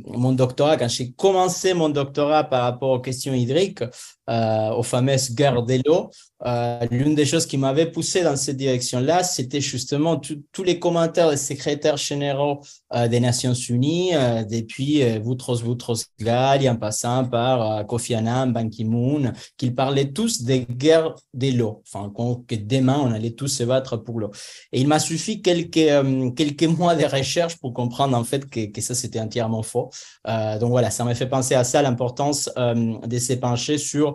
mon 0.06 0.32
doctorat, 0.32 0.76
quand 0.76 0.88
j'ai 0.88 1.12
commencé 1.12 1.74
mon 1.74 1.88
doctorat 1.88 2.44
par 2.44 2.62
rapport 2.62 2.90
aux 2.90 3.00
questions 3.00 3.32
hydriques, 3.34 3.82
euh, 4.28 4.70
aux 4.70 4.82
fameuses 4.82 5.34
guerres 5.34 5.62
de 5.62 5.80
l'eau, 5.86 6.10
euh, 6.44 6.86
l'une 6.90 7.14
des 7.14 7.24
choses 7.24 7.46
qui 7.46 7.56
m'avait 7.56 7.90
poussé 7.90 8.22
dans 8.22 8.36
cette 8.36 8.56
direction-là, 8.56 9.22
c'était 9.22 9.60
justement 9.60 10.16
tous 10.16 10.62
les 10.64 10.78
commentaires 10.78 11.30
des 11.30 11.36
secrétaires 11.36 11.96
généraux 11.96 12.60
euh, 12.94 13.08
des 13.08 13.20
Nations 13.20 13.54
Unies, 13.54 14.12
depuis 14.50 15.02
Boutros 15.20 15.62
Boutros 15.62 15.96
Ghali, 16.20 16.68
en 16.68 16.76
passant 16.76 17.24
par 17.24 17.86
Kofi 17.86 18.14
Annan, 18.14 18.52
Ban 18.52 18.68
Ki-moon, 18.68 19.32
qu'ils 19.56 19.74
parlaient 19.74 20.12
tous 20.12 20.42
des 20.42 20.66
guerres 20.68 21.14
de 21.32 21.50
l'eau, 21.52 21.82
enfin 21.86 22.12
que 22.46 22.54
demain 22.56 22.98
on 23.00 23.12
allait 23.12 23.30
tous 23.30 23.48
se 23.48 23.64
battre 23.64 23.96
pour 23.96 24.20
l'eau. 24.20 24.30
Et 24.72 24.80
il 24.80 24.88
m'a 24.88 24.98
suffi 24.98 25.40
quelques 25.40 26.34
quelques 26.36 26.62
mois 26.78 26.94
de 26.94 27.04
recherche 27.04 27.56
pour 27.58 27.72
comprendre 27.72 28.16
en 28.16 28.24
fait 28.24 28.48
que, 28.50 28.66
que 28.66 28.80
ça 28.80 28.94
c'était 28.94 29.20
entièrement 29.20 29.62
faux. 29.62 29.90
donc 30.26 30.70
voilà, 30.70 30.90
ça 30.90 31.04
m'a 31.04 31.14
fait 31.14 31.28
penser 31.28 31.54
à 31.54 31.64
ça, 31.64 31.80
l'importance 31.80 32.50
de 32.56 33.18
se 33.18 33.32
pencher 33.34 33.78
sur 33.78 34.14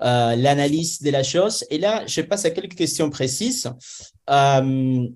euh, 0.00 0.36
l'analyse 0.36 1.02
de 1.02 1.10
la 1.10 1.24
chose. 1.24 1.64
Et 1.70 1.78
là, 1.78 2.06
je 2.06 2.20
passe 2.20 2.44
à 2.44 2.50
quelques 2.50 2.76
questions 2.76 3.10
précises. 3.10 3.68
Euh, 4.30 5.08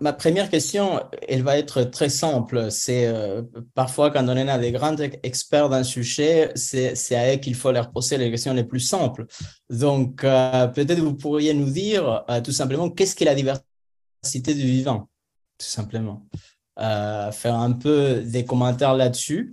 ma 0.00 0.12
première 0.14 0.48
question, 0.48 1.00
elle 1.28 1.42
va 1.42 1.58
être 1.58 1.82
très 1.84 2.08
simple. 2.08 2.70
C'est 2.70 3.06
euh, 3.06 3.42
parfois 3.74 4.10
quand 4.10 4.26
on 4.26 4.48
a 4.48 4.58
des 4.58 4.72
grands 4.72 4.96
experts 4.96 5.68
d'un 5.68 5.82
sujet, 5.84 6.50
c'est 6.54 7.14
à 7.14 7.34
eux 7.34 7.36
qu'il 7.36 7.54
faut 7.54 7.72
leur 7.72 7.90
poser 7.90 8.16
les 8.16 8.30
questions 8.30 8.54
les 8.54 8.64
plus 8.64 8.80
simples. 8.80 9.26
Donc, 9.68 10.22
peut-être 10.22 11.00
vous 11.00 11.14
pourriez 11.14 11.52
nous 11.54 11.70
dire 11.70 12.24
tout 12.44 12.52
simplement 12.52 12.90
qu'est-ce 12.90 13.16
qu'est 13.16 13.24
la 13.24 13.34
diversité 13.34 14.54
du 14.54 14.66
vivant, 14.66 15.08
tout 15.58 15.66
simplement. 15.66 16.26
faire 16.76 17.54
un 17.54 17.72
peu 17.72 18.22
des 18.22 18.44
commentaires 18.44 18.94
là-dessus. 18.94 19.50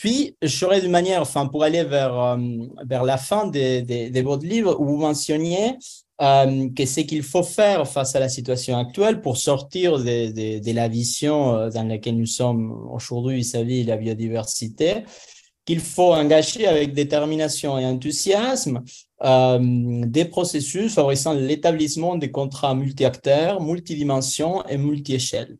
Puis, 0.00 0.34
je 0.40 0.48
serais 0.48 0.80
d'une 0.80 0.90
manière, 0.90 1.20
enfin, 1.20 1.46
pour 1.46 1.62
aller 1.62 1.84
vers, 1.84 2.18
euh, 2.18 2.38
vers 2.86 3.04
la 3.04 3.18
fin 3.18 3.46
de, 3.46 4.08
de, 4.08 4.20
votre 4.22 4.46
livre, 4.46 4.80
où 4.80 4.86
vous 4.86 4.96
mentionniez 4.96 5.76
euh, 6.22 6.70
que 6.74 6.86
ce 6.86 7.00
qu'il 7.00 7.22
faut 7.22 7.42
faire 7.42 7.86
face 7.86 8.16
à 8.16 8.20
la 8.20 8.30
situation 8.30 8.78
actuelle 8.78 9.20
pour 9.20 9.36
sortir 9.36 9.98
de, 9.98 10.58
de 10.58 10.72
la 10.72 10.88
vision 10.88 11.54
euh, 11.54 11.68
dans 11.68 11.82
laquelle 11.82 12.16
nous 12.16 12.24
sommes 12.24 12.72
aujourd'hui 12.90 13.36
vis-à-vis 13.36 13.84
de 13.84 13.90
la 13.90 13.98
biodiversité, 13.98 15.04
qu'il 15.66 15.80
faut 15.80 16.14
engager 16.14 16.66
avec 16.66 16.94
détermination 16.94 17.78
et 17.78 17.84
enthousiasme 17.84 18.82
des 19.22 20.24
processus 20.24 20.94
favorisant 20.94 21.34
l'établissement 21.34 22.16
des 22.16 22.30
contrats 22.30 22.74
multi-acteurs, 22.74 23.60
multidimensions 23.60 24.66
et 24.66 24.78
multi-échelles. 24.78 25.58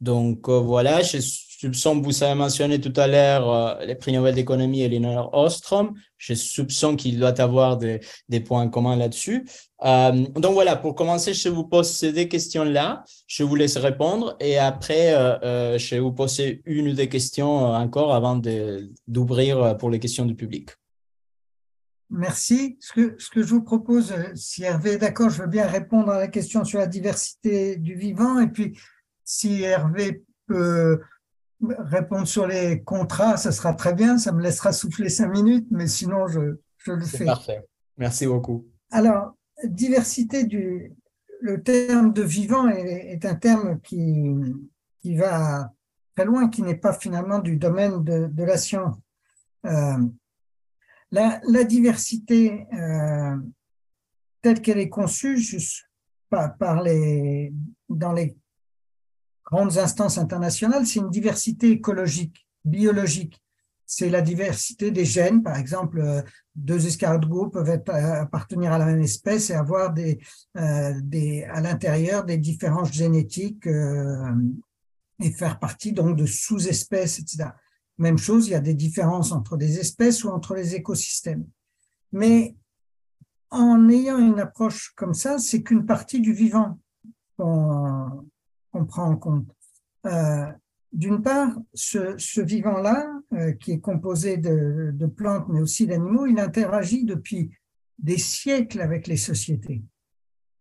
Donc 0.00 0.48
voilà, 0.48 1.02
je 1.02 1.18
soupçonne, 1.62 2.02
vous 2.02 2.24
avez 2.24 2.34
mentionné 2.34 2.80
tout 2.80 2.92
à 2.96 3.06
l'heure 3.06 3.50
euh, 3.50 3.84
les 3.84 3.94
prix 3.94 4.12
Nobel 4.12 4.34
d'économie 4.34 4.82
et 4.82 4.86
Elinor 4.86 5.30
Ostrom. 5.32 5.94
Je 6.18 6.34
soupçonne 6.34 6.96
qu'il 6.96 7.18
doit 7.18 7.40
avoir 7.40 7.76
des, 7.76 8.00
points 8.44 8.68
communs 8.68 8.96
là-dessus. 8.96 9.46
Euh, 9.84 10.26
donc 10.34 10.54
voilà, 10.54 10.74
pour 10.76 10.94
commencer, 10.94 11.34
je 11.34 11.48
vous 11.48 11.64
pose 11.64 11.88
ces 11.88 12.12
deux 12.12 12.24
questions-là. 12.24 13.04
Je 13.28 13.44
vous 13.44 13.54
laisse 13.54 13.76
répondre 13.76 14.36
et 14.40 14.58
après, 14.58 15.14
euh 15.14 15.78
je 15.78 15.94
vais 15.94 16.00
vous 16.00 16.12
poser 16.12 16.62
une 16.64 16.88
ou 16.88 16.94
deux 16.94 17.06
questions 17.06 17.66
encore 17.66 18.14
avant 18.14 18.40
d'ouvrir 19.06 19.76
pour 19.78 19.90
les 19.90 19.98
questions 19.98 20.26
du 20.26 20.34
public. 20.34 20.70
Merci. 22.10 22.76
Ce 22.80 22.92
que, 22.92 23.14
ce 23.18 23.30
que 23.30 23.42
je 23.42 23.54
vous 23.54 23.62
propose, 23.62 24.14
si 24.34 24.64
Hervé 24.64 24.92
est 24.92 24.98
d'accord, 24.98 25.30
je 25.30 25.42
veux 25.42 25.48
bien 25.48 25.66
répondre 25.66 26.10
à 26.10 26.18
la 26.18 26.28
question 26.28 26.64
sur 26.64 26.78
la 26.78 26.86
diversité 26.86 27.76
du 27.76 27.94
vivant. 27.94 28.38
Et 28.40 28.48
puis, 28.48 28.78
si 29.24 29.62
Hervé 29.62 30.22
peut 30.46 31.00
répondre 31.78 32.26
sur 32.26 32.46
les 32.46 32.82
contrats, 32.82 33.36
ça 33.36 33.52
sera 33.52 33.74
très 33.74 33.94
bien, 33.94 34.18
ça 34.18 34.32
me 34.32 34.42
laissera 34.42 34.72
souffler 34.72 35.08
cinq 35.08 35.28
minutes, 35.28 35.66
mais 35.70 35.86
sinon, 35.86 36.26
je, 36.26 36.58
je 36.78 36.92
le 36.92 37.04
fais. 37.04 37.24
Parfait. 37.24 37.64
Merci 37.96 38.26
beaucoup. 38.26 38.66
Alors, 38.90 39.36
diversité 39.64 40.44
du. 40.44 40.92
Le 41.40 41.60
terme 41.60 42.12
de 42.12 42.22
vivant 42.22 42.68
est, 42.68 43.24
un 43.24 43.34
terme 43.34 43.80
qui, 43.80 44.30
qui 45.00 45.16
va 45.16 45.72
très 46.14 46.24
loin, 46.24 46.48
qui 46.48 46.62
n'est 46.62 46.76
pas 46.76 46.92
finalement 46.92 47.40
du 47.40 47.56
domaine 47.56 48.04
de, 48.04 48.28
de 48.28 48.44
la 48.44 48.56
science. 48.56 48.96
Euh, 49.66 49.98
la, 51.10 51.40
la, 51.48 51.64
diversité 51.64 52.66
euh, 52.72 53.36
telle 54.40 54.62
qu'elle 54.62 54.78
est 54.78 54.88
conçue 54.88 55.36
juste 55.36 55.90
par, 56.30 56.56
par 56.56 56.80
les, 56.80 57.52
dans 57.88 58.12
les 58.12 58.36
grandes 59.52 59.76
instances 59.76 60.16
internationales, 60.16 60.86
c'est 60.86 61.00
une 61.00 61.10
diversité 61.10 61.70
écologique, 61.70 62.48
biologique. 62.64 63.38
C'est 63.84 64.08
la 64.08 64.22
diversité 64.22 64.90
des 64.90 65.04
gènes, 65.04 65.42
par 65.42 65.58
exemple, 65.58 66.00
euh, 66.00 66.22
deux 66.54 66.86
escargots 66.86 67.50
peuvent 67.50 67.68
euh, 67.68 68.22
appartenir 68.22 68.72
à 68.72 68.78
la 68.78 68.86
même 68.86 69.02
espèce 69.02 69.50
et 69.50 69.54
avoir 69.54 69.94
euh, 69.98 70.14
à 70.56 71.60
l'intérieur 71.60 72.24
des 72.24 72.38
différences 72.38 72.92
génétiques 72.92 73.66
et 73.66 75.30
faire 75.32 75.58
partie 75.58 75.92
donc 75.92 76.16
de 76.16 76.24
sous-espèces, 76.24 77.18
etc. 77.18 77.50
Même 77.98 78.16
chose, 78.16 78.48
il 78.48 78.52
y 78.52 78.54
a 78.54 78.60
des 78.60 78.74
différences 78.74 79.32
entre 79.32 79.58
des 79.58 79.78
espèces 79.78 80.24
ou 80.24 80.30
entre 80.30 80.54
les 80.54 80.74
écosystèmes. 80.74 81.44
Mais 82.10 82.56
en 83.50 83.90
ayant 83.90 84.18
une 84.18 84.40
approche 84.40 84.94
comme 84.96 85.12
ça, 85.12 85.38
c'est 85.38 85.62
qu'une 85.62 85.84
partie 85.84 86.20
du 86.20 86.32
vivant 86.32 86.78
prend 88.72 89.10
en 89.10 89.16
compte. 89.16 89.48
Euh, 90.06 90.46
d'une 90.92 91.22
part, 91.22 91.56
ce, 91.72 92.40
vivant-là, 92.40 93.06
euh, 93.32 93.52
qui 93.52 93.72
est 93.72 93.80
composé 93.80 94.36
de, 94.36 95.06
plantes, 95.06 95.46
mais 95.48 95.60
aussi 95.60 95.86
d'animaux, 95.86 96.26
il 96.26 96.38
interagit 96.38 97.04
depuis 97.04 97.50
des 97.98 98.18
siècles 98.18 98.80
avec 98.80 99.06
les 99.06 99.16
sociétés. 99.16 99.82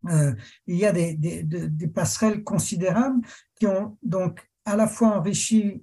Euh, 0.10 0.34
il 0.68 0.78
y 0.78 0.86
a 0.86 0.92
des, 0.94 1.92
passerelles 1.94 2.44
considérables 2.44 3.26
qui 3.56 3.68
ont 3.68 3.98
donc 4.04 4.48
à 4.66 4.76
la 4.76 4.88
fois 4.88 5.18
enrichi 5.18 5.82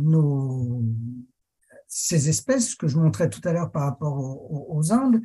nos, 0.00 0.82
ces 1.88 2.28
espèces 2.28 2.74
que 2.74 2.88
je 2.88 2.98
montrais 2.98 3.30
tout 3.30 3.40
à 3.44 3.52
l'heure 3.52 3.70
par 3.70 3.84
rapport 3.84 4.18
aux, 4.18 4.92
Andes, 4.92 5.22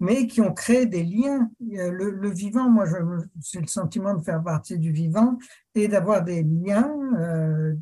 mais 0.00 0.26
qui 0.26 0.40
ont 0.40 0.52
créé 0.52 0.86
des 0.86 1.02
liens. 1.02 1.50
Le, 1.60 2.10
le 2.10 2.30
vivant, 2.30 2.68
moi, 2.68 2.84
j'ai 2.86 3.60
le 3.60 3.66
sentiment 3.66 4.14
de 4.14 4.22
faire 4.22 4.42
partie 4.42 4.78
du 4.78 4.92
vivant 4.92 5.38
et 5.74 5.88
d'avoir 5.88 6.22
des 6.24 6.42
liens, 6.42 6.90
euh, 7.18 7.74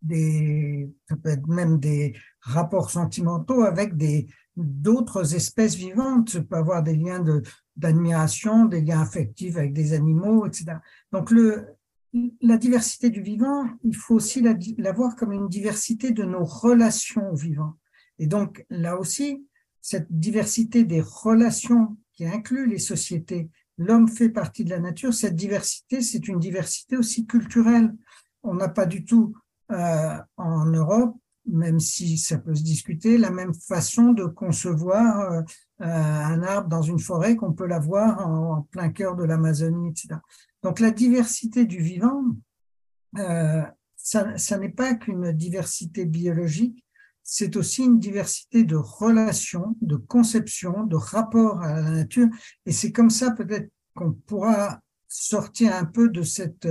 des, 0.00 0.90
peut 1.08 1.30
être 1.30 1.46
même 1.46 1.78
des 1.78 2.14
rapports 2.40 2.90
sentimentaux 2.90 3.62
avec 3.62 3.96
des 3.96 4.26
d'autres 4.56 5.34
espèces 5.34 5.74
vivantes. 5.74 6.30
Je 6.30 6.38
peux 6.38 6.56
avoir 6.56 6.82
des 6.82 6.94
liens 6.94 7.20
de 7.20 7.42
d'admiration, 7.74 8.66
des 8.66 8.82
liens 8.82 9.00
affectifs 9.00 9.56
avec 9.56 9.72
des 9.72 9.94
animaux, 9.94 10.46
etc. 10.46 10.76
Donc 11.10 11.30
le 11.30 11.68
la 12.42 12.58
diversité 12.58 13.10
du 13.10 13.22
vivant, 13.22 13.66
il 13.84 13.96
faut 13.96 14.14
aussi 14.14 14.42
la, 14.42 14.92
voir 14.92 15.16
comme 15.16 15.32
une 15.32 15.48
diversité 15.48 16.10
de 16.10 16.24
nos 16.24 16.44
relations 16.44 17.30
au 17.30 17.34
vivant. 17.34 17.74
Et 18.18 18.26
donc 18.26 18.66
là 18.68 18.98
aussi, 18.98 19.46
cette 19.82 20.06
diversité 20.10 20.84
des 20.84 21.02
relations 21.02 21.96
qui 22.14 22.24
inclut 22.24 22.66
les 22.66 22.78
sociétés, 22.78 23.50
l'homme 23.76 24.08
fait 24.08 24.30
partie 24.30 24.64
de 24.64 24.70
la 24.70 24.78
nature, 24.78 25.12
cette 25.12 25.36
diversité, 25.36 26.00
c'est 26.00 26.28
une 26.28 26.38
diversité 26.38 26.96
aussi 26.96 27.26
culturelle. 27.26 27.94
On 28.42 28.54
n'a 28.54 28.68
pas 28.68 28.86
du 28.86 29.04
tout 29.04 29.34
euh, 29.70 30.18
en 30.36 30.66
Europe, 30.66 31.16
même 31.46 31.80
si 31.80 32.16
ça 32.18 32.38
peut 32.38 32.54
se 32.54 32.62
discuter, 32.62 33.18
la 33.18 33.30
même 33.30 33.54
façon 33.54 34.12
de 34.12 34.24
concevoir 34.24 35.20
euh, 35.20 35.42
euh, 35.80 35.84
un 35.84 36.42
arbre 36.42 36.68
dans 36.68 36.82
une 36.82 37.00
forêt 37.00 37.36
qu'on 37.36 37.52
peut 37.52 37.66
l'avoir 37.66 38.26
en, 38.26 38.58
en 38.58 38.62
plein 38.62 38.90
cœur 38.90 39.16
de 39.16 39.24
l'Amazonie, 39.24 39.90
etc. 39.90 40.20
Donc 40.62 40.78
la 40.78 40.92
diversité 40.92 41.64
du 41.64 41.80
vivant, 41.80 42.22
euh, 43.18 43.62
ça, 43.96 44.36
ça 44.38 44.58
n'est 44.58 44.68
pas 44.68 44.94
qu'une 44.94 45.32
diversité 45.32 46.06
biologique, 46.06 46.84
c'est 47.22 47.56
aussi 47.56 47.84
une 47.84 47.98
diversité 47.98 48.64
de 48.64 48.76
relations, 48.76 49.76
de 49.80 49.96
conceptions, 49.96 50.84
de 50.84 50.96
rapports 50.96 51.60
à 51.62 51.80
la 51.80 51.90
nature. 51.90 52.28
Et 52.66 52.72
c'est 52.72 52.92
comme 52.92 53.10
ça 53.10 53.30
peut-être 53.30 53.70
qu'on 53.94 54.12
pourra 54.12 54.80
sortir 55.08 55.74
un 55.74 55.84
peu 55.84 56.08
de 56.08 56.22
cette 56.22 56.68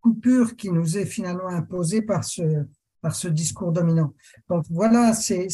coupure 0.00 0.56
qui 0.56 0.70
nous 0.70 0.98
est 0.98 1.06
finalement 1.06 1.48
imposée 1.48 2.02
par 2.02 2.24
ce, 2.24 2.64
par 3.00 3.14
ce 3.14 3.28
discours 3.28 3.72
dominant. 3.72 4.14
Donc 4.48 4.64
voilà, 4.70 5.12
c'est 5.12 5.48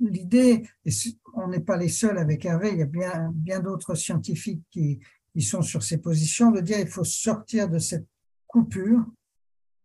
l'idée, 0.00 0.62
et 0.84 0.90
on 1.34 1.48
n'est 1.48 1.60
pas 1.60 1.76
les 1.76 1.88
seuls 1.88 2.18
avec 2.18 2.44
Hervé, 2.44 2.70
il 2.72 2.78
y 2.78 2.82
a 2.82 2.86
bien, 2.86 3.30
bien 3.34 3.60
d'autres 3.60 3.94
scientifiques 3.94 4.62
qui, 4.70 5.00
qui 5.32 5.42
sont 5.42 5.62
sur 5.62 5.82
ces 5.82 5.98
positions, 5.98 6.50
de 6.50 6.60
dire 6.60 6.78
il 6.78 6.88
faut 6.88 7.04
sortir 7.04 7.68
de 7.68 7.78
cette 7.78 8.06
coupure, 8.46 9.04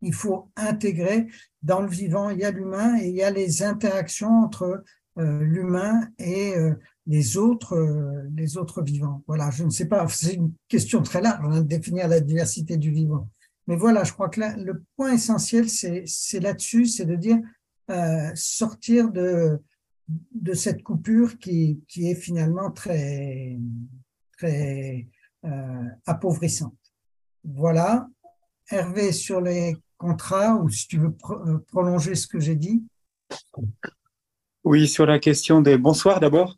il 0.04 0.14
faut 0.14 0.50
intégrer 0.56 1.28
dans 1.62 1.82
le 1.82 1.88
vivant, 1.88 2.30
il 2.30 2.40
y 2.40 2.44
a 2.44 2.52
l'humain 2.52 2.98
et 3.00 3.08
il 3.08 3.16
y 3.16 3.24
a 3.24 3.32
les 3.32 3.64
interactions 3.64 4.44
entre 4.44 4.84
euh, 5.20 5.40
l'humain 5.44 6.10
et 6.18 6.56
euh, 6.56 6.74
les 7.06 7.38
autres 7.38 7.76
euh, 7.76 8.24
les 8.36 8.58
autres 8.58 8.82
vivants. 8.82 9.24
Voilà, 9.28 9.52
je 9.52 9.64
ne 9.64 9.70
sais 9.70 9.88
pas, 9.88 10.08
c'est 10.08 10.34
une 10.34 10.54
question 10.68 11.04
très 11.04 11.22
large 11.22 11.46
hein, 11.46 11.62
de 11.62 11.68
définir 11.68 12.08
la 12.08 12.20
diversité 12.20 12.78
du 12.78 12.92
vivant. 12.92 13.30
Mais 13.68 13.76
voilà, 13.76 14.04
je 14.04 14.12
crois 14.12 14.30
que 14.30 14.42
le 14.42 14.84
point 14.98 15.14
essentiel, 15.14 15.70
c'est 15.70 16.40
là-dessus, 16.42 16.86
c'est 16.88 17.06
de 17.06 17.16
dire 17.16 17.40
sortir 18.36 19.10
de, 19.10 19.62
de 20.34 20.54
cette 20.54 20.84
coupure 20.84 21.38
qui, 21.38 21.82
qui 21.88 22.10
est 22.10 22.16
finalement 22.16 22.72
très, 22.72 23.58
très 24.38 25.08
appauvrissante. 26.06 26.76
Voilà. 27.46 28.10
Hervé, 28.70 29.14
sur 29.14 29.40
les 29.40 29.78
contrats, 30.04 30.56
ou 30.56 30.70
si 30.70 30.88
tu 30.88 30.98
veux 30.98 31.16
euh, 31.30 31.60
prolonger 31.70 32.16
ce 32.16 32.28
que 32.28 32.40
j'ai 32.40 32.56
dit? 32.56 32.84
Oui, 34.66 34.88
sur 34.88 35.06
la 35.06 35.18
question 35.18 35.62
des. 35.62 35.78
Bonsoir 35.78 36.20
d'abord. 36.20 36.58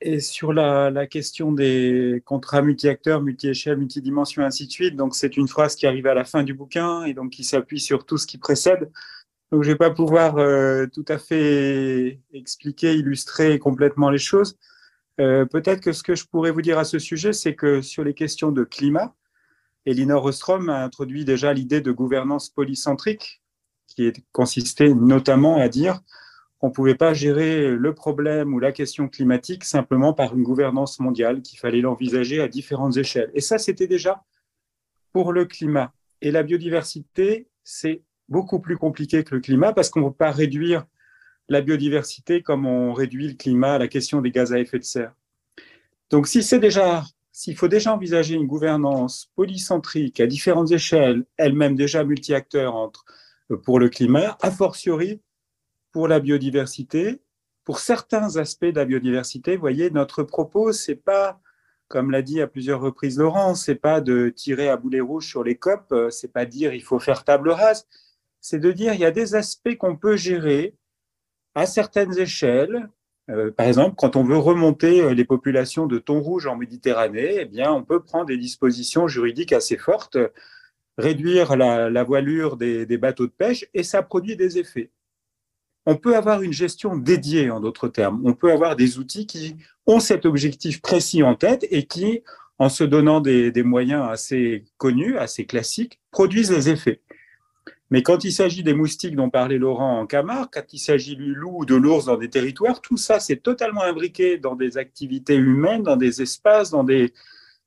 Et 0.00 0.20
sur 0.20 0.52
la, 0.52 0.90
la, 0.90 1.06
question 1.06 1.52
des 1.52 2.22
contrats 2.26 2.60
multi-acteurs, 2.62 3.22
multi-échelles, 3.22 3.78
multidimensions, 3.78 4.42
ainsi 4.42 4.66
de 4.66 4.72
suite. 4.72 4.96
Donc, 4.96 5.14
c'est 5.14 5.36
une 5.36 5.48
phrase 5.48 5.74
qui 5.74 5.86
arrive 5.86 6.06
à 6.06 6.14
la 6.14 6.24
fin 6.24 6.42
du 6.42 6.52
bouquin 6.54 7.04
et 7.04 7.14
donc 7.14 7.30
qui 7.30 7.44
s'appuie 7.44 7.80
sur 7.80 8.04
tout 8.04 8.18
ce 8.18 8.26
qui 8.26 8.36
précède. 8.36 8.90
Donc, 9.50 9.62
je 9.62 9.68
ne 9.68 9.74
vais 9.74 9.78
pas 9.78 9.90
pouvoir 9.90 10.36
euh, 10.36 10.86
tout 10.92 11.04
à 11.08 11.18
fait 11.18 12.20
expliquer, 12.34 12.94
illustrer 12.94 13.58
complètement 13.58 14.10
les 14.10 14.18
choses. 14.18 14.58
Euh, 15.20 15.46
peut-être 15.46 15.80
que 15.80 15.92
ce 15.92 16.02
que 16.02 16.14
je 16.14 16.26
pourrais 16.26 16.50
vous 16.50 16.62
dire 16.62 16.78
à 16.78 16.84
ce 16.84 16.98
sujet, 16.98 17.32
c'est 17.32 17.54
que 17.54 17.80
sur 17.80 18.04
les 18.04 18.12
questions 18.12 18.52
de 18.52 18.64
climat, 18.64 19.14
Elinor 19.86 20.24
Ostrom 20.24 20.68
a 20.68 20.82
introduit 20.82 21.24
déjà 21.24 21.52
l'idée 21.52 21.80
de 21.80 21.92
gouvernance 21.92 22.50
polycentrique, 22.50 23.40
qui 23.86 24.12
consistait 24.32 24.92
notamment 24.92 25.56
à 25.56 25.68
dire 25.68 26.00
qu'on 26.58 26.68
ne 26.68 26.72
pouvait 26.72 26.96
pas 26.96 27.14
gérer 27.14 27.70
le 27.70 27.94
problème 27.94 28.52
ou 28.52 28.58
la 28.58 28.72
question 28.72 29.08
climatique 29.08 29.64
simplement 29.64 30.12
par 30.12 30.34
une 30.34 30.42
gouvernance 30.42 30.98
mondiale, 30.98 31.40
qu'il 31.40 31.58
fallait 31.58 31.80
l'envisager 31.80 32.40
à 32.40 32.48
différentes 32.48 32.96
échelles. 32.96 33.30
Et 33.34 33.40
ça, 33.40 33.58
c'était 33.58 33.86
déjà 33.86 34.24
pour 35.12 35.32
le 35.32 35.44
climat. 35.44 35.92
Et 36.20 36.30
la 36.30 36.42
biodiversité, 36.42 37.48
c'est 37.62 38.02
beaucoup 38.28 38.58
plus 38.58 38.76
compliqué 38.76 39.22
que 39.22 39.34
le 39.36 39.40
climat 39.40 39.72
parce 39.72 39.88
qu'on 39.88 40.00
ne 40.00 40.08
peut 40.08 40.14
pas 40.14 40.32
réduire 40.32 40.84
la 41.48 41.60
biodiversité 41.60 42.42
comme 42.42 42.66
on 42.66 42.92
réduit 42.92 43.28
le 43.28 43.34
climat 43.34 43.74
à 43.74 43.78
la 43.78 43.86
question 43.86 44.20
des 44.20 44.32
gaz 44.32 44.52
à 44.52 44.58
effet 44.58 44.78
de 44.78 44.84
serre. 44.84 45.14
Donc, 46.10 46.26
si 46.26 46.42
c'est 46.42 46.58
déjà, 46.58 47.04
s'il 47.36 47.54
faut 47.54 47.68
déjà 47.68 47.92
envisager 47.92 48.34
une 48.34 48.46
gouvernance 48.46 49.30
polycentrique 49.34 50.20
à 50.20 50.26
différentes 50.26 50.72
échelles, 50.72 51.26
elle-même 51.36 51.76
déjà 51.76 52.02
multi-acteurs 52.02 52.74
entre, 52.74 53.04
euh, 53.50 53.58
pour 53.58 53.78
le 53.78 53.90
climat, 53.90 54.38
a 54.40 54.50
fortiori 54.50 55.20
pour 55.92 56.08
la 56.08 56.18
biodiversité, 56.18 57.20
pour 57.62 57.78
certains 57.78 58.38
aspects 58.38 58.64
de 58.64 58.76
la 58.76 58.86
biodiversité, 58.86 59.58
voyez, 59.58 59.90
notre 59.90 60.22
propos, 60.22 60.72
c'est 60.72 60.94
pas, 60.94 61.38
comme 61.88 62.10
l'a 62.10 62.22
dit 62.22 62.40
à 62.40 62.46
plusieurs 62.46 62.80
reprises 62.80 63.18
Laurent, 63.18 63.54
c'est 63.54 63.74
pas 63.74 64.00
de 64.00 64.30
tirer 64.30 64.70
à 64.70 64.78
boulet 64.78 65.00
rouge 65.00 65.28
sur 65.28 65.44
les 65.44 65.56
COP, 65.56 65.92
euh, 65.92 66.08
c'est 66.08 66.32
pas 66.32 66.46
dire 66.46 66.72
il 66.72 66.82
faut 66.82 66.98
faire 66.98 67.22
table 67.22 67.50
rase, 67.50 67.86
c'est 68.40 68.60
de 68.60 68.72
dire 68.72 68.94
il 68.94 69.00
y 69.00 69.04
a 69.04 69.10
des 69.10 69.34
aspects 69.34 69.76
qu'on 69.76 69.98
peut 69.98 70.16
gérer 70.16 70.74
à 71.54 71.66
certaines 71.66 72.18
échelles, 72.18 72.88
euh, 73.28 73.50
par 73.50 73.66
exemple, 73.66 73.96
quand 73.96 74.14
on 74.16 74.22
veut 74.22 74.36
remonter 74.36 75.02
euh, 75.02 75.14
les 75.14 75.24
populations 75.24 75.86
de 75.86 75.98
thon 75.98 76.20
rouge 76.20 76.46
en 76.46 76.56
Méditerranée, 76.56 77.38
eh 77.40 77.44
bien, 77.44 77.72
on 77.72 77.82
peut 77.82 78.00
prendre 78.00 78.26
des 78.26 78.36
dispositions 78.36 79.08
juridiques 79.08 79.52
assez 79.52 79.76
fortes, 79.76 80.16
réduire 80.96 81.56
la, 81.56 82.04
voilure 82.04 82.56
des, 82.56 82.86
bateaux 82.98 83.26
de 83.26 83.32
pêche, 83.32 83.66
et 83.74 83.82
ça 83.82 84.02
produit 84.02 84.36
des 84.36 84.58
effets. 84.58 84.90
On 85.86 85.96
peut 85.96 86.16
avoir 86.16 86.42
une 86.42 86.52
gestion 86.52 86.96
dédiée, 86.96 87.50
en 87.50 87.60
d'autres 87.60 87.88
termes. 87.88 88.20
On 88.24 88.34
peut 88.34 88.52
avoir 88.52 88.76
des 88.76 88.98
outils 88.98 89.26
qui 89.26 89.56
ont 89.86 90.00
cet 90.00 90.24
objectif 90.24 90.80
précis 90.80 91.22
en 91.22 91.34
tête 91.34 91.66
et 91.70 91.84
qui, 91.86 92.22
en 92.58 92.68
se 92.68 92.84
donnant 92.84 93.20
des 93.20 93.62
moyens 93.62 94.08
assez 94.08 94.64
connus, 94.78 95.18
assez 95.18 95.46
classiques, 95.46 96.00
produisent 96.10 96.50
les 96.50 96.70
effets. 96.70 97.02
Mais 97.90 98.02
quand 98.02 98.24
il 98.24 98.32
s'agit 98.32 98.64
des 98.64 98.74
moustiques 98.74 99.14
dont 99.14 99.30
parlait 99.30 99.58
Laurent 99.58 100.00
en 100.00 100.06
Camargue, 100.06 100.48
quand 100.52 100.72
il 100.72 100.78
s'agit 100.78 101.16
du 101.16 101.34
loup 101.34 101.60
ou 101.60 101.64
de 101.64 101.76
l'ours 101.76 102.06
dans 102.06 102.16
des 102.16 102.28
territoires, 102.28 102.80
tout 102.80 102.96
ça, 102.96 103.20
c'est 103.20 103.36
totalement 103.36 103.82
imbriqué 103.82 104.38
dans 104.38 104.56
des 104.56 104.76
activités 104.76 105.36
humaines, 105.36 105.84
dans 105.84 105.96
des 105.96 106.20
espaces, 106.20 106.70
dans 106.70 106.82
des 106.82 107.12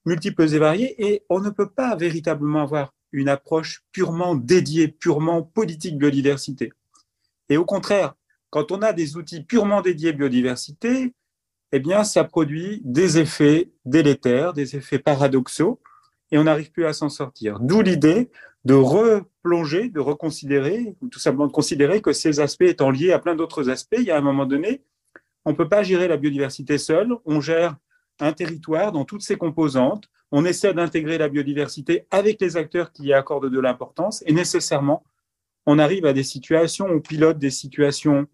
multiples 0.06 0.54
et 0.54 0.58
variés, 0.58 0.96
et 0.98 1.24
on 1.30 1.40
ne 1.40 1.50
peut 1.50 1.70
pas 1.70 1.96
véritablement 1.96 2.64
avoir 2.64 2.94
une 3.12 3.30
approche 3.30 3.84
purement 3.92 4.36
dédiée, 4.36 4.88
purement 4.90 5.42
politique 5.42 5.98
biodiversité. 5.98 6.74
Et 7.48 7.58
au 7.58 7.66
contraire, 7.66 8.14
quand 8.50 8.72
on 8.72 8.82
a 8.82 8.94
des 8.94 9.16
outils 9.16 9.44
purement 9.44 9.82
dédiés 9.82 10.14
biodiversité, 10.14 11.14
eh 11.72 11.80
bien, 11.80 12.04
ça 12.04 12.24
produit 12.24 12.82
des 12.84 13.20
effets 13.20 13.72
délétères, 13.86 14.54
des 14.54 14.76
effets 14.76 15.00
paradoxaux, 15.00 15.80
et 16.32 16.38
on 16.38 16.44
n'arrive 16.44 16.72
plus 16.72 16.86
à 16.86 16.94
s'en 16.94 17.10
sortir. 17.10 17.60
D'où 17.60 17.82
l'idée 17.82 18.30
de 18.66 18.74
de 19.50 20.00
reconsidérer, 20.00 20.95
ou 21.02 21.08
tout 21.08 21.20
simplement 21.20 21.47
de 21.47 21.52
considérer 21.52 22.02
que 22.02 22.14
ces 22.14 22.39
aspects 22.39 22.64
étant 22.64 22.91
liés 22.91 23.12
à 23.12 23.20
plein 23.20 23.36
d'autres 23.36 23.70
aspects, 23.70 23.97
il 23.97 24.06
y 24.06 24.12
a 24.12 24.18
un 24.18 24.22
moment 24.22 24.45
donné, 24.45 24.82
on 25.45 25.52
ne 25.52 25.56
peut 25.56 25.70
pas 25.70 25.84
gérer 25.84 26.08
la 26.08 26.18
biodiversité 26.18 26.78
seul, 26.78 27.14
on 27.26 27.41
gère 27.41 27.76
un 28.20 28.34
territoire 28.34 28.91
dans 28.91 29.06
toutes 29.06 29.22
ses 29.22 29.38
composantes, 29.38 30.10
on 30.32 30.45
essaie 30.45 30.74
d'intégrer 30.74 31.18
la 31.18 31.30
biodiversité 31.30 32.06
avec 32.12 32.39
les 32.41 32.58
acteurs 32.58 32.91
qui 32.91 33.04
y 33.04 33.14
accordent 33.14 33.50
de 33.50 33.60
l'importance, 33.60 34.24
et 34.26 34.34
nécessairement, 34.34 35.04
on 35.66 35.80
arrive 35.80 36.06
à 36.06 36.14
des 36.14 36.24
situations, 36.24 36.86
on 36.86 37.00
pilote 37.00 37.39
des 37.39 37.50
situations 37.50 38.28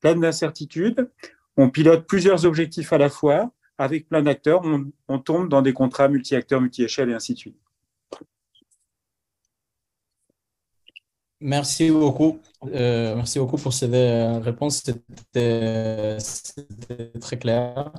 pleines 0.00 0.20
d'incertitudes, 0.20 1.10
on 1.56 1.70
pilote 1.70 2.06
plusieurs 2.06 2.46
objectifs 2.46 2.92
à 2.92 2.98
la 2.98 3.08
fois, 3.08 3.50
avec 3.78 4.08
plein 4.08 4.22
d'acteurs, 4.22 4.62
on, 5.08 5.18
tombe 5.18 5.48
dans 5.48 5.62
des 5.62 5.72
contrats 5.72 6.08
multi-acteurs, 6.08 6.60
multi-échelles 6.60 7.10
et 7.10 7.14
ainsi 7.14 7.34
de 7.34 7.38
suite. 7.38 7.56
Merci 11.40 11.90
beaucoup. 11.90 12.40
Euh, 12.66 13.14
merci 13.14 13.38
beaucoup 13.38 13.58
pour 13.58 13.72
ces 13.72 13.86
réponses. 14.40 14.82
C'était 14.82 16.18
très 17.20 17.38
clair. 17.38 17.92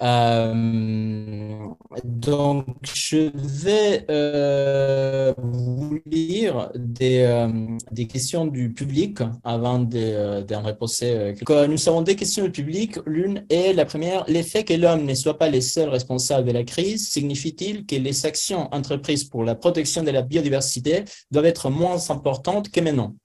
Euh, 0.00 1.68
donc, 2.04 2.66
je 2.84 3.30
vais 3.34 4.06
euh, 4.10 5.34
vous 5.36 5.98
lire 6.06 6.70
des, 6.76 7.22
euh, 7.22 7.76
des, 7.90 8.06
questions 8.06 8.46
du 8.46 8.72
public 8.72 9.18
avant 9.42 9.80
d'en 9.80 10.42
de, 10.44 10.54
reposer. 10.54 11.34
Nous 11.68 11.88
avons 11.88 12.02
deux 12.02 12.14
questions 12.14 12.44
du 12.44 12.50
public. 12.52 12.98
L'une 13.06 13.44
est 13.50 13.72
la 13.72 13.84
première. 13.84 14.24
L'effet 14.28 14.64
que 14.64 14.74
l'homme 14.74 15.04
ne 15.04 15.14
soit 15.14 15.36
pas 15.36 15.48
les 15.48 15.60
seuls 15.60 15.88
responsables 15.88 16.46
de 16.46 16.52
la 16.52 16.62
crise 16.62 17.08
signifie-t-il 17.08 17.84
que 17.84 17.96
les 17.96 18.24
actions 18.24 18.72
entreprises 18.72 19.24
pour 19.24 19.42
la 19.42 19.56
protection 19.56 20.04
de 20.04 20.10
la 20.10 20.22
biodiversité 20.22 21.04
doivent 21.32 21.46
être 21.46 21.70
moins 21.70 22.10
importantes 22.10 22.70
que 22.70 22.80
maintenant? 22.80 23.16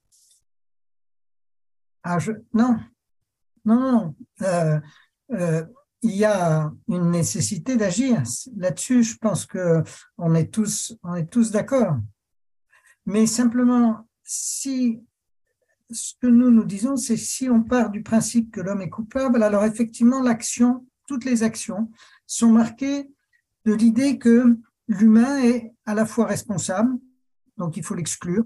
Ah. 2.03 2.17
Non, 2.53 2.77
non, 3.63 4.15
non 4.41 4.81
il 6.03 6.15
y 6.17 6.25
a 6.25 6.71
une 6.89 7.11
nécessité 7.11 7.77
d'agir. 7.77 8.21
Là-dessus, 8.57 9.03
je 9.03 9.17
pense 9.17 9.45
que 9.45 9.81
on 10.17 10.35
est 10.35 10.53
tous, 10.53 10.95
on 11.01 11.15
est 11.15 11.27
tous 11.27 11.51
d'accord. 11.51 11.97
Mais 13.05 13.25
simplement, 13.25 14.07
si 14.23 15.01
ce 15.89 16.13
que 16.21 16.27
nous 16.27 16.51
nous 16.51 16.65
disons, 16.65 16.97
c'est 16.97 17.17
si 17.17 17.49
on 17.49 17.63
part 17.63 17.89
du 17.89 18.03
principe 18.03 18.51
que 18.51 18.61
l'homme 18.61 18.81
est 18.81 18.89
coupable, 18.89 19.41
alors 19.43 19.63
effectivement, 19.63 20.21
l'action, 20.21 20.85
toutes 21.07 21.25
les 21.25 21.43
actions 21.43 21.89
sont 22.27 22.51
marquées 22.51 23.09
de 23.65 23.73
l'idée 23.73 24.17
que 24.17 24.57
l'humain 24.87 25.41
est 25.41 25.73
à 25.85 25.93
la 25.93 26.05
fois 26.05 26.25
responsable, 26.25 26.97
donc 27.57 27.77
il 27.77 27.83
faut 27.83 27.95
l'exclure, 27.95 28.43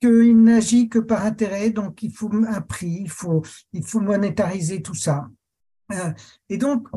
qu'il 0.00 0.42
n'agit 0.42 0.88
que 0.88 0.98
par 0.98 1.24
intérêt, 1.24 1.70
donc 1.70 2.02
il 2.02 2.12
faut 2.12 2.30
un 2.32 2.60
prix, 2.60 2.98
il 3.00 3.10
faut, 3.10 3.42
il 3.72 3.84
faut 3.84 4.00
monétariser 4.00 4.80
tout 4.80 4.94
ça. 4.94 5.28
Euh, 5.92 6.12
et 6.48 6.56
donc, 6.56 6.88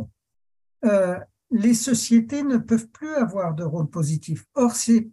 euh, 0.85 1.19
les 1.51 1.73
sociétés 1.73 2.43
ne 2.43 2.57
peuvent 2.57 2.87
plus 2.87 3.13
avoir 3.15 3.53
de 3.53 3.63
rôle 3.63 3.89
positif. 3.89 4.45
Or, 4.55 4.71
c'est 4.73 5.09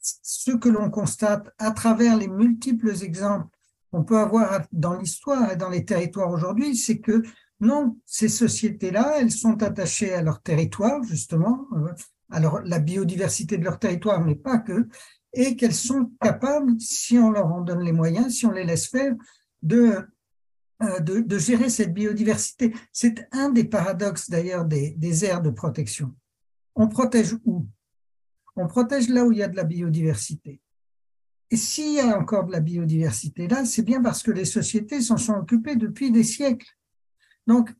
ce 0.00 0.52
que 0.52 0.68
l'on 0.68 0.90
constate 0.90 1.50
à 1.58 1.70
travers 1.70 2.16
les 2.16 2.28
multiples 2.28 2.92
exemples 3.02 3.48
qu'on 3.90 4.04
peut 4.04 4.18
avoir 4.18 4.62
dans 4.72 4.98
l'histoire 4.98 5.52
et 5.52 5.56
dans 5.56 5.68
les 5.68 5.84
territoires 5.84 6.30
aujourd'hui, 6.30 6.76
c'est 6.76 6.98
que 6.98 7.22
non, 7.60 7.96
ces 8.06 8.28
sociétés-là, 8.28 9.18
elles 9.20 9.30
sont 9.30 9.62
attachées 9.62 10.12
à 10.12 10.22
leur 10.22 10.42
territoire, 10.42 11.02
justement, 11.04 11.68
euh, 11.76 11.92
alors 12.30 12.60
la 12.64 12.80
biodiversité 12.80 13.58
de 13.58 13.64
leur 13.64 13.78
territoire, 13.78 14.20
mais 14.24 14.34
pas 14.34 14.58
que, 14.58 14.88
et 15.32 15.56
qu'elles 15.56 15.74
sont 15.74 16.10
capables, 16.20 16.72
si 16.80 17.18
on 17.18 17.30
leur 17.30 17.46
en 17.46 17.60
donne 17.60 17.82
les 17.82 17.92
moyens, 17.92 18.34
si 18.34 18.46
on 18.46 18.50
les 18.50 18.64
laisse 18.64 18.88
faire, 18.88 19.14
de 19.62 20.06
euh, 20.82 21.00
de, 21.00 21.38
gérer 21.38 21.70
cette 21.70 21.94
biodiversité. 21.94 22.74
C'est 22.92 23.28
un 23.32 23.50
des 23.50 23.64
paradoxes 23.64 24.28
d'ailleurs 24.28 24.64
des, 24.64 24.90
des 24.96 25.24
aires 25.24 25.42
de 25.42 25.50
protection. 25.50 26.14
On 26.74 26.88
protège 26.88 27.36
où? 27.44 27.66
On 28.56 28.66
protège 28.66 29.08
là 29.08 29.24
où 29.24 29.32
il 29.32 29.38
y 29.38 29.42
a 29.42 29.48
de 29.48 29.56
la 29.56 29.64
biodiversité. 29.64 30.60
Et 31.50 31.56
s'il 31.56 31.94
y 31.94 32.00
a 32.00 32.18
encore 32.18 32.46
de 32.46 32.52
la 32.52 32.60
biodiversité 32.60 33.46
là, 33.46 33.64
c'est 33.64 33.82
bien 33.82 34.00
parce 34.00 34.22
que 34.22 34.30
les 34.30 34.46
sociétés 34.46 35.00
s'en 35.00 35.18
sont 35.18 35.34
occupées 35.34 35.76
depuis 35.76 36.10
des 36.10 36.24
siècles. 36.24 36.68
Donc, 37.46 37.70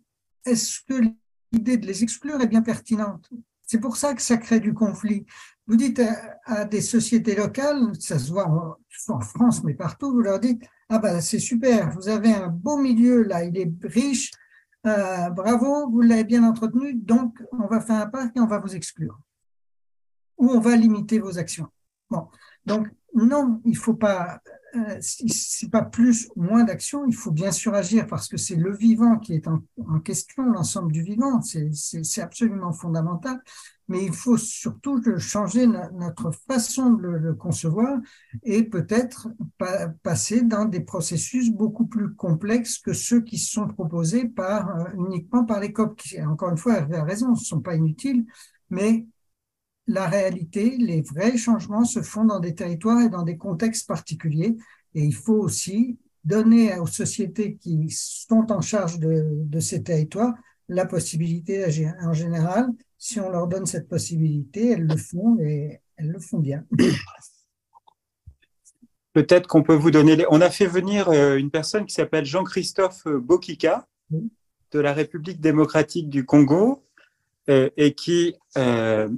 est-ce 0.45 0.81
que 0.87 1.01
l'idée 1.53 1.79
de 1.79 1.87
les 1.87 2.03
exclure 2.03 2.41
est 2.41 2.47
bien 2.47 2.63
pertinente? 2.63 3.31
C'est 3.63 3.81
pour 3.81 3.97
ça 3.97 4.15
que 4.15 4.21
ça 4.21 4.37
crée 4.37 4.61
du 4.61 4.75
conflit. 4.75 5.25
Vous 5.67 5.77
dites 5.77 6.03
à, 6.45 6.65
des 6.65 6.81
sociétés 6.81 7.35
locales, 7.37 7.93
ça 7.99 8.19
se 8.19 8.31
voit 8.31 8.79
en 9.09 9.21
France, 9.21 9.63
mais 9.63 9.75
partout, 9.75 10.13
vous 10.13 10.21
leur 10.21 10.41
dites, 10.41 10.63
ah 10.89 10.99
ben 10.99 11.21
c'est 11.21 11.39
super, 11.39 11.91
vous 11.91 12.09
avez 12.09 12.33
un 12.33 12.49
beau 12.49 12.77
milieu 12.77 13.23
là, 13.23 13.45
il 13.45 13.57
est 13.57 13.73
riche, 13.83 14.33
euh, 14.87 15.31
bravo, 15.31 15.89
vous 15.89 16.01
l'avez 16.01 16.25
bien 16.25 16.43
entretenu, 16.43 16.95
donc 16.95 17.41
on 17.53 17.67
va 17.67 17.81
faire 17.81 17.97
un 17.97 18.07
parc 18.07 18.37
et 18.37 18.41
on 18.41 18.47
va 18.47 18.59
vous 18.59 18.75
exclure. 18.75 19.19
Ou 20.39 20.51
on 20.51 20.61
va 20.61 20.75
limiter 20.75 21.21
vos 21.21 21.39
actions. 21.39 21.69
Bon, 22.11 22.29
donc 22.67 22.89
non, 23.15 23.61
il 23.65 23.77
faut 23.77 23.95
pas, 23.95 24.41
euh, 24.75 24.99
c'est 25.01 25.71
pas 25.71 25.83
plus 25.83 26.29
ou 26.35 26.43
moins 26.43 26.65
d'action, 26.65 27.05
il 27.07 27.15
faut 27.15 27.31
bien 27.31 27.53
sûr 27.53 27.75
agir 27.75 28.07
parce 28.07 28.27
que 28.27 28.39
c'est 28.39 28.57
le 28.57 28.75
vivant 28.75 29.19
qui 29.19 29.35
est 29.35 29.47
en, 29.47 30.01
question, 30.01 30.45
l'ensemble 30.45 30.93
du 30.93 31.03
vivant, 31.03 31.43
c'est 31.43 32.23
absolument 32.23 32.73
fondamental. 32.73 33.43
Mais 33.89 34.05
il 34.05 34.13
faut 34.13 34.39
surtout 34.39 35.03
changer 35.19 35.67
notre 35.67 36.31
façon 36.49 36.93
de 36.93 37.07
le, 37.07 37.35
concevoir 37.35 37.99
et 38.45 38.63
peut-être 38.63 39.29
passer 40.03 40.43
dans 40.43 40.65
des 40.65 40.81
processus 40.81 41.51
beaucoup 41.51 41.87
plus 41.87 42.15
complexes 42.15 42.79
que 42.79 42.95
ceux 42.95 43.21
qui 43.21 43.37
sont 43.39 43.69
proposés 43.69 44.33
euh, 44.39 44.85
uniquement 44.95 45.45
par 45.45 45.61
les 45.61 45.73
COP, 45.73 45.97
qui, 45.97 46.23
encore 46.23 46.51
une 46.51 46.57
fois, 46.57 46.75
avez 46.75 47.01
raison, 47.01 47.33
ne 47.33 47.37
sont 47.37 47.61
pas 47.61 47.75
inutiles, 47.75 48.25
mais 48.71 49.07
la 49.87 50.09
réalité, 50.09 50.77
les 50.79 51.03
vrais 51.03 51.37
changements 51.37 51.85
se 51.85 52.03
font 52.03 52.25
dans 52.25 52.41
des 52.41 52.55
territoires 52.55 53.01
et 53.01 53.09
dans 53.09 53.23
des 53.23 53.37
contextes 53.37 53.87
particuliers. 53.87 54.57
Et 54.95 55.03
il 55.03 55.15
faut 55.15 55.39
aussi 55.39 55.99
donner 56.25 56.79
aux 56.79 56.87
sociétés 56.87 57.57
qui 57.57 57.89
sont 57.91 58.53
en 58.53 58.61
charge 58.61 58.99
de, 58.99 59.27
de 59.33 59.61
ces 59.61 59.83
territoires 59.83 60.35
la 60.69 60.87
possibilité 60.87 61.59
d'agir. 61.59 61.95
En 62.03 62.13
général, 62.13 62.69
si 62.99 63.19
on 63.21 63.31
leur 63.31 63.49
donne 63.49 63.67
cette 63.67 63.89
possibilité, 63.89 64.71
elles 64.71 64.87
le 64.87 64.97
font 64.97 65.37
et 65.41 65.81
elles 65.97 66.11
le 66.11 66.21
font 66.21 66.39
bien. 66.39 66.65
Peut-être 69.13 69.47
qu'on 69.47 69.63
peut 69.63 69.75
vous 69.75 69.91
donner. 69.91 70.25
On 70.31 70.41
a 70.41 70.49
fait 70.49 70.67
venir 70.67 71.11
euh, 71.11 71.37
une 71.37 71.51
personne 71.51 71.85
qui 71.85 71.93
s'appelle 71.95 72.25
Jean-Christophe 72.25 73.07
Bokika 73.07 73.87
de 74.11 74.81
la 74.81 74.95
République 74.95 75.41
démocratique 75.41 76.09
du 76.09 76.25
Congo 76.25 76.83
euh, 77.51 77.69
et 77.77 77.93
qui 77.95 78.35
euh, 78.57 79.11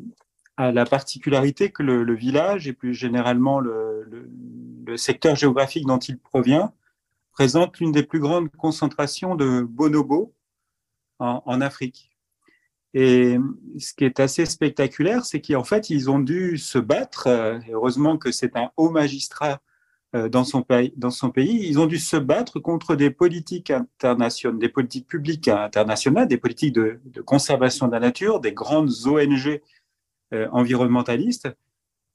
a 0.57 0.73
la 0.73 0.85
particularité 0.85 1.71
que 1.71 1.83
le, 1.83 2.15
village 2.15 2.69
et 2.69 2.73
plus 2.73 2.95
généralement 2.95 3.61
le, 3.61 4.09
secteur 4.97 5.35
géographique 5.35 5.87
dont 5.87 5.99
il 5.99 6.19
provient 6.19 6.73
présente 7.33 7.79
l'une 7.79 7.91
des 7.91 8.05
plus 8.05 8.21
grandes 8.21 8.51
concentrations 8.51 9.35
de 9.35 9.63
bonobos 9.63 10.33
en 11.19 11.61
Afrique. 11.61 12.15
Et 12.95 13.39
ce 13.79 13.93
qui 13.93 14.05
est 14.05 14.21
assez 14.21 14.47
spectaculaire, 14.47 15.25
c'est 15.25 15.41
qu'en 15.41 15.65
fait, 15.65 15.91
ils 15.91 16.11
ont 16.11 16.21
dû 16.21 16.57
se 16.59 16.79
battre. 16.79 17.27
Euh, 17.27 17.59
heureusement 17.69 18.17
que 18.17 18.31
c'est 18.31 18.57
un 18.57 18.71
haut 18.77 18.91
magistrat 18.91 19.61
euh, 20.15 20.29
dans 20.29 20.45
son, 20.45 20.63
pays, 20.63 20.95
dans 20.97 21.11
son 21.11 21.31
pays. 21.31 21.67
Ils 21.69 21.81
ont 21.81 21.87
dû 21.87 21.99
se 21.99 22.17
battre 22.17 22.61
contre 22.61 22.95
des 22.95 23.11
politiques 23.11 23.73
internationales, 23.73 24.61
des 24.61 24.69
politiques 24.69 25.09
publiques 25.09 25.49
internationales, 25.49 26.29
des 26.29 26.39
politiques 26.39 26.73
de, 26.73 27.01
conservation 27.27 27.89
de 27.89 27.93
la 27.93 28.01
nature, 28.01 28.39
des 28.39 28.53
grandes 28.53 28.93
ONG 29.07 29.61
environnementalistes 30.33 31.49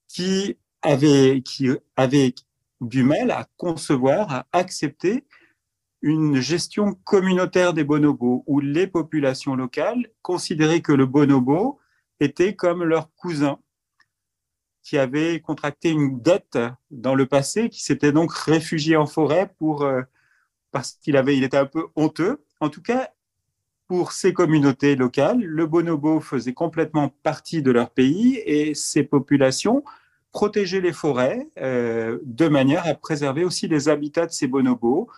qui 0.08 0.58
avaient, 0.82 1.42
qui 1.42 1.70
avaient 1.96 2.34
du 2.82 3.04
mal 3.04 3.32
à 3.32 3.48
concevoir, 3.58 4.32
à 4.32 4.48
accepter 4.52 5.26
une 6.02 6.40
gestion 6.40 6.96
communautaire 7.04 7.74
des 7.74 7.84
bonobos 7.84 8.44
où 8.48 8.60
les 8.60 8.88
populations 8.88 9.56
locales 9.56 10.10
considéraient 10.22 10.82
que 10.82 10.94
le 10.94 11.06
bonobo 11.06 11.80
était 12.20 12.56
comme 12.56 12.84
leur 12.84 13.14
cousin 13.16 13.60
qui 14.82 14.98
avait 14.98 15.40
contracté 15.40 15.90
une 15.92 16.22
dette 16.22 16.58
dans 16.90 17.16
le 17.16 17.26
passé, 17.28 17.70
qui 17.70 17.84
s'était 17.84 18.12
donc 18.12 18.34
réfugié 18.34 18.96
en 18.96 19.06
forêt 19.06 19.54
pour, 19.58 19.84
euh, 19.84 20.02
parce 20.72 20.94
qu'il 20.94 21.18
avait, 21.18 21.38
il 21.38 21.44
était 21.44 21.58
un 21.58 21.66
peu 21.66 21.88
honteux. 21.96 22.44
En 22.60 22.70
tout 22.70 22.82
cas, 22.82 23.12
pour 23.90 24.12
ces 24.12 24.34
communautés 24.34 24.96
locales, 24.96 25.42
le 25.42 25.66
bonobo 25.66 26.20
faisait 26.20 26.54
complètement 26.54 27.10
partie 27.24 27.64
de 27.64 27.72
leur 27.72 27.90
pays 27.90 28.40
et 28.46 28.76
ces 28.76 29.04
populations 29.04 29.84
protégeaient 30.32 30.80
les 30.80 30.94
forêts 30.94 31.48
euh, 31.60 32.20
de 32.24 32.48
manière 32.48 32.86
à 32.86 32.94
préserver 32.94 33.44
aussi 33.44 33.68
les 33.68 33.90
habitats 33.90 34.28
de 34.28 34.32
ces 34.32 34.46
bonobos, 34.46 35.10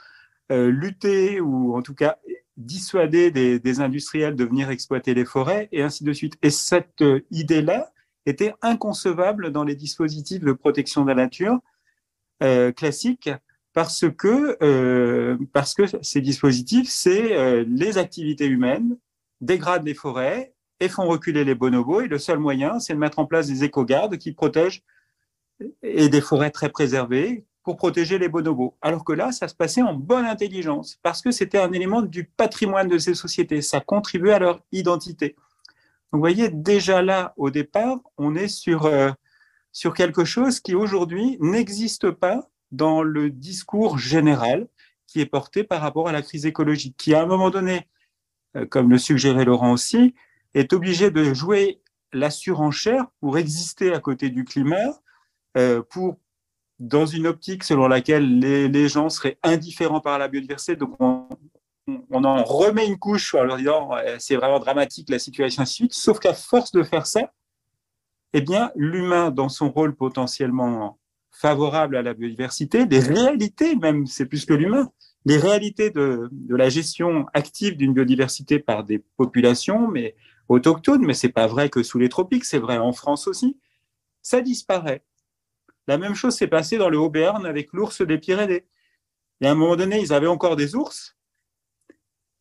euh, 0.53 0.71
lutter 0.71 1.41
ou 1.41 1.75
en 1.75 1.81
tout 1.81 1.93
cas 1.93 2.17
dissuader 2.55 3.29
des, 3.31 3.79
industriels 3.81 4.37
de 4.37 4.45
venir 4.45 4.69
exploiter 4.69 5.13
les 5.13 5.25
forêts 5.25 5.67
et 5.73 5.81
ainsi 5.81 6.05
de 6.05 6.13
suite. 6.13 6.37
Et 6.41 6.49
cette 6.49 7.01
euh, 7.01 7.19
idée-là 7.29 7.91
était 8.25 8.53
inconcevable 8.61 9.51
dans 9.51 9.65
les 9.65 9.75
dispositifs 9.75 10.41
de 10.41 10.53
protection 10.53 11.03
de 11.03 11.09
la 11.09 11.15
nature 11.15 11.59
euh, 12.41 12.71
classiques 12.71 13.29
parce 13.73 14.05
que, 14.09 15.37
parce 15.53 15.73
que 15.73 15.83
ces 16.01 16.21
dispositifs, 16.21 16.89
c'est 16.89 17.63
les 17.65 17.97
activités 17.97 18.47
humaines 18.47 18.97
dégradent 19.41 19.85
les 19.85 19.93
forêts 19.93 20.53
et 20.79 20.89
font 20.89 21.07
reculer 21.07 21.43
les 21.43 21.55
bonobos. 21.55 22.01
Et 22.01 22.07
le 22.07 22.17
seul 22.17 22.39
moyen, 22.39 22.79
c'est 22.79 22.93
de 22.93 22.99
mettre 22.99 23.19
en 23.19 23.25
place 23.25 23.47
des 23.47 23.63
éco-gardes 23.63 24.17
qui 24.17 24.31
protègent 24.31 24.83
et 25.83 26.09
des 26.09 26.21
forêts 26.21 26.51
très 26.51 26.69
préservées 26.69 27.45
pour 27.63 27.75
protéger 27.77 28.17
les 28.17 28.29
bonobos. 28.29 28.75
Alors 28.81 29.05
que 29.05 29.13
là, 29.13 29.31
ça 29.31 29.47
se 29.47 29.53
passait 29.53 29.83
en 29.83 29.93
bonne 29.93 30.25
intelligence, 30.25 30.97
parce 31.03 31.21
que 31.21 31.29
c'était 31.29 31.59
un 31.59 31.71
élément 31.71 32.01
du 32.01 32.23
patrimoine 32.25 32.87
de 32.87 32.97
ces 32.97 33.13
sociétés. 33.13 33.61
Ça 33.61 33.79
contribuait 33.79 34.33
à 34.33 34.39
leur 34.39 34.61
identité. 34.71 35.35
Vous 36.11 36.19
voyez, 36.19 36.49
déjà 36.49 37.01
là, 37.01 37.33
au 37.37 37.51
départ, 37.51 37.99
on 38.17 38.35
est 38.35 38.47
sur, 38.47 38.85
euh, 38.85 39.11
sur 39.71 39.93
quelque 39.93 40.25
chose 40.25 40.59
qui 40.59 40.73
aujourd'hui 40.73 41.37
n'existe 41.39 42.09
pas 42.09 42.49
dans 42.71 43.03
le 43.03 43.29
discours 43.29 43.97
général 43.97 44.67
qui 45.07 45.19
est 45.19 45.25
porté 45.25 45.63
par 45.63 45.81
rapport 45.81 46.07
à 46.07 46.11
la 46.11 46.21
crise 46.21 46.45
écologique, 46.45 46.95
qui 46.97 47.13
à 47.13 47.23
un 47.23 47.25
moment 47.25 47.49
donné, 47.49 47.87
euh, 48.55 48.65
comme 48.65 48.89
le 48.89 48.97
suggérait 48.97 49.45
Laurent 49.45 49.73
aussi, 49.73 50.15
est 50.53 50.71
obligé 50.73 51.11
de 51.11 51.33
jouer 51.33 51.81
la 52.13 52.29
surenchère 52.29 53.07
pour 53.19 53.37
exister 53.37 53.93
à 53.93 53.99
côté 53.99 54.29
du 54.29 54.45
climat, 54.45 55.01
euh, 55.57 55.81
pour 55.81 56.17
dans 56.79 57.05
une 57.05 57.27
optique 57.27 57.63
selon 57.63 57.87
laquelle 57.87 58.39
les, 58.39 58.87
gens 58.87 59.09
seraient 59.09 59.37
indifférents 59.43 60.01
par 60.01 60.17
la 60.17 60.27
biodiversité. 60.27 60.75
Donc, 60.75 60.95
on, 60.99 61.27
en 62.23 62.43
remet 62.43 62.87
une 62.87 62.97
couche 62.97 63.35
en 63.35 63.43
leur 63.43 63.57
disant 63.57 63.91
c'est 64.17 64.35
vraiment 64.35 64.59
dramatique 64.59 65.09
la 65.09 65.19
situation, 65.19 65.61
ainsi 65.61 65.87
de. 65.87 65.93
Sauf 65.93 66.19
qu'à 66.19 66.33
force 66.33 66.71
de 66.71 66.81
faire 66.81 67.05
ça, 67.05 67.31
eh 68.33 68.41
bien, 68.41 68.71
l'humain, 68.75 69.29
dans 69.29 69.49
son 69.49 69.69
rôle 69.69 69.95
potentiellement 69.95 70.97
favorable 71.31 71.95
à 71.95 72.01
la 72.01 72.13
biodiversité, 72.13 72.85
les 72.85 72.99
réalités, 72.99 73.75
même, 73.75 74.05
c'est 74.05 74.25
plus 74.25 74.45
que 74.45 74.53
l'humain, 74.53 74.91
les 75.25 75.37
réalités 75.37 75.89
de, 75.89 76.29
de 76.31 76.55
la 76.55 76.69
gestion 76.69 77.25
active 77.33 77.77
d'une 77.77 77.93
biodiversité 77.93 78.59
par 78.59 78.83
des 78.83 78.99
populations, 79.17 79.87
mais 79.87 80.15
autochtones, 80.49 81.05
mais 81.05 81.13
c'est 81.13 81.29
pas 81.29 81.47
vrai 81.47 81.69
que 81.69 81.83
sous 81.83 81.99
les 81.99 82.09
tropiques, 82.09 82.45
c'est 82.45 82.59
vrai 82.59 82.77
en 82.77 82.91
France 82.91 83.27
aussi, 83.27 83.57
ça 84.21 84.41
disparaît. 84.41 85.03
La 85.87 85.97
même 85.97 86.15
chose 86.15 86.35
s'est 86.35 86.47
passée 86.47 86.77
dans 86.77 86.89
le 86.89 86.99
Haut-Béarn 86.99 87.45
avec 87.45 87.73
l'ours 87.73 88.01
des 88.01 88.17
Pyrénées. 88.17 88.65
Et 89.41 89.47
à 89.47 89.51
un 89.51 89.55
moment 89.55 89.75
donné, 89.75 89.99
ils 89.99 90.13
avaient 90.13 90.27
encore 90.27 90.55
des 90.55 90.75
ours. 90.75 91.17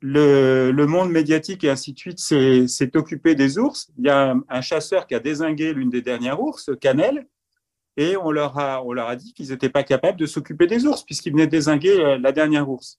Le, 0.03 0.71
le 0.71 0.87
monde 0.87 1.11
médiatique 1.11 1.65
et 1.65 1.71
ainsi 1.71 1.93
de 1.93 1.99
suite 1.99 2.19
s'est 2.19 2.97
occupé 2.97 3.35
des 3.35 3.59
ours. 3.59 3.91
Il 3.99 4.07
y 4.07 4.11
a 4.11 4.33
un, 4.33 4.43
un 4.49 4.61
chasseur 4.61 5.07
qui 5.07 5.15
a 5.15 5.21
désingué 5.21 5.73
l'une 5.73 5.91
des 5.91 6.03
dernières 6.03 6.41
ours, 6.41 6.71
Canel, 6.81 7.27
et 8.01 8.17
on 8.17 8.31
leur 8.31 8.59
a, 8.59 8.83
on 8.83 8.95
leur 8.95 9.09
a 9.09 9.15
dit 9.15 9.35
qu'ils 9.35 9.51
n'étaient 9.51 9.69
pas 9.69 9.83
capables 9.83 10.19
de 10.19 10.25
s'occuper 10.25 10.67
des 10.67 10.87
ours 10.87 11.05
puisqu'ils 11.05 11.33
venaient 11.33 11.47
désinguer 11.47 12.01
euh, 12.01 12.19
la 12.19 12.33
dernière 12.33 12.69
ours. 12.69 12.99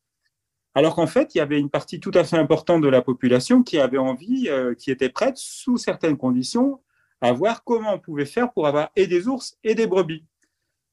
Alors 0.75 0.93
qu'en 0.93 1.07
fait, 1.07 1.33
il 1.33 1.39
y 1.39 1.41
avait 1.41 1.59
une 1.59 1.71
partie 1.71 1.99
tout 1.99 2.11
à 2.13 2.23
fait 2.23 2.37
importante 2.37 2.81
de 2.81 2.87
la 2.87 3.01
population 3.01 3.63
qui 3.63 3.79
avait 3.79 3.97
envie, 3.97 4.47
euh, 4.47 4.75
qui 4.75 4.91
était 4.91 5.09
prête, 5.09 5.37
sous 5.37 5.77
certaines 5.77 6.17
conditions, 6.17 6.81
à 7.19 7.33
voir 7.33 7.63
comment 7.63 7.95
on 7.95 7.99
pouvait 7.99 8.25
faire 8.25 8.53
pour 8.53 8.67
avoir 8.67 8.91
et 8.95 9.07
des 9.07 9.27
ours 9.27 9.57
et 9.63 9.73
des 9.73 9.87
brebis. 9.87 10.23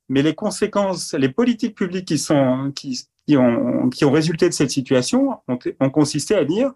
Mais 0.09 0.23
les 0.23 0.35
conséquences, 0.35 1.13
les 1.13 1.29
politiques 1.29 1.77
publiques 1.77 2.09
qui, 2.09 2.19
sont, 2.19 2.73
qui, 2.75 3.07
qui, 3.27 3.37
ont, 3.37 3.91
qui 3.91 4.07
ont 4.07 4.11
résulté 4.11 4.49
de 4.49 4.55
cette 4.55 4.71
situation 4.71 5.37
ont, 5.49 5.91
consisté 5.91 6.35
à 6.35 6.47
dire 6.47 6.73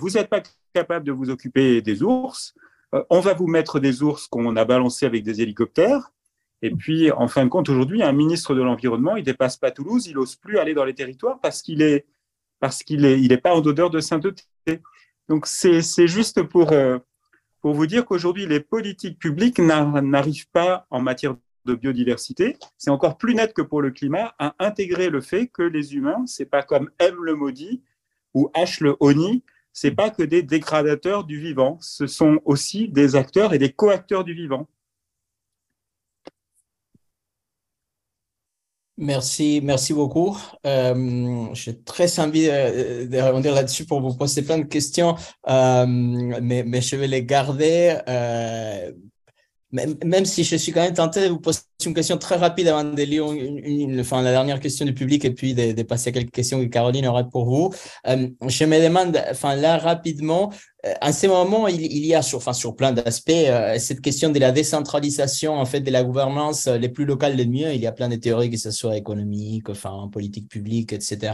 vous 0.00 0.10
n'êtes 0.10 0.28
pas 0.28 0.42
capable 0.72 1.06
de 1.06 1.12
vous 1.12 1.30
occuper 1.30 1.82
des 1.82 2.02
ours, 2.02 2.54
euh, 2.94 3.04
on 3.10 3.20
va 3.20 3.34
vous 3.34 3.46
mettre 3.46 3.78
des 3.78 4.02
ours 4.02 4.26
qu'on 4.26 4.56
a 4.56 4.64
balancés 4.64 5.06
avec 5.06 5.22
des 5.22 5.40
hélicoptères, 5.40 6.10
et 6.62 6.70
puis, 6.70 7.10
en 7.10 7.28
fin 7.28 7.44
de 7.44 7.50
compte, 7.50 7.68
aujourd'hui, 7.68 8.02
un 8.02 8.12
ministre 8.12 8.54
de 8.54 8.62
l'Environnement, 8.62 9.16
il 9.16 9.24
dépasse 9.24 9.56
pas 9.56 9.70
Toulouse, 9.70 10.06
il 10.06 10.14
n'ose 10.14 10.36
plus 10.36 10.58
aller 10.58 10.74
dans 10.74 10.84
les 10.84 10.94
territoires 10.94 11.38
parce 11.40 11.60
qu'il 11.60 11.82
est, 11.82 12.06
parce 12.58 12.82
qu'il 12.82 13.04
est, 13.04 13.20
il 13.20 13.38
pas 13.40 13.54
en 13.54 13.60
odeur 13.60 13.90
de 13.90 14.00
sainteté. 14.00 14.44
Donc, 15.28 15.46
c'est, 15.46 15.82
c'est 15.82 16.08
juste 16.08 16.42
pour, 16.42 16.72
euh, 16.72 16.98
pour 17.60 17.74
vous 17.74 17.86
dire 17.86 18.04
qu'aujourd'hui, 18.04 18.46
les 18.46 18.60
politiques 18.60 19.18
publiques 19.18 19.58
n'arrivent 19.58 20.48
pas 20.50 20.86
en 20.90 21.00
matière 21.00 21.36
de 21.64 21.74
biodiversité. 21.74 22.56
C'est 22.76 22.90
encore 22.90 23.16
plus 23.16 23.34
net 23.34 23.52
que 23.52 23.62
pour 23.62 23.82
le 23.82 23.90
climat 23.90 24.34
à 24.38 24.54
intégrer 24.58 25.10
le 25.10 25.20
fait 25.20 25.48
que 25.48 25.62
les 25.62 25.94
humains, 25.94 26.24
c'est 26.26 26.44
pas 26.46 26.62
comme 26.62 26.90
M 26.98 27.16
le 27.22 27.34
maudit 27.34 27.82
ou 28.34 28.50
H 28.54 28.82
le 28.82 28.96
honni, 29.00 29.42
c'est 29.72 29.90
pas 29.90 30.10
que 30.10 30.22
des 30.22 30.42
dégradateurs 30.42 31.24
du 31.24 31.40
vivant, 31.40 31.78
ce 31.80 32.06
sont 32.06 32.40
aussi 32.44 32.88
des 32.88 33.16
acteurs 33.16 33.54
et 33.54 33.58
des 33.58 33.72
coacteurs 33.72 34.24
du 34.24 34.34
vivant. 34.34 34.68
Merci, 38.96 39.60
merci 39.62 39.92
beaucoup. 39.92 40.36
Euh, 40.66 41.52
J'ai 41.52 41.82
très 41.82 42.20
envie 42.20 42.46
de, 42.46 43.06
de 43.06 43.18
rebondir 43.20 43.52
là-dessus 43.52 43.86
pour 43.86 44.00
vous 44.00 44.16
poser 44.16 44.42
plein 44.42 44.58
de 44.58 44.64
questions, 44.64 45.16
euh, 45.48 45.84
mais, 45.86 46.80
je 46.80 46.94
vais 46.96 47.08
les 47.08 47.24
garder. 47.24 47.98
Euh, 48.08 48.92
même, 49.72 49.96
même 50.04 50.24
si 50.24 50.44
je 50.44 50.54
suis 50.56 50.70
quand 50.72 50.82
même 50.82 50.94
tenté 50.94 51.22
de 51.22 51.28
vous 51.28 51.40
poser 51.40 51.60
une 51.86 51.94
question 51.94 52.18
très 52.18 52.36
rapide 52.36 52.68
avant 52.68 52.84
de 52.84 53.02
lire 53.02 53.30
une, 53.32 53.58
une, 53.58 53.96
la 53.96 54.30
dernière 54.30 54.60
question 54.60 54.84
du 54.84 54.94
public 54.94 55.24
et 55.24 55.30
puis 55.30 55.54
de, 55.54 55.82
passer 55.82 56.10
à 56.10 56.12
quelques 56.12 56.32
questions 56.32 56.60
que 56.60 56.66
Caroline 56.66 57.06
aurait 57.06 57.28
pour 57.28 57.44
vous. 57.44 57.72
Euh, 58.06 58.28
je 58.46 58.64
me 58.64 58.82
demande, 58.82 59.20
enfin 59.30 59.54
là 59.56 59.78
rapidement, 59.78 60.50
en 61.00 61.12
ce 61.12 61.26
moment, 61.26 61.66
il, 61.68 62.04
y 62.04 62.14
a 62.14 62.22
sur, 62.22 62.38
enfin, 62.38 62.52
sur 62.52 62.76
plein 62.76 62.92
d'aspects 62.92 63.30
euh, 63.30 63.78
cette 63.78 64.00
question 64.00 64.30
de 64.30 64.38
la 64.38 64.52
décentralisation 64.52 65.54
en 65.54 65.64
fait 65.64 65.80
de 65.80 65.90
la 65.90 66.04
gouvernance 66.04 66.66
les 66.66 66.88
plus 66.88 67.04
locales 67.04 67.36
le 67.36 67.44
mieux. 67.44 67.72
Il 67.72 67.80
y 67.80 67.86
a 67.86 67.92
plein 67.92 68.08
de 68.08 68.16
théories 68.16 68.50
que 68.50 68.58
ce 68.58 68.70
soit 68.70 68.96
économique, 68.96 69.70
enfin 69.70 70.08
politique 70.12 70.48
publique, 70.48 70.92
etc. 70.92 71.32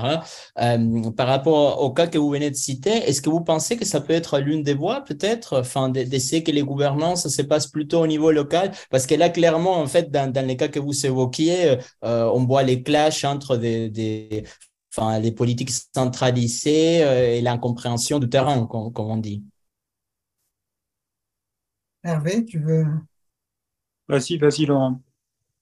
Euh, 0.60 1.10
par 1.16 1.26
rapport 1.26 1.82
au 1.82 1.92
cas 1.92 2.06
que 2.06 2.18
vous 2.18 2.30
venez 2.30 2.50
de 2.50 2.56
citer, 2.56 2.90
est-ce 2.90 3.20
que 3.20 3.30
vous 3.30 3.40
pensez 3.40 3.76
que 3.76 3.84
ça 3.84 4.00
peut 4.00 4.12
être 4.12 4.38
l'une 4.38 4.62
des 4.62 4.74
voies 4.74 5.02
peut-être, 5.02 5.60
enfin 5.60 5.88
d'essayer 5.88 6.42
que 6.42 6.52
les 6.52 6.62
gouvernances 6.62 7.28
se 7.28 7.42
passent 7.42 7.66
plutôt 7.66 8.00
au 8.00 8.06
niveau 8.06 8.30
local, 8.30 8.70
parce 8.90 9.06
que 9.06 9.14
là 9.14 9.30
clairement 9.30 9.78
en 9.78 9.86
fait 9.86 10.10
dans 10.10 10.32
les 10.46 10.56
cas 10.56 10.68
que 10.68 10.78
vous 10.78 11.06
évoquiez, 11.06 11.78
euh, 12.04 12.30
on 12.32 12.44
voit 12.46 12.62
les 12.62 12.82
clashs 12.82 13.24
entre 13.24 13.56
des, 13.56 13.90
des 13.90 14.44
enfin, 14.92 15.18
les 15.18 15.32
politiques 15.32 15.70
centralisées 15.70 17.04
euh, 17.04 17.34
et 17.34 17.40
l'incompréhension 17.40 18.18
du 18.18 18.28
terrain, 18.28 18.66
comme, 18.66 18.92
comme, 18.92 19.06
on 19.06 19.16
dit. 19.16 19.44
Hervé, 22.02 22.44
tu 22.44 22.58
veux? 22.58 22.86
Vas-y, 24.08 24.38
vas-y, 24.38 24.66
Laurent. 24.66 25.00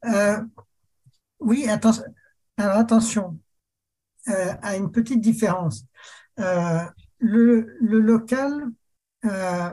Euh, 0.04 0.40
oui, 1.40 1.68
attention, 1.68 2.04
alors 2.56 2.78
attention 2.78 3.38
euh, 4.28 4.54
à 4.62 4.76
une 4.76 4.90
petite 4.90 5.20
différence. 5.20 5.84
Euh, 6.38 6.80
le, 7.18 7.76
le, 7.80 8.00
local, 8.00 8.68
euh, 9.24 9.70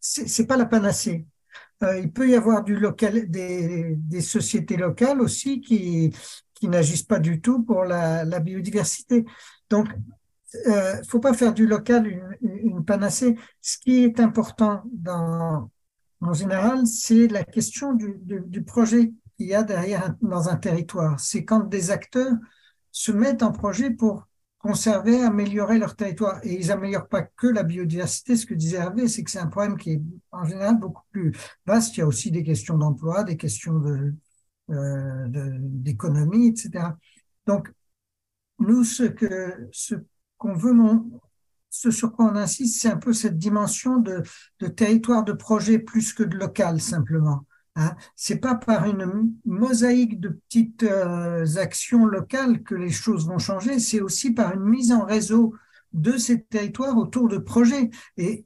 c'est 0.00 0.46
pas 0.46 0.56
la 0.56 0.66
panacée. 0.66 1.26
Il 1.82 2.10
peut 2.12 2.28
y 2.28 2.34
avoir 2.34 2.64
du 2.64 2.76
local, 2.76 3.30
des, 3.30 4.20
sociétés 4.20 4.76
locales 4.76 5.20
aussi 5.20 5.60
qui, 5.60 6.14
qui 6.54 6.68
n'agissent 6.68 7.02
pas 7.02 7.18
du 7.18 7.40
tout 7.40 7.62
pour 7.62 7.84
la, 7.84 8.24
biodiversité. 8.40 9.24
Donc, 9.68 9.88
euh, 10.68 11.02
faut 11.08 11.20
pas 11.20 11.34
faire 11.34 11.52
du 11.52 11.66
local 11.66 12.06
une, 12.40 12.84
panacée. 12.84 13.36
Ce 13.60 13.78
qui 13.78 14.04
est 14.04 14.20
important 14.20 14.82
dans, 14.92 15.70
en 16.20 16.32
général, 16.32 16.86
c'est 16.86 17.28
la 17.28 17.44
question 17.44 17.92
du, 17.92 18.16
du 18.24 18.62
projet 18.62 19.12
qu'il 19.36 19.46
y 19.46 19.54
a 19.54 19.62
derrière 19.62 20.14
dans 20.22 20.48
un 20.48 20.56
territoire. 20.56 21.20
C'est 21.20 21.44
quand 21.44 21.60
des 21.60 21.90
acteurs 21.90 22.32
se 22.90 23.12
mettent 23.12 23.42
en 23.42 23.52
projet 23.52 23.90
pour 23.90 24.26
conserver, 24.58 25.22
améliorer 25.22 25.78
leur 25.78 25.96
territoire. 25.96 26.40
Et 26.44 26.54
ils 26.54 26.72
améliorent 26.72 27.08
pas 27.08 27.22
que 27.22 27.46
la 27.46 27.62
biodiversité. 27.62 28.36
Ce 28.36 28.46
que 28.46 28.54
disait 28.54 28.78
Hervé, 28.78 29.08
c'est 29.08 29.22
que 29.22 29.30
c'est 29.30 29.38
un 29.38 29.46
problème 29.46 29.76
qui 29.76 29.92
est 29.92 30.02
en 30.32 30.44
général 30.44 30.78
beaucoup 30.78 31.04
plus 31.10 31.32
vaste. 31.66 31.96
Il 31.96 32.00
y 32.00 32.02
a 32.02 32.06
aussi 32.06 32.30
des 32.30 32.42
questions 32.42 32.76
d'emploi, 32.76 33.24
des 33.24 33.36
questions 33.36 33.82
euh, 34.70 35.26
d'économie, 35.28 36.48
etc. 36.48 36.86
Donc, 37.46 37.72
nous, 38.58 38.84
ce 38.84 39.04
que 39.04 39.68
ce 39.70 39.94
qu'on 40.38 40.54
veut, 40.54 40.74
ce 41.70 41.90
sur 41.90 42.12
quoi 42.12 42.26
on 42.26 42.36
insiste, 42.36 42.80
c'est 42.80 42.88
un 42.88 42.96
peu 42.96 43.12
cette 43.12 43.38
dimension 43.38 43.98
de, 43.98 44.22
territoire 44.68 45.24
de 45.24 45.32
projet 45.32 45.78
plus 45.78 46.12
que 46.12 46.22
de 46.22 46.36
local 46.36 46.80
simplement. 46.80 47.44
Hein. 47.76 47.94
C'est 48.16 48.38
pas 48.38 48.54
par 48.54 48.86
une 48.86 49.32
mosaïque 49.44 50.18
de 50.18 50.30
petites 50.30 50.82
euh, 50.82 51.46
actions 51.56 52.06
locales 52.06 52.62
que 52.62 52.74
les 52.74 52.90
choses 52.90 53.26
vont 53.26 53.38
changer, 53.38 53.78
c'est 53.78 54.00
aussi 54.00 54.32
par 54.32 54.54
une 54.54 54.64
mise 54.64 54.92
en 54.92 55.04
réseau 55.04 55.54
de 55.92 56.16
ces 56.16 56.42
territoires 56.42 56.96
autour 56.96 57.28
de 57.28 57.38
projets. 57.38 57.90
Et 58.16 58.44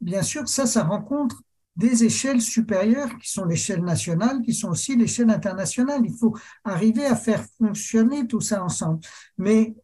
bien 0.00 0.22
sûr, 0.22 0.48
ça, 0.48 0.66
ça 0.66 0.84
rencontre 0.84 1.42
des 1.76 2.04
échelles 2.04 2.42
supérieures 2.42 3.16
qui 3.18 3.30
sont 3.30 3.44
l'échelle 3.44 3.84
nationale, 3.84 4.42
qui 4.42 4.54
sont 4.54 4.68
aussi 4.70 4.96
l'échelle 4.96 5.30
internationale. 5.30 6.02
Il 6.04 6.16
faut 6.16 6.36
arriver 6.64 7.06
à 7.06 7.16
faire 7.16 7.44
fonctionner 7.58 8.26
tout 8.26 8.40
ça 8.40 8.62
ensemble. 8.62 9.00
Mais 9.38 9.74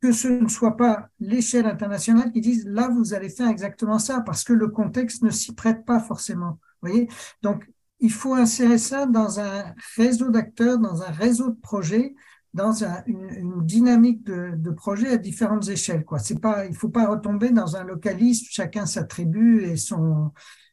que 0.00 0.12
ce 0.12 0.28
ne 0.28 0.48
soit 0.48 0.76
pas 0.76 1.08
l'échelle 1.18 1.66
internationale 1.66 2.30
qui 2.30 2.40
dise 2.40 2.66
là, 2.66 2.88
vous 2.88 3.14
allez 3.14 3.30
faire 3.30 3.48
exactement 3.48 3.98
ça, 3.98 4.20
parce 4.20 4.44
que 4.44 4.52
le 4.52 4.68
contexte 4.68 5.22
ne 5.22 5.30
s'y 5.30 5.54
prête 5.54 5.84
pas 5.84 6.00
forcément. 6.00 6.58
Vous 6.82 6.90
voyez? 6.90 7.08
Donc, 7.42 7.64
il 8.04 8.12
faut 8.12 8.34
insérer 8.34 8.76
ça 8.76 9.06
dans 9.06 9.40
un 9.40 9.74
réseau 9.96 10.28
d'acteurs, 10.28 10.78
dans 10.78 11.00
un 11.00 11.10
réseau 11.10 11.48
de 11.48 11.58
projets, 11.58 12.14
dans 12.52 12.84
un, 12.84 13.02
une, 13.06 13.30
une, 13.30 13.64
dynamique 13.64 14.22
de, 14.24 14.52
de 14.56 14.70
projet 14.70 15.08
à 15.08 15.16
différentes 15.16 15.68
échelles. 15.68 16.04
Quoi. 16.04 16.18
C'est 16.18 16.38
pas, 16.38 16.66
il 16.66 16.74
faut 16.74 16.90
pas 16.90 17.08
retomber 17.08 17.48
dans 17.48 17.76
un 17.76 17.84
localisme, 17.84 18.44
chacun 18.50 18.84
sa 18.84 19.04
tribu 19.04 19.64
et 19.64 19.78
son, 19.78 20.32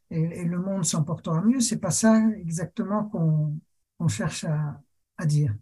et, 0.10 0.42
et 0.42 0.44
le 0.44 0.60
monde 0.60 0.84
s'en 0.84 1.04
portera 1.04 1.42
mieux. 1.42 1.62
C'est 1.62 1.80
pas 1.80 1.90
ça 1.90 2.22
exactement 2.36 3.06
qu'on 3.06 3.58
qu 3.98 4.10
cherche 4.10 4.44
à, 4.44 4.82
à, 5.18 5.26
dire. 5.26 5.56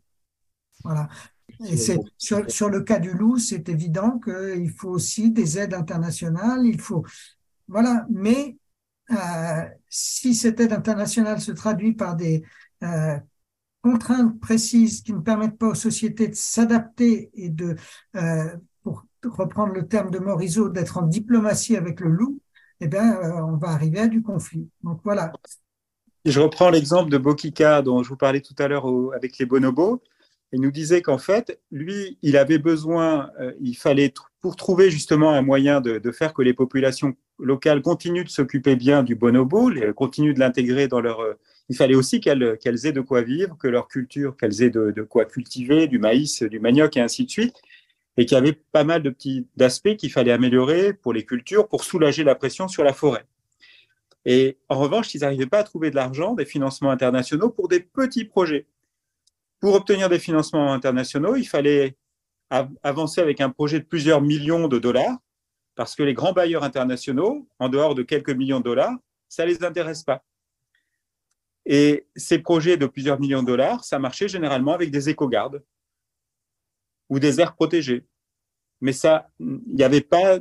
Voilà. 0.84 1.08
Et 1.68 1.78
c'est 1.78 2.00
sur, 2.18 2.50
sur, 2.50 2.70
le 2.70 2.82
cas 2.82 2.98
du 2.98 3.12
loup, 3.12 3.38
c'est 3.38 3.70
évident 3.70 4.18
qu'il 4.18 4.72
faut 4.72 4.90
aussi 4.90 5.30
des 5.30 5.60
aides 5.60 5.76
internationales. 5.76 6.66
Il 6.66 6.82
faut, 6.82 7.06
voilà. 7.68 8.08
Mais 8.10 8.58
euh, 9.12 9.66
si 9.90 10.36
cette 10.36 10.60
aide 10.60 10.72
internationale 10.72 11.42
se 11.42 11.52
traduit 11.52 11.94
par 11.94 12.16
des 12.16 12.44
euh, 12.84 13.18
contraintes 13.82 14.40
précises 14.40 15.02
qui 15.02 15.14
ne 15.14 15.20
permettent 15.20 15.58
pas 15.58 15.70
aux 15.70 15.76
sociétés 15.76 16.28
de 16.28 16.36
s'adapter 16.36 17.32
et 17.34 17.50
de, 17.50 17.76
euh, 18.16 18.56
pour 18.84 19.06
reprendre 19.24 19.74
le 19.74 19.88
terme 19.88 20.12
de 20.12 20.20
Morisot, 20.20 20.70
d'être 20.70 20.98
en 20.98 21.04
diplomatie 21.04 21.76
avec 21.76 22.00
le 22.00 22.10
loup, 22.10 22.40
eh 22.82 22.88
bien, 22.88 23.18
euh, 23.18 23.42
on 23.42 23.58
va 23.58 23.70
arriver 23.70 24.00
à 24.00 24.08
du 24.08 24.22
conflit. 24.22 24.70
Donc 24.84 25.02
voilà. 25.04 25.32
Je 26.26 26.40
reprends 26.40 26.70
l'exemple 26.70 27.10
de 27.10 27.18
Bokika 27.18 27.82
dont 27.82 28.04
je 28.04 28.10
vous 28.10 28.18
parlais 28.18 28.42
tout 28.42 28.56
à 28.60 28.68
l'heure 28.68 28.86
avec 29.16 29.38
les 29.38 29.46
bonobos. 29.46 30.02
Il 30.52 30.62
nous 30.62 30.72
disait 30.72 31.02
qu'en 31.02 31.18
fait, 31.18 31.60
lui, 31.72 32.18
il 32.22 32.36
avait 32.36 32.58
besoin, 32.58 33.32
il 33.62 33.76
fallait, 33.76 34.14
pour 34.42 34.56
trouver 34.56 34.90
justement 34.90 35.32
un 35.32 35.42
moyen 35.42 35.82
de, 35.82 35.98
de, 35.98 36.12
faire 36.12 36.34
que 36.34 36.42
les 36.42 36.54
populations 36.54 37.16
locales 37.40 37.82
continuent 37.82 38.24
de 38.24 38.30
s'occuper 38.30 38.76
bien 38.76 39.04
du 39.04 39.16
bonobo, 39.16 39.72
continuent 39.96 40.34
de 40.34 40.40
l'intégrer 40.40 40.88
dans 40.88 41.02
leur, 41.02 41.22
il 41.70 41.76
fallait 41.76 41.96
aussi 41.96 42.20
qu'elles 42.20 42.58
aient 42.84 42.92
de 42.92 43.02
quoi 43.02 43.22
vivre, 43.22 43.56
que 43.58 43.68
leur 43.68 43.88
culture, 43.88 44.36
qu'elles 44.36 44.64
aient 44.64 44.72
de, 44.72 45.02
quoi 45.04 45.26
cultiver, 45.26 45.88
du 45.88 46.00
maïs, 46.00 46.42
du 46.42 46.60
manioc 46.60 46.98
et 46.98 47.02
ainsi 47.02 47.26
de 47.26 47.30
suite, 47.30 47.62
et 48.18 48.26
qu'il 48.26 48.36
y 48.36 48.40
avait 48.40 48.60
pas 48.72 48.84
mal 48.84 49.04
de 49.04 49.12
petits 49.12 49.48
aspects 49.60 49.96
qu'il 49.96 50.12
fallait 50.12 50.32
améliorer 50.32 50.94
pour 50.94 51.14
les 51.14 51.26
cultures, 51.26 51.68
pour 51.68 51.84
soulager 51.84 52.24
la 52.24 52.34
pression 52.34 52.68
sur 52.68 52.84
la 52.84 52.92
forêt. 52.92 53.26
Et 54.26 54.58
en 54.68 54.80
revanche, 54.80 55.14
ils 55.14 55.22
n'arrivaient 55.22 55.46
pas 55.46 55.60
à 55.60 55.64
trouver 55.64 55.92
de 55.92 55.96
l'argent, 55.96 56.34
des 56.34 56.46
financements 56.46 56.90
internationaux 56.90 57.50
pour 57.50 57.68
des 57.68 57.80
petits 57.80 58.26
projets. 58.26 58.66
Pour 59.60 59.76
obtenir 59.76 60.10
des 60.10 60.20
financements 60.20 60.74
internationaux, 60.74 61.36
il 61.36 61.46
fallait 61.46 61.96
avancer 62.50 63.22
avec 63.22 63.42
un 63.42 63.50
projet 63.50 63.80
de 63.80 63.86
plusieurs 63.86 64.22
millions 64.22 64.68
de 64.68 64.80
dollars, 64.80 65.18
parce 65.76 65.96
que 65.96 66.04
les 66.04 66.14
grands 66.14 66.34
bailleurs 66.34 66.64
internationaux, 66.64 67.48
en 67.60 67.70
dehors 67.70 67.96
de 67.96 68.04
quelques 68.04 68.32
millions 68.32 68.60
de 68.60 68.66
dollars, 68.66 68.98
ça 69.28 69.46
ne 69.46 69.50
les 69.52 69.64
intéresse 69.64 70.04
pas. 70.04 70.24
Et 71.66 72.08
ces 72.16 72.40
projets 72.40 72.78
de 72.78 72.88
plusieurs 72.88 73.20
millions 73.20 73.44
de 73.44 73.48
dollars, 73.48 73.84
ça 73.84 74.00
marchait 74.00 74.28
généralement 74.28 74.74
avec 74.74 74.92
des 74.92 75.10
éco-gardes 75.10 75.64
ou 77.10 77.20
des 77.20 77.40
aires 77.40 77.56
protégées. 77.56 78.06
Mais 78.82 78.94
ça, 78.94 79.30
il 79.40 79.60
n'y 79.76 79.84
avait 79.84 80.02
pas 80.02 80.40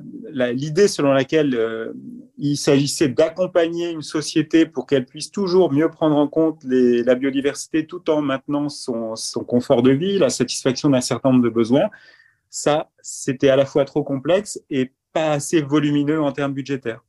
l'idée 0.53 0.87
selon 0.87 1.13
laquelle 1.13 1.55
euh, 1.57 1.93
il 2.37 2.57
s'agissait 2.57 3.09
d'accompagner 3.09 3.91
une 3.91 4.03
société 4.03 4.65
pour 4.65 4.87
qu'elle 4.87 5.07
puisse 5.07 5.33
toujours 5.33 5.73
mieux 5.73 5.91
prendre 5.91 6.17
en 6.17 6.29
compte 6.29 6.63
la 6.65 7.15
biodiversité 7.17 7.87
tout 7.87 8.09
en 8.11 8.23
maintenant 8.23 8.69
son, 8.69 9.17
son 9.17 9.43
confort 9.43 9.83
de 9.83 9.91
vie, 9.91 10.19
la 10.19 10.31
satisfaction 10.31 10.91
d'un 10.91 11.01
certain 11.01 11.33
nombre 11.33 11.43
de 11.43 11.49
besoins. 11.49 11.89
Ça, 12.49 12.91
c'était 13.03 13.49
à 13.49 13.57
la 13.57 13.67
fois 13.67 13.85
trop 13.85 14.05
complexe 14.05 14.61
et 14.71 14.93
pas 15.13 15.33
assez 15.33 15.61
volumineux 15.61 16.21
en 16.21 16.31
termes 16.31 16.55
budgétaires. 16.55 17.05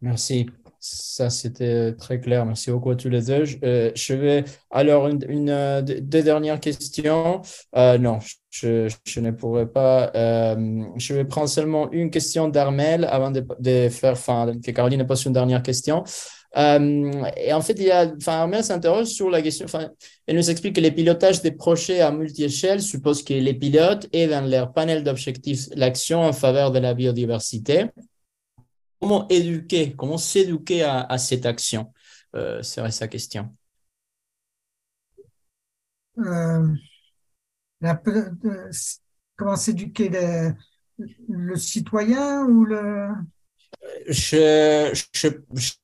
Merci. 0.00 0.46
Ça, 0.88 1.30
c'était 1.30 1.94
très 1.94 2.20
clair. 2.20 2.46
Merci 2.46 2.70
beaucoup 2.70 2.90
à 2.90 2.94
tous 2.94 3.08
les 3.08 3.22
deux. 3.22 3.44
Euh, 3.64 3.90
je 3.96 4.14
vais 4.14 4.44
alors 4.70 5.08
une, 5.08 5.24
une 5.28 5.50
euh, 5.50 5.82
deux 5.82 6.22
dernières 6.22 6.60
questions. 6.60 7.42
Euh, 7.74 7.98
non, 7.98 8.20
je, 8.50 8.88
ne 9.18 9.30
pourrais 9.32 9.66
pas. 9.66 10.12
Euh, 10.14 10.84
je 10.96 11.12
vais 11.12 11.24
prendre 11.24 11.48
seulement 11.48 11.90
une 11.90 12.10
question 12.12 12.46
d'Armel 12.48 13.04
avant 13.10 13.32
de, 13.32 13.88
faire, 13.88 14.12
enfin, 14.12 14.52
que 14.64 14.70
Caroline 14.70 15.04
pose 15.04 15.24
une 15.24 15.32
dernière 15.32 15.64
question. 15.64 16.04
Euh, 16.56 17.10
et 17.36 17.52
en 17.52 17.60
fait, 17.62 17.74
il 17.78 17.86
y 17.86 17.90
a, 17.90 18.12
enfin, 18.16 18.34
Armel 18.42 18.62
s'interroge 18.62 19.08
sur 19.08 19.28
la 19.28 19.42
question. 19.42 19.64
Enfin, 19.64 19.90
elle 20.28 20.36
nous 20.36 20.50
explique 20.50 20.76
que 20.76 20.80
les 20.80 20.92
pilotages 20.92 21.42
des 21.42 21.50
projets 21.50 22.00
à 22.00 22.12
multi-échelle 22.12 22.80
suppose 22.80 23.24
que 23.24 23.34
les 23.34 23.54
pilotes 23.54 24.06
aient 24.12 24.28
dans 24.28 24.48
leur 24.48 24.72
panel 24.72 25.02
d'objectifs 25.02 25.66
l'action 25.74 26.20
en 26.20 26.32
faveur 26.32 26.70
de 26.70 26.78
la 26.78 26.94
biodiversité 26.94 27.86
comment 29.00 29.26
éduquer, 29.28 29.94
comment 29.94 30.18
s'éduquer 30.18 30.82
à, 30.82 31.18
cette 31.18 31.46
action 31.46 31.92
euh, 32.34 32.62
serait 32.62 32.90
sa 32.90 33.08
question. 33.08 33.54
Euh, 36.18 36.66
comment 39.36 39.56
s'éduquer 39.56 40.10
le, 41.28 41.56
citoyen 41.56 42.44
ou 42.44 42.64
le 42.64 43.08
je, 44.08 44.98
je, 45.12 45.28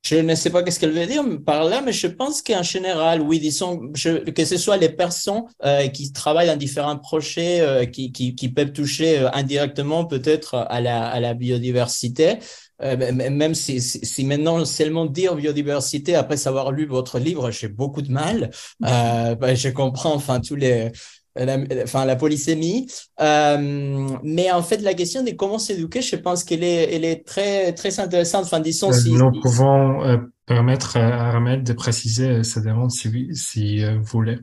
je, 0.03 0.17
ne 0.17 0.35
sais 0.35 0.51
pas 0.51 0.63
qu'est-ce 0.63 0.81
qu'elle 0.81 0.93
veut 0.93 1.07
dire 1.07 1.23
par 1.45 1.65
là, 1.65 1.83
mais 1.83 1.93
je 1.93 2.07
pense 2.07 2.43
qu'en 2.43 2.63
général, 2.63 3.21
oui, 3.21 3.39
disons, 3.39 3.93
que 3.93 4.45
ce 4.45 4.57
soit 4.57 4.77
les 4.77 4.89
personnes 4.89 5.45
euh, 5.65 5.87
qui 5.89 6.13
travaillent 6.13 6.47
dans 6.49 6.57
différents 6.57 6.99
projets 6.99 7.89
qui, 7.93 8.11
qui, 8.11 8.35
qui, 8.35 8.49
peuvent 8.49 8.73
toucher 8.73 9.29
indirectement 9.35 10.07
peut-être 10.07 10.55
à 10.55 10.81
la, 10.81 11.07
à 11.07 11.21
la 11.21 11.35
biodiversité, 11.35 12.39
euh, 12.72 12.72
même 12.83 13.55
si, 13.55 13.81
si, 13.81 14.25
maintenant 14.25 14.65
seulement 14.65 15.07
dire 15.07 15.37
biodiversité 15.37 16.15
après 16.15 16.37
savoir 16.37 16.73
lu 16.73 16.87
votre 16.87 17.19
livre, 17.19 17.51
j'ai 17.51 17.69
beaucoup 17.69 18.03
de 18.03 18.11
mal. 18.11 18.51
Euh, 18.85 19.35
ben, 19.35 19.55
je 19.55 19.69
comprends 19.69 20.15
enfin 20.15 20.41
tous 20.41 20.57
les 20.57 20.91
la, 21.37 21.59
enfin 21.83 22.05
la 22.05 22.17
polysémie, 22.17 22.87
euh, 23.21 24.09
mais 24.23 24.51
en 24.51 24.63
fait 24.63 24.79
la 24.79 24.95
question 24.95 25.23
de 25.23 25.31
comment 25.31 25.59
s'éduquer, 25.59 26.03
je 26.03 26.17
pense 26.17 26.45
qu'elle 26.45 26.63
est, 26.63 26.95
elle 26.95 27.05
est 27.05 27.27
très 27.27 27.73
très 27.73 27.99
intéressante. 28.01 28.45
Enfin 28.45 28.61
disons 28.61 28.91
euh, 28.91 28.93
si 28.93 29.13
nous 29.13 29.41
pouvons 29.41 30.05
euh, 30.05 30.19
permettre 30.47 30.97
à 30.97 31.31
Armel 31.31 31.63
de 31.63 31.73
préciser 31.73 32.43
sa 32.43 32.61
demande 32.61 32.91
si 32.91 33.35
si 33.35 33.85
vous 33.85 34.05
voulez. 34.05 34.39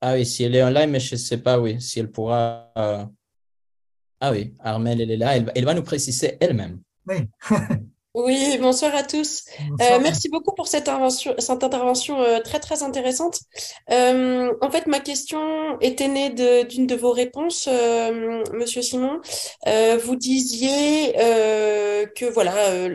Ah 0.00 0.14
oui, 0.14 0.26
si 0.26 0.42
elle 0.42 0.56
est 0.56 0.62
en 0.64 0.70
live, 0.70 0.88
mais 0.88 0.98
je 0.98 1.14
sais 1.14 1.38
pas, 1.38 1.60
oui, 1.60 1.80
si 1.80 2.00
elle 2.00 2.10
pourra. 2.10 2.72
Ah 4.24 4.30
oui, 4.30 4.52
Armelle, 4.60 5.00
elle 5.00 5.10
est 5.10 5.16
là. 5.16 5.36
Elle, 5.36 5.64
va 5.64 5.74
nous 5.74 5.82
préciser 5.82 6.36
elle-même. 6.38 6.78
Oui. 7.08 7.16
oui, 8.14 8.56
bonsoir 8.60 8.94
à 8.94 9.02
tous. 9.02 9.46
Euh, 9.80 9.98
merci 10.00 10.28
beaucoup 10.28 10.54
pour 10.54 10.68
cette 10.68 10.88
intervention, 10.88 11.34
cette 11.38 11.64
intervention 11.64 12.20
euh, 12.20 12.38
très 12.38 12.60
très 12.60 12.84
intéressante. 12.84 13.40
Euh, 13.90 14.52
en 14.60 14.70
fait, 14.70 14.86
ma 14.86 15.00
question 15.00 15.76
était 15.80 16.06
née 16.06 16.30
d'une 16.30 16.86
de, 16.86 16.94
vos 16.94 17.10
réponses, 17.10 17.68
Monsieur 18.52 18.80
Simon. 18.80 19.20
vous 19.66 20.14
disiez 20.14 21.14
que 21.14 22.26
voilà, 22.26 22.54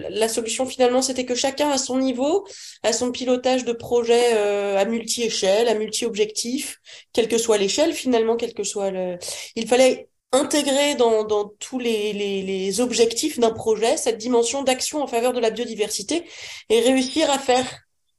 la 0.10 0.30
solution 0.30 0.66
finalement, 0.66 1.02
c'était 1.02 1.26
que 1.26 1.36
chacun 1.36 1.70
à 1.72 1.78
son 1.78 1.98
niveau, 1.98 2.48
à 2.84 2.94
son 2.94 3.12
pilotage 3.12 3.66
de 3.66 3.74
projet 3.74 4.32
à 4.78 4.86
multi-échelle, 4.86 5.68
à 5.68 5.74
multi-objectif, 5.74 6.80
quelle 7.12 7.28
que 7.28 7.38
soit 7.38 7.58
l'échelle 7.58 7.92
finalement, 7.92 8.38
quel 8.38 8.54
que 8.54 8.64
soit 8.64 8.92
le, 8.92 9.18
il 9.58 9.68
fallait 9.68 10.08
intégrer 10.32 10.96
dans, 10.96 11.24
dans 11.24 11.54
tous 11.60 11.80
les, 11.80 12.14
les, 12.14 12.42
les 12.42 12.82
objectifs 12.82 13.40
d'un 13.40 13.52
projet 13.52 13.98
cette 13.98 14.18
dimension 14.18 14.62
d'action 14.64 15.02
en 15.02 15.08
faveur 15.08 15.34
de 15.34 15.40
la 15.40 15.52
biodiversité 15.52 16.26
et 16.70 16.82
réussir 16.82 17.30
à 17.32 17.40
faire 17.40 17.66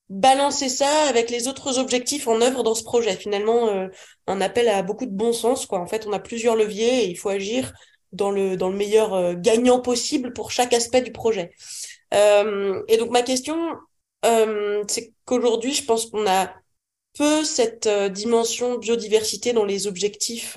balancer 0.09 0.68
ça 0.68 1.09
avec 1.09 1.28
les 1.30 1.48
autres 1.48 1.78
objectifs 1.78 2.28
en 2.28 2.40
œuvre 2.40 2.62
dans 2.62 2.74
ce 2.74 2.82
projet. 2.82 3.14
Finalement, 3.16 3.68
euh, 3.68 3.88
un 4.26 4.40
appel 4.40 4.68
à 4.68 4.82
beaucoup 4.82 5.04
de 5.06 5.14
bon 5.14 5.32
sens. 5.32 5.66
Quoi. 5.66 5.80
En 5.80 5.86
fait, 5.86 6.06
on 6.06 6.12
a 6.12 6.18
plusieurs 6.18 6.56
leviers 6.56 7.04
et 7.04 7.09
il 7.09 7.16
faut 7.16 7.28
agir 7.28 7.72
dans 8.12 8.30
le, 8.30 8.56
dans 8.56 8.70
le 8.70 8.76
meilleur 8.76 9.14
euh, 9.14 9.34
gagnant 9.34 9.80
possible 9.80 10.32
pour 10.32 10.50
chaque 10.50 10.72
aspect 10.72 11.02
du 11.02 11.12
projet. 11.12 11.52
Euh, 12.14 12.82
et 12.88 12.96
donc 12.96 13.11
ma 13.11 13.22
question, 13.22 13.59
euh, 14.24 14.82
c'est 14.88 15.12
qu'aujourd'hui, 15.24 15.74
je 15.74 15.84
pense 15.84 16.06
qu'on 16.06 16.26
a 16.26 16.52
peu 17.16 17.44
cette 17.44 17.88
dimension 17.88 18.78
biodiversité 18.78 19.52
dans 19.52 19.64
les 19.64 19.86
objectifs 19.86 20.56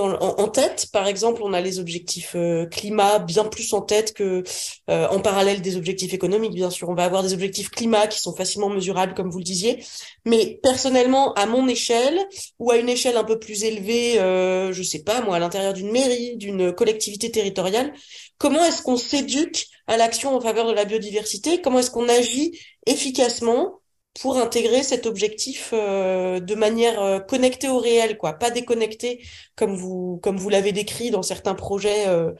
en, 0.00 0.48
tête. 0.48 0.86
Par 0.92 1.06
exemple, 1.06 1.42
on 1.44 1.52
a 1.52 1.60
les 1.60 1.78
objectifs 1.78 2.32
euh, 2.34 2.66
climat 2.66 3.18
bien 3.18 3.44
plus 3.44 3.72
en 3.74 3.82
tête 3.82 4.14
que 4.14 4.42
euh, 4.88 5.08
en 5.08 5.20
parallèle 5.20 5.60
des 5.60 5.76
objectifs 5.76 6.14
économiques. 6.14 6.54
Bien 6.54 6.70
sûr, 6.70 6.88
on 6.88 6.94
va 6.94 7.04
avoir 7.04 7.22
des 7.22 7.34
objectifs 7.34 7.70
climat 7.70 8.06
qui 8.06 8.18
sont 8.18 8.34
facilement 8.34 8.70
mesurables, 8.70 9.14
comme 9.14 9.30
vous 9.30 9.38
le 9.38 9.44
disiez. 9.44 9.84
Mais 10.24 10.58
personnellement, 10.62 11.34
à 11.34 11.46
mon 11.46 11.68
échelle 11.68 12.18
ou 12.58 12.70
à 12.70 12.78
une 12.78 12.88
échelle 12.88 13.16
un 13.16 13.24
peu 13.24 13.38
plus 13.38 13.64
élevée, 13.64 14.18
euh, 14.18 14.72
je 14.72 14.82
sais 14.82 15.02
pas 15.02 15.20
moi, 15.20 15.36
à 15.36 15.38
l'intérieur 15.38 15.74
d'une 15.74 15.92
mairie, 15.92 16.36
d'une 16.36 16.72
collectivité 16.72 17.30
territoriale, 17.30 17.92
comment 18.38 18.64
est-ce 18.64 18.82
qu'on 18.82 18.96
s'éduque 18.96 19.66
à 19.86 19.96
l'action 19.96 20.34
en 20.34 20.40
faveur 20.40 20.66
de 20.66 20.72
la 20.72 20.86
biodiversité? 20.86 21.60
Comment 21.60 21.80
est-ce 21.80 21.90
qu'on 21.90 22.08
agit 22.08 22.58
efficacement 22.86 23.81
pour 24.20 24.36
intégrer 24.38 24.82
cet 24.82 25.06
objectif 25.06 25.70
euh, 25.72 26.40
de 26.40 26.54
manière 26.54 27.00
euh, 27.00 27.20
connectée 27.20 27.68
au 27.68 27.78
réel, 27.78 28.18
quoi, 28.18 28.34
pas 28.34 28.50
déconnectée 28.50 29.24
comme 29.56 29.74
vous 29.74 30.20
comme 30.22 30.36
vous 30.36 30.48
l'avez 30.48 30.72
décrit 30.72 31.10
dans 31.10 31.22
certains 31.22 31.54
projets, 31.54 32.08
euh, 32.08 32.32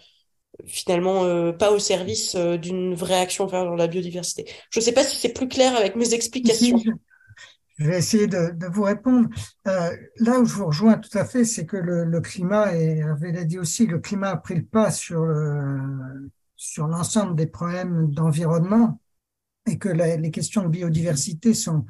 finalement 0.66 1.53
pas 1.55 1.73
au 1.73 1.79
service 1.79 2.37
d'une 2.37 2.95
vraie 2.95 3.18
action 3.18 3.47
vers 3.47 3.75
la 3.75 3.87
biodiversité. 3.87 4.47
Je 4.70 4.81
ne 4.81 4.85
sais 4.85 4.93
pas 4.93 5.03
si 5.03 5.16
c'est 5.16 5.33
plus 5.33 5.49
clair 5.49 5.75
avec 5.75 5.97
mes 5.97 6.12
explications. 6.12 6.79
Je 7.79 7.87
vais 7.87 7.99
essayer 7.99 8.27
de, 8.27 8.51
de 8.55 8.66
vous 8.66 8.83
répondre. 8.83 9.29
là 9.64 10.39
où 10.39 10.45
je 10.45 10.55
vous 10.55 10.66
rejoins 10.66 10.99
tout 10.99 11.16
à 11.16 11.25
fait, 11.25 11.47
c'est 11.47 11.64
que 11.64 11.79
le, 11.79 12.05
le, 12.05 12.20
climat, 12.20 12.77
et 12.77 12.99
Hervé 12.99 13.33
l'a 13.33 13.45
dit 13.45 13.59
aussi, 13.59 13.87
le 13.87 13.99
climat 13.99 14.29
a 14.29 14.37
pris 14.37 14.57
le 14.57 14.64
pas 14.64 14.91
sur 14.91 15.27
sur 16.55 16.87
l'ensemble 16.87 17.35
des 17.35 17.47
problèmes 17.47 18.12
d'environnement 18.12 19.01
et 19.66 19.78
que 19.78 19.88
les 19.88 20.30
questions 20.30 20.62
de 20.64 20.68
biodiversité 20.68 21.54
sont, 21.54 21.86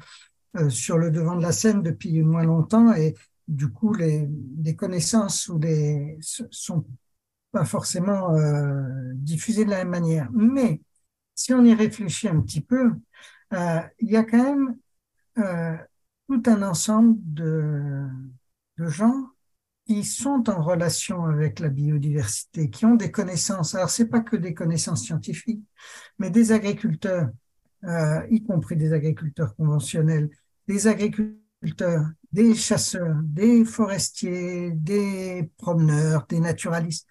sur 0.69 0.97
le 0.97 1.11
devant 1.11 1.35
de 1.35 1.41
la 1.41 1.51
scène 1.51 1.81
depuis 1.81 2.21
moins 2.21 2.43
longtemps 2.43 2.93
et 2.93 3.15
du 3.47 3.69
coup, 3.69 3.93
les, 3.93 4.29
les 4.63 4.75
connaissances 4.75 5.49
ou 5.49 5.59
les 5.59 6.17
sont 6.21 6.85
pas 7.51 7.65
forcément 7.65 8.29
diffusées 9.15 9.65
de 9.65 9.71
la 9.71 9.79
même 9.79 9.89
manière. 9.89 10.29
Mais 10.31 10.81
si 11.35 11.53
on 11.53 11.63
y 11.63 11.73
réfléchit 11.73 12.27
un 12.27 12.39
petit 12.41 12.61
peu, 12.61 12.91
il 13.51 14.09
y 14.09 14.15
a 14.15 14.23
quand 14.23 14.43
même 14.43 14.77
tout 15.35 16.43
un 16.45 16.61
ensemble 16.61 17.17
de, 17.21 18.07
de 18.77 18.87
gens 18.87 19.29
qui 19.85 20.05
sont 20.05 20.49
en 20.49 20.61
relation 20.61 21.25
avec 21.25 21.59
la 21.59 21.67
biodiversité, 21.67 22.69
qui 22.69 22.85
ont 22.85 22.95
des 22.95 23.11
connaissances. 23.11 23.75
Alors, 23.75 23.89
c'est 23.89 24.07
pas 24.07 24.21
que 24.21 24.37
des 24.37 24.53
connaissances 24.53 25.03
scientifiques, 25.03 25.63
mais 26.17 26.29
des 26.29 26.53
agriculteurs, 26.53 27.29
euh, 27.87 28.25
y 28.29 28.43
compris 28.43 28.75
des 28.75 28.93
agriculteurs 28.93 29.55
conventionnels, 29.55 30.29
des 30.67 30.87
agriculteurs, 30.87 32.05
des 32.31 32.55
chasseurs, 32.55 33.17
des 33.23 33.65
forestiers, 33.65 34.71
des 34.71 35.51
promeneurs, 35.57 36.25
des 36.27 36.39
naturalistes, 36.39 37.07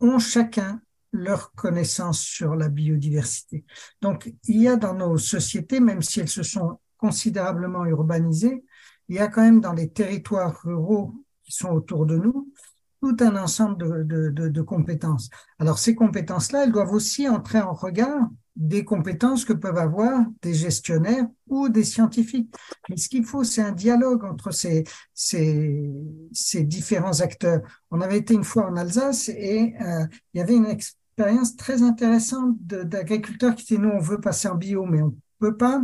ont 0.00 0.18
chacun 0.18 0.80
leur 1.12 1.52
connaissance 1.54 2.20
sur 2.20 2.54
la 2.54 2.68
biodiversité. 2.68 3.64
Donc, 4.00 4.32
il 4.44 4.62
y 4.62 4.68
a 4.68 4.76
dans 4.76 4.94
nos 4.94 5.18
sociétés, 5.18 5.80
même 5.80 6.02
si 6.02 6.20
elles 6.20 6.28
se 6.28 6.42
sont 6.42 6.78
considérablement 6.98 7.84
urbanisées, 7.86 8.64
il 9.08 9.16
y 9.16 9.18
a 9.18 9.28
quand 9.28 9.42
même 9.42 9.60
dans 9.60 9.72
les 9.72 9.90
territoires 9.90 10.60
ruraux 10.62 11.14
qui 11.42 11.52
sont 11.52 11.70
autour 11.70 12.06
de 12.06 12.16
nous 12.16 12.52
tout 13.00 13.16
un 13.20 13.34
ensemble 13.36 14.06
de, 14.06 14.28
de, 14.30 14.48
de, 14.48 14.62
compétences. 14.62 15.30
Alors 15.58 15.78
ces 15.78 15.94
compétences-là, 15.94 16.64
elles 16.64 16.72
doivent 16.72 16.92
aussi 16.92 17.28
entrer 17.28 17.60
en 17.60 17.72
regard 17.72 18.28
des 18.56 18.84
compétences 18.84 19.44
que 19.44 19.52
peuvent 19.52 19.78
avoir 19.78 20.24
des 20.42 20.54
gestionnaires 20.54 21.26
ou 21.48 21.68
des 21.68 21.84
scientifiques. 21.84 22.54
Mais 22.88 22.96
ce 22.96 23.08
qu'il 23.08 23.24
faut, 23.24 23.44
c'est 23.44 23.62
un 23.62 23.72
dialogue 23.72 24.24
entre 24.24 24.50
ces, 24.50 24.84
ces, 25.14 26.64
différents 26.64 27.20
acteurs. 27.20 27.62
On 27.90 28.00
avait 28.00 28.18
été 28.18 28.34
une 28.34 28.44
fois 28.44 28.66
en 28.66 28.76
Alsace 28.76 29.28
et 29.28 29.74
euh, 29.80 30.04
il 30.34 30.38
y 30.38 30.40
avait 30.40 30.56
une 30.56 30.66
expérience 30.66 31.56
très 31.56 31.82
intéressante 31.82 32.56
d'agriculteurs 32.60 33.54
qui 33.54 33.64
disaient, 33.64 33.80
nous, 33.80 33.90
on 33.90 34.00
veut 34.00 34.20
passer 34.20 34.48
en 34.48 34.56
bio, 34.56 34.84
mais 34.84 35.02
on 35.02 35.14
peut 35.38 35.56
pas. 35.56 35.82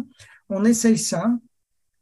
On 0.49 0.65
essaye 0.65 0.99
ça. 0.99 1.33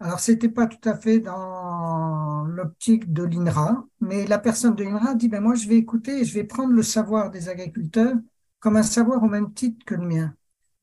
Alors, 0.00 0.20
c'était 0.20 0.48
pas 0.48 0.66
tout 0.66 0.88
à 0.88 0.96
fait 0.96 1.20
dans 1.20 2.44
l'optique 2.44 3.12
de 3.12 3.22
l'INRA, 3.22 3.86
mais 4.00 4.26
la 4.26 4.38
personne 4.38 4.74
de 4.74 4.84
l'INRA 4.84 5.14
dit, 5.14 5.28
ben 5.28 5.40
moi, 5.40 5.54
je 5.54 5.68
vais 5.68 5.76
écouter 5.76 6.20
et 6.20 6.24
je 6.24 6.34
vais 6.34 6.44
prendre 6.44 6.72
le 6.72 6.82
savoir 6.82 7.30
des 7.30 7.48
agriculteurs 7.48 8.14
comme 8.60 8.76
un 8.76 8.82
savoir 8.82 9.22
au 9.22 9.28
même 9.28 9.52
titre 9.52 9.84
que 9.84 9.94
le 9.94 10.06
mien. 10.06 10.34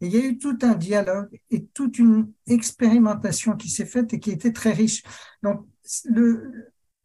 Et 0.02 0.08
il 0.08 0.14
y 0.14 0.18
a 0.18 0.26
eu 0.26 0.38
tout 0.38 0.58
un 0.62 0.76
dialogue 0.76 1.30
et 1.50 1.66
toute 1.66 2.00
une 2.00 2.32
expérimentation 2.48 3.56
qui 3.56 3.70
s'est 3.70 3.86
faite 3.86 4.14
et 4.14 4.20
qui 4.20 4.32
était 4.32 4.52
très 4.52 4.74
riche. 4.74 5.04
Donc, 5.44 5.66
le, 6.06 6.52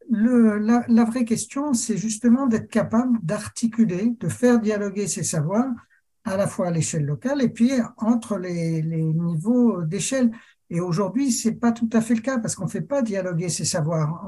le, 0.09 0.57
la, 0.57 1.03
vraie 1.03 1.25
question, 1.25 1.73
c'est 1.73 1.97
justement 1.97 2.47
d'être 2.47 2.69
capable 2.69 3.17
d'articuler, 3.23 4.15
de 4.19 4.29
faire 4.29 4.59
dialoguer 4.59 5.07
ces 5.07 5.23
savoirs 5.23 5.71
à 6.23 6.37
la 6.37 6.47
fois 6.47 6.67
à 6.67 6.71
l'échelle 6.71 7.05
locale 7.05 7.41
et 7.41 7.49
puis 7.49 7.71
entre 7.97 8.37
les, 8.37 8.81
les 8.81 9.03
niveaux 9.03 9.81
d'échelle. 9.81 10.31
Et 10.69 10.81
aujourd'hui, 10.81 11.31
c'est 11.31 11.53
pas 11.53 11.71
tout 11.71 11.89
à 11.93 12.01
fait 12.01 12.15
le 12.15 12.21
cas 12.21 12.39
parce 12.39 12.55
qu'on 12.55 12.67
fait 12.67 12.81
pas 12.81 13.01
dialoguer 13.01 13.49
ces 13.49 13.65
savoirs. 13.65 14.25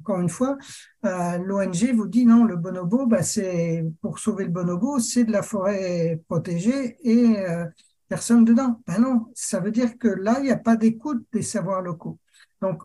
encore 0.00 0.20
une 0.20 0.28
fois, 0.28 0.56
euh, 1.04 1.38
l'ONG 1.38 1.92
vous 1.94 2.06
dit 2.06 2.26
non, 2.26 2.44
le 2.44 2.56
bonobo, 2.56 3.06
bah, 3.06 3.22
c'est 3.22 3.84
pour 4.00 4.18
sauver 4.18 4.44
le 4.44 4.50
bonobo, 4.50 5.00
c'est 5.00 5.24
de 5.24 5.32
la 5.32 5.42
forêt 5.42 6.22
protégée 6.28 6.96
et 7.02 7.38
euh, 7.40 7.64
personne 8.08 8.44
dedans. 8.44 8.80
Ben 8.86 9.00
non, 9.00 9.26
ça 9.34 9.60
veut 9.60 9.72
dire 9.72 9.98
que 9.98 10.08
là, 10.08 10.36
il 10.40 10.44
n'y 10.44 10.50
a 10.50 10.56
pas 10.56 10.76
d'écoute 10.76 11.26
des 11.32 11.42
savoirs 11.42 11.82
locaux. 11.82 12.18
Donc, 12.60 12.82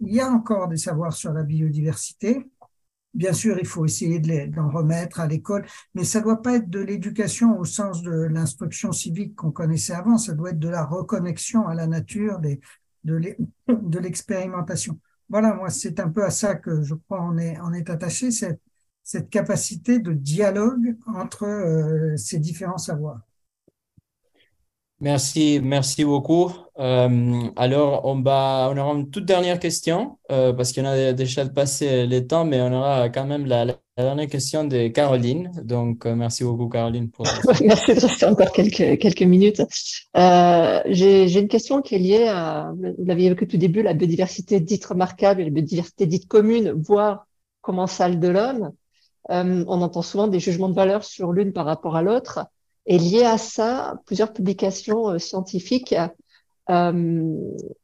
il 0.00 0.12
y 0.12 0.20
a 0.20 0.30
encore 0.30 0.68
des 0.68 0.76
savoirs 0.76 1.12
sur 1.12 1.32
la 1.32 1.42
biodiversité, 1.42 2.46
Bien 3.12 3.32
sûr, 3.32 3.58
il 3.58 3.66
faut 3.66 3.84
essayer 3.84 4.20
d'en 4.20 4.70
remettre 4.70 5.18
à 5.18 5.26
l'école, 5.26 5.66
mais 5.94 6.04
ça 6.04 6.20
ne 6.20 6.24
doit 6.24 6.42
pas 6.42 6.56
être 6.56 6.70
de 6.70 6.78
l'éducation 6.78 7.58
au 7.58 7.64
sens 7.64 8.02
de 8.02 8.12
l'instruction 8.12 8.92
civique 8.92 9.34
qu'on 9.34 9.50
connaissait 9.50 9.94
avant, 9.94 10.16
ça 10.16 10.32
doit 10.32 10.50
être 10.50 10.60
de 10.60 10.68
la 10.68 10.84
reconnexion 10.84 11.66
à 11.66 11.74
la 11.74 11.88
nature, 11.88 12.38
de 12.38 13.98
l'expérimentation. 13.98 15.00
Voilà, 15.28 15.54
moi, 15.54 15.70
c'est 15.70 15.98
un 15.98 16.08
peu 16.08 16.24
à 16.24 16.30
ça 16.30 16.54
que 16.54 16.82
je 16.82 16.94
crois 16.94 17.22
on 17.22 17.36
est, 17.36 17.58
on 17.60 17.72
attaché, 17.72 18.30
cette, 18.30 18.60
cette 19.02 19.28
capacité 19.28 19.98
de 19.98 20.12
dialogue 20.12 20.96
entre 21.06 21.44
euh, 21.46 22.16
ces 22.16 22.38
différents 22.38 22.78
savoirs. 22.78 23.20
Merci, 25.02 25.60
merci 25.62 26.04
beaucoup. 26.04 26.52
Euh, 26.78 27.48
alors, 27.56 28.04
on, 28.04 28.20
va, 28.20 28.68
on 28.70 28.76
aura 28.76 28.92
une 28.92 29.08
toute 29.08 29.24
dernière 29.24 29.58
question, 29.58 30.18
euh, 30.30 30.52
parce 30.52 30.74
qu'on 30.74 30.84
a 30.84 31.14
déjà 31.14 31.46
passé 31.46 32.06
le 32.06 32.26
temps, 32.26 32.44
mais 32.44 32.60
on 32.60 32.70
aura 32.70 33.08
quand 33.08 33.24
même 33.24 33.46
la, 33.46 33.66
dernière 33.96 34.28
question 34.28 34.64
de 34.64 34.88
Caroline. 34.88 35.50
Donc, 35.62 36.04
euh, 36.04 36.14
merci 36.14 36.44
beaucoup, 36.44 36.68
Caroline. 36.68 37.10
Pour... 37.10 37.26
merci 37.64 37.94
de 37.94 38.00
rester 38.00 38.26
encore 38.26 38.52
quelques, 38.52 38.98
quelques 38.98 39.22
minutes. 39.22 39.62
J'ai 40.14 41.38
une 41.40 41.48
question 41.48 41.80
qui 41.80 41.94
est 41.94 41.98
liée 41.98 42.28
à, 42.28 42.70
vous 42.76 43.04
l'aviez 43.04 43.28
évoqué 43.28 43.46
tout 43.46 43.56
début, 43.56 43.82
la 43.82 43.94
biodiversité 43.94 44.60
dite 44.60 44.84
remarquable 44.84 45.40
et 45.40 45.44
la 45.44 45.50
biodiversité 45.50 46.06
dite 46.06 46.28
commune, 46.28 46.72
voire 46.72 47.26
commensale 47.62 48.20
de 48.20 48.28
l'homme. 48.28 48.72
on 49.30 49.80
entend 49.80 50.02
souvent 50.02 50.28
des 50.28 50.40
jugements 50.40 50.68
de 50.68 50.74
valeur 50.74 51.04
sur 51.04 51.32
l'une 51.32 51.54
par 51.54 51.64
rapport 51.64 51.96
à 51.96 52.02
l'autre. 52.02 52.40
Et 52.86 52.98
lié 52.98 53.24
à 53.24 53.38
ça, 53.38 54.00
plusieurs 54.06 54.32
publications 54.32 55.10
euh, 55.10 55.18
scientifiques 55.18 55.94
euh, 56.70 57.34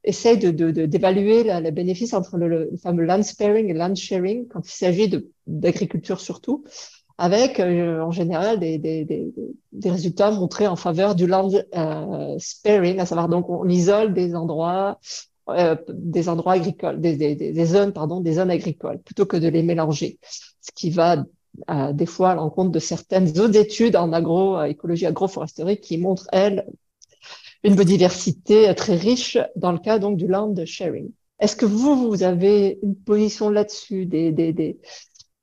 essayent 0.04 0.38
d'évaluer 0.38 1.44
de, 1.44 1.50
de, 1.50 1.64
le 1.64 1.70
bénéfice 1.70 2.14
entre 2.14 2.38
le, 2.38 2.70
fameux 2.82 3.04
land 3.04 3.22
sparing 3.22 3.68
et 3.68 3.74
land 3.74 3.94
sharing 3.94 4.46
quand 4.48 4.66
il 4.66 4.72
s'agit 4.72 5.12
d'agriculture 5.46 6.20
surtout, 6.20 6.64
avec 7.18 7.60
euh, 7.60 8.00
en 8.00 8.10
général 8.10 8.60
des, 8.60 8.78
des, 8.78 9.04
des, 9.04 9.32
des, 9.72 9.90
résultats 9.90 10.30
montrés 10.30 10.66
en 10.66 10.76
faveur 10.76 11.14
du 11.14 11.26
land 11.26 11.50
euh, 11.74 12.36
sparing, 12.38 13.00
à 13.00 13.06
savoir 13.06 13.28
donc 13.28 13.48
on 13.48 13.68
isole 13.68 14.12
des 14.12 14.34
endroits 14.34 14.98
euh, 15.48 15.76
des 15.88 16.28
endroits 16.28 16.54
agricoles, 16.54 17.00
des, 17.00 17.16
des, 17.16 17.36
des, 17.36 17.66
zones, 17.66 17.92
pardon, 17.92 18.20
des 18.20 18.34
zones 18.34 18.50
agricoles, 18.50 18.98
plutôt 18.98 19.26
que 19.26 19.36
de 19.36 19.46
les 19.46 19.62
mélanger, 19.62 20.18
ce 20.22 20.72
qui 20.74 20.90
va 20.90 21.24
des 21.92 22.06
fois 22.06 22.30
à 22.30 22.34
l'encontre 22.34 22.70
de 22.70 22.78
certaines 22.78 23.38
autres 23.40 23.56
études 23.56 23.96
en 23.96 24.12
agroécologie, 24.12 25.06
agroforesterie 25.06 25.80
qui 25.80 25.98
montrent, 25.98 26.28
elles, 26.32 26.66
une 27.64 27.74
biodiversité 27.74 28.74
très 28.74 28.96
riche 28.96 29.38
dans 29.56 29.72
le 29.72 29.78
cas 29.78 29.98
donc 29.98 30.16
du 30.16 30.26
land 30.26 30.54
sharing. 30.64 31.10
Est-ce 31.38 31.56
que 31.56 31.66
vous, 31.66 32.08
vous 32.08 32.22
avez 32.22 32.78
une 32.82 32.96
position 32.96 33.50
là-dessus, 33.50 34.06
des, 34.06 34.32
des, 34.32 34.52
des 34.52 34.78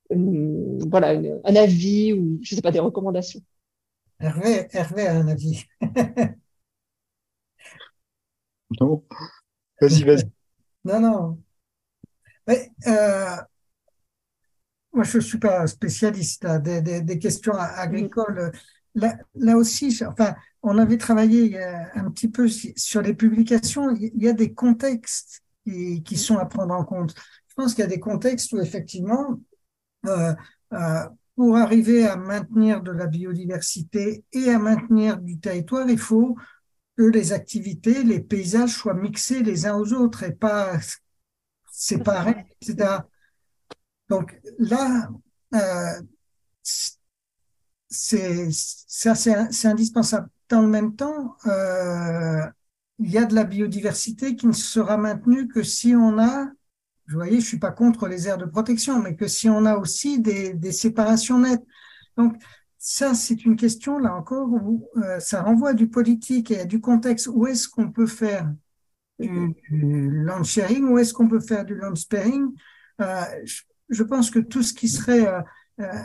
voilà, 0.09 1.20
un 1.43 1.55
avis 1.55 2.14
ou 2.14 2.39
je 2.41 2.55
sais 2.55 2.61
pas 2.61 2.72
des 2.72 2.80
recommandations? 2.80 3.41
Hervé, 4.20 4.68
Hervé 4.72 5.07
a 5.07 5.18
un 5.18 5.28
avis. 5.28 5.66
non, 8.80 9.03
vas-y, 9.82 10.03
vas-y. 10.03 10.32
Non, 10.86 10.99
non. 10.99 11.38
Mais, 12.47 12.72
euh, 12.88 13.36
moi, 14.94 15.04
je 15.04 15.18
ne 15.18 15.24
suis 15.24 15.39
pas 15.39 15.66
spécialiste 15.68 16.46
des, 16.46 16.82
des, 16.82 17.02
des, 17.02 17.20
questions 17.20 17.54
agricoles. 17.54 18.52
Là, 18.96 19.18
là, 19.36 19.58
aussi, 19.58 19.98
enfin, 20.08 20.36
on 20.62 20.78
avait 20.78 20.98
travaillé 20.98 21.60
un 21.96 22.12
petit 22.12 22.30
peu 22.30 22.48
sur 22.48 23.02
les 23.02 23.14
publications. 23.14 23.89
Il 23.96 24.22
y 24.22 24.28
a 24.28 24.34
des 24.34 24.54
contextes 24.54 25.44
qui, 25.66 26.04
qui 26.04 26.18
sont 26.18 26.38
à 26.38 26.46
prendre 26.46 26.74
en 26.74 26.86
compte. 26.86 27.16
Je 27.56 27.62
pense 27.62 27.76
qu'il 27.76 27.84
y 27.84 27.88
a 27.88 27.89
des 27.89 28.00
contextes 28.00 28.52
où 28.54 28.60
effectivement, 28.60 29.39
euh, 30.08 30.34
euh, 30.74 31.08
pour 31.36 31.56
arriver 31.56 32.06
à 32.08 32.16
maintenir 32.16 32.82
de 32.82 32.91
la 32.91 33.06
biodiversité 33.06 34.24
et 34.32 34.50
à 34.50 34.58
maintenir 34.58 35.20
du 35.20 35.39
territoire, 35.39 35.88
il 35.88 36.00
faut 36.00 36.36
que 36.98 37.04
les 37.04 37.32
activités, 37.32 38.04
les 38.04 38.20
paysages 38.20 38.72
soient 38.72 38.96
mixés 38.96 39.44
les 39.44 39.68
uns 39.68 39.76
aux 39.76 39.94
autres 39.94 40.24
et 40.24 40.32
pas 40.32 40.80
séparés, 41.72 42.46
etc. 42.62 43.02
Donc 44.14 44.39
là, 44.59 45.09
euh, 45.55 46.01
c'est 47.89 49.66
indispensable. 49.66 50.30
Dans 50.49 50.61
le 50.61 50.68
même 50.68 50.95
temps, 50.95 51.36
euh, 51.47 52.45
il 52.99 53.09
y 53.09 53.18
a 53.18 53.26
de 53.26 53.34
la 53.34 53.43
biodiversité 53.43 54.36
qui 54.36 54.45
ne 54.45 54.51
sera 54.51 54.97
maintenue 54.97 55.47
que 55.47 55.64
si 55.64 55.95
on 55.95 56.20
a, 56.20 56.45
vous 57.07 57.16
voyez, 57.16 57.39
je 57.39 57.45
suis 57.47 57.57
pas 57.57 57.72
contre 57.72 58.07
les 58.07 58.28
aires 58.28 58.38
de 58.38 58.45
protection, 58.45 59.01
mais 59.01 59.16
que 59.16 59.28
si 59.28 59.49
on 59.49 59.66
a 59.66 59.78
aussi 59.78 60.20
des, 60.20 60.53
des 60.53 60.72
séparations 60.72 61.39
nettes. 61.39 61.66
Donc 62.16 62.36
ça, 62.78 63.16
c'est 63.16 63.45
une 63.45 63.55
question 63.55 63.97
là 63.97 64.16
encore 64.16 64.47
où 64.47 64.88
euh, 64.97 65.20
ça 65.20 65.41
renvoie 65.41 65.74
du 65.74 65.88
politique 65.88 66.51
et 66.51 66.59
à 66.59 66.66
du 66.66 66.80
contexte. 66.80 67.26
Où 67.34 67.47
est-ce 67.47 67.68
qu'on 67.68 67.89
peut 67.89 68.05
faire 68.05 68.53
du, 69.18 69.55
land 69.72 70.43
sharing? 70.43 70.84
Où 70.84 70.99
est-ce 70.99 71.16
qu'on 71.16 71.28
peut 71.28 71.39
faire 71.39 71.66
du 71.66 71.74
land 71.74 71.95
sparing? 71.95 72.51
Pense 74.04 74.32
que 74.32 74.40
tout 74.40 74.64
ce 74.64 74.74
qui 74.74 74.88
serait 74.88 75.28
euh, 75.28 75.42
euh, 75.80 76.04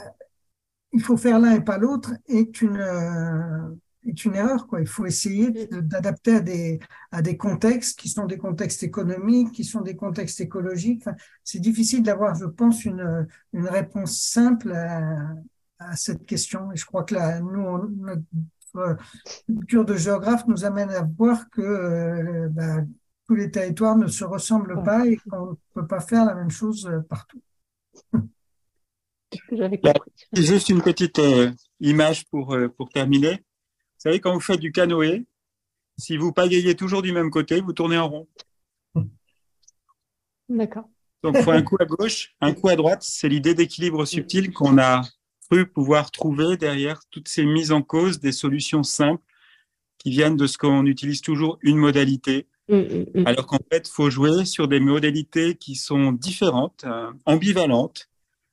il 0.92 1.02
faut 1.02 1.16
faire 1.16 1.38
l'un 1.38 1.52
et 1.52 1.60
pas 1.60 1.78
l'autre 1.78 2.12
est 2.26 2.62
une 2.62 2.78
euh, 2.78 3.74
est 4.06 4.24
une 4.24 4.34
erreur. 4.34 4.66
Quoi. 4.66 4.80
Il 4.80 4.86
faut 4.86 5.06
essayer 5.06 5.50
d'adapter 5.70 6.36
à 6.36 6.40
des, 6.40 6.78
à 7.10 7.20
des 7.20 7.36
contextes 7.36 7.98
qui 7.98 8.08
sont 8.08 8.26
des 8.26 8.38
contextes 8.38 8.82
économiques, 8.82 9.52
qui 9.52 9.64
sont 9.64 9.82
des 9.82 9.96
contextes 9.96 10.40
écologiques. 10.40 11.04
c'est 11.44 11.58
difficile 11.58 12.02
d'avoir, 12.02 12.34
je 12.34 12.46
pense, 12.46 12.84
une, 12.84 13.26
une 13.52 13.66
réponse 13.66 14.18
simple 14.18 14.72
à, 14.72 15.34
à, 15.78 15.96
cette 15.96 16.24
question. 16.24 16.72
Et 16.72 16.76
je 16.76 16.86
crois 16.86 17.04
que 17.04 17.14
là, 17.14 17.40
nous, 17.40 17.88
notre 17.98 18.96
culture 19.46 19.84
de 19.84 19.94
géographe 19.94 20.46
nous 20.46 20.64
amène 20.64 20.90
à 20.90 21.02
voir 21.02 21.48
que 21.50 21.60
euh, 21.60 22.48
bah, 22.50 22.82
tous 23.26 23.34
les 23.34 23.50
territoires 23.50 23.96
ne 23.96 24.06
se 24.06 24.24
ressemblent 24.24 24.82
pas 24.82 25.06
et 25.06 25.16
qu'on 25.16 25.50
ne 25.50 25.56
peut 25.74 25.86
pas 25.86 26.00
faire 26.00 26.24
la 26.24 26.34
même 26.34 26.50
chose 26.50 26.86
euh, 26.86 27.00
partout. 29.82 30.10
Juste 30.32 30.68
une 30.68 30.82
petite 30.82 31.18
euh, 31.18 31.50
image 31.80 32.26
pour, 32.26 32.54
euh, 32.54 32.68
pour 32.68 32.88
terminer. 32.88 33.32
Vous 33.32 34.02
savez, 34.02 34.20
quand 34.20 34.32
vous 34.32 34.40
faites 34.40 34.60
du 34.60 34.72
canoë, 34.72 35.26
si 35.98 36.16
vous 36.16 36.32
pagayez 36.32 36.74
toujours 36.74 37.02
du 37.02 37.12
même 37.12 37.30
côté, 37.30 37.60
vous 37.60 37.72
tournez 37.72 37.98
en 37.98 38.08
rond. 38.08 38.28
D'accord. 40.48 40.88
Donc, 41.22 41.36
il 41.36 41.42
faut 41.42 41.50
un 41.50 41.62
coup 41.62 41.76
à 41.80 41.84
gauche, 41.84 42.34
un 42.40 42.54
coup 42.54 42.68
à 42.68 42.76
droite. 42.76 43.02
C'est 43.02 43.28
l'idée 43.28 43.54
d'équilibre 43.54 44.04
subtil 44.04 44.52
qu'on 44.52 44.78
a 44.78 45.02
cru 45.50 45.66
pouvoir 45.66 46.10
trouver 46.10 46.56
derrière 46.56 47.00
toutes 47.10 47.28
ces 47.28 47.44
mises 47.44 47.72
en 47.72 47.82
cause 47.82 48.20
des 48.20 48.32
solutions 48.32 48.82
simples 48.82 49.24
qui 49.98 50.10
viennent 50.10 50.36
de 50.36 50.46
ce 50.46 50.56
qu'on 50.56 50.86
utilise 50.86 51.20
toujours 51.20 51.58
une 51.62 51.76
modalité. 51.76 52.46
Mm, 52.68 52.76
mm, 52.76 53.06
mm. 53.14 53.26
Alors 53.26 53.46
qu'en 53.46 53.58
fait, 53.70 53.88
il 53.88 53.90
faut 53.90 54.10
jouer 54.10 54.44
sur 54.44 54.68
des 54.68 54.80
modalités 54.80 55.54
qui 55.54 55.74
sont 55.74 56.12
différentes, 56.12 56.84
euh, 56.84 57.10
ambivalentes, 57.24 58.08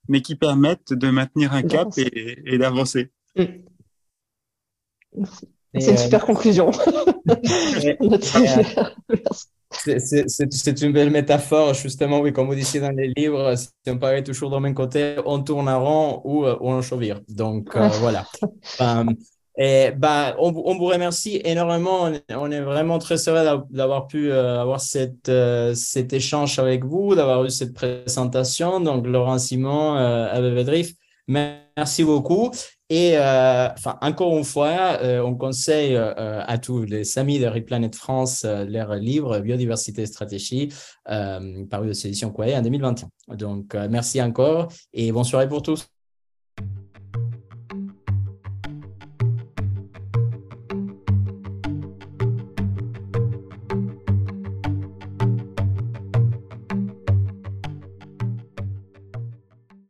mais 0.07 0.21
qui 0.21 0.35
permettent 0.35 0.93
de 0.93 1.09
maintenir 1.09 1.53
un 1.53 1.63
cap 1.63 1.89
et, 1.97 2.57
d'avancer. 2.57 3.11
C'est 5.77 5.91
une 5.91 5.97
super 5.97 6.25
conclusion. 6.25 6.71
C'est 9.71 10.81
une 10.81 10.93
belle 10.93 11.09
métaphore, 11.09 11.73
justement, 11.73 12.19
oui, 12.19 12.31
comme 12.31 12.47
vous 12.47 12.55
disiez 12.55 12.79
dans 12.79 12.91
les 12.91 13.11
livres, 13.15 13.55
si 13.55 13.67
on 13.89 13.97
paraît 13.97 14.23
toujours 14.23 14.49
dans 14.49 14.57
le 14.57 14.63
même 14.63 14.73
côté, 14.73 15.17
on 15.25 15.43
tourne 15.43 15.67
en 15.67 15.83
rond 15.83 16.21
ou, 16.23 16.45
euh, 16.45 16.55
on 16.61 16.81
chavire. 16.81 17.19
Donc, 17.27 17.75
euh, 17.75 17.87
voilà. 17.99 18.25
Et 19.57 19.91
bah, 19.91 20.35
on, 20.39 20.53
on, 20.65 20.77
vous 20.77 20.85
remercie 20.85 21.41
énormément. 21.43 22.11
On 22.29 22.51
est 22.51 22.61
vraiment 22.61 22.99
très 22.99 23.15
heureux 23.29 23.63
d'avoir 23.69 24.07
pu 24.07 24.31
euh, 24.31 24.61
avoir 24.61 24.81
cette, 24.81 25.29
euh, 25.29 25.73
cet 25.73 26.11
échange 26.11 26.59
avec 26.59 26.83
vous, 26.83 27.15
d'avoir 27.15 27.45
eu 27.45 27.49
cette 27.49 27.73
présentation. 27.73 28.81
Donc, 28.81 29.07
Laurent 29.07 29.37
Simon, 29.37 29.95
euh, 29.95 30.27
Abbé 30.29 30.93
merci 31.27 32.03
beaucoup. 32.03 32.51
Et 32.89 33.17
enfin, 33.17 33.97
encore 34.01 34.37
une 34.37 34.43
fois, 34.43 34.99
on 35.01 35.33
conseille 35.33 35.95
à 35.97 36.57
tous 36.59 36.83
les 36.83 37.17
amis 37.17 37.39
de 37.39 37.47
Replanet 37.47 37.95
France 37.95 38.45
leur 38.45 38.93
livre 38.93 39.39
Biodiversité 39.39 40.03
et 40.03 40.05
stratégie, 40.05 40.69
paru 41.03 41.89
aux 41.89 41.93
éditions 41.93 42.29
Kouaï 42.29 42.55
en 42.55 42.61
2021. 42.61 43.09
Donc, 43.35 43.73
merci 43.89 44.21
encore 44.21 44.67
et 44.93 45.11
bonne 45.11 45.23
soirée 45.23 45.49
pour 45.49 45.63
tous. 45.63 45.94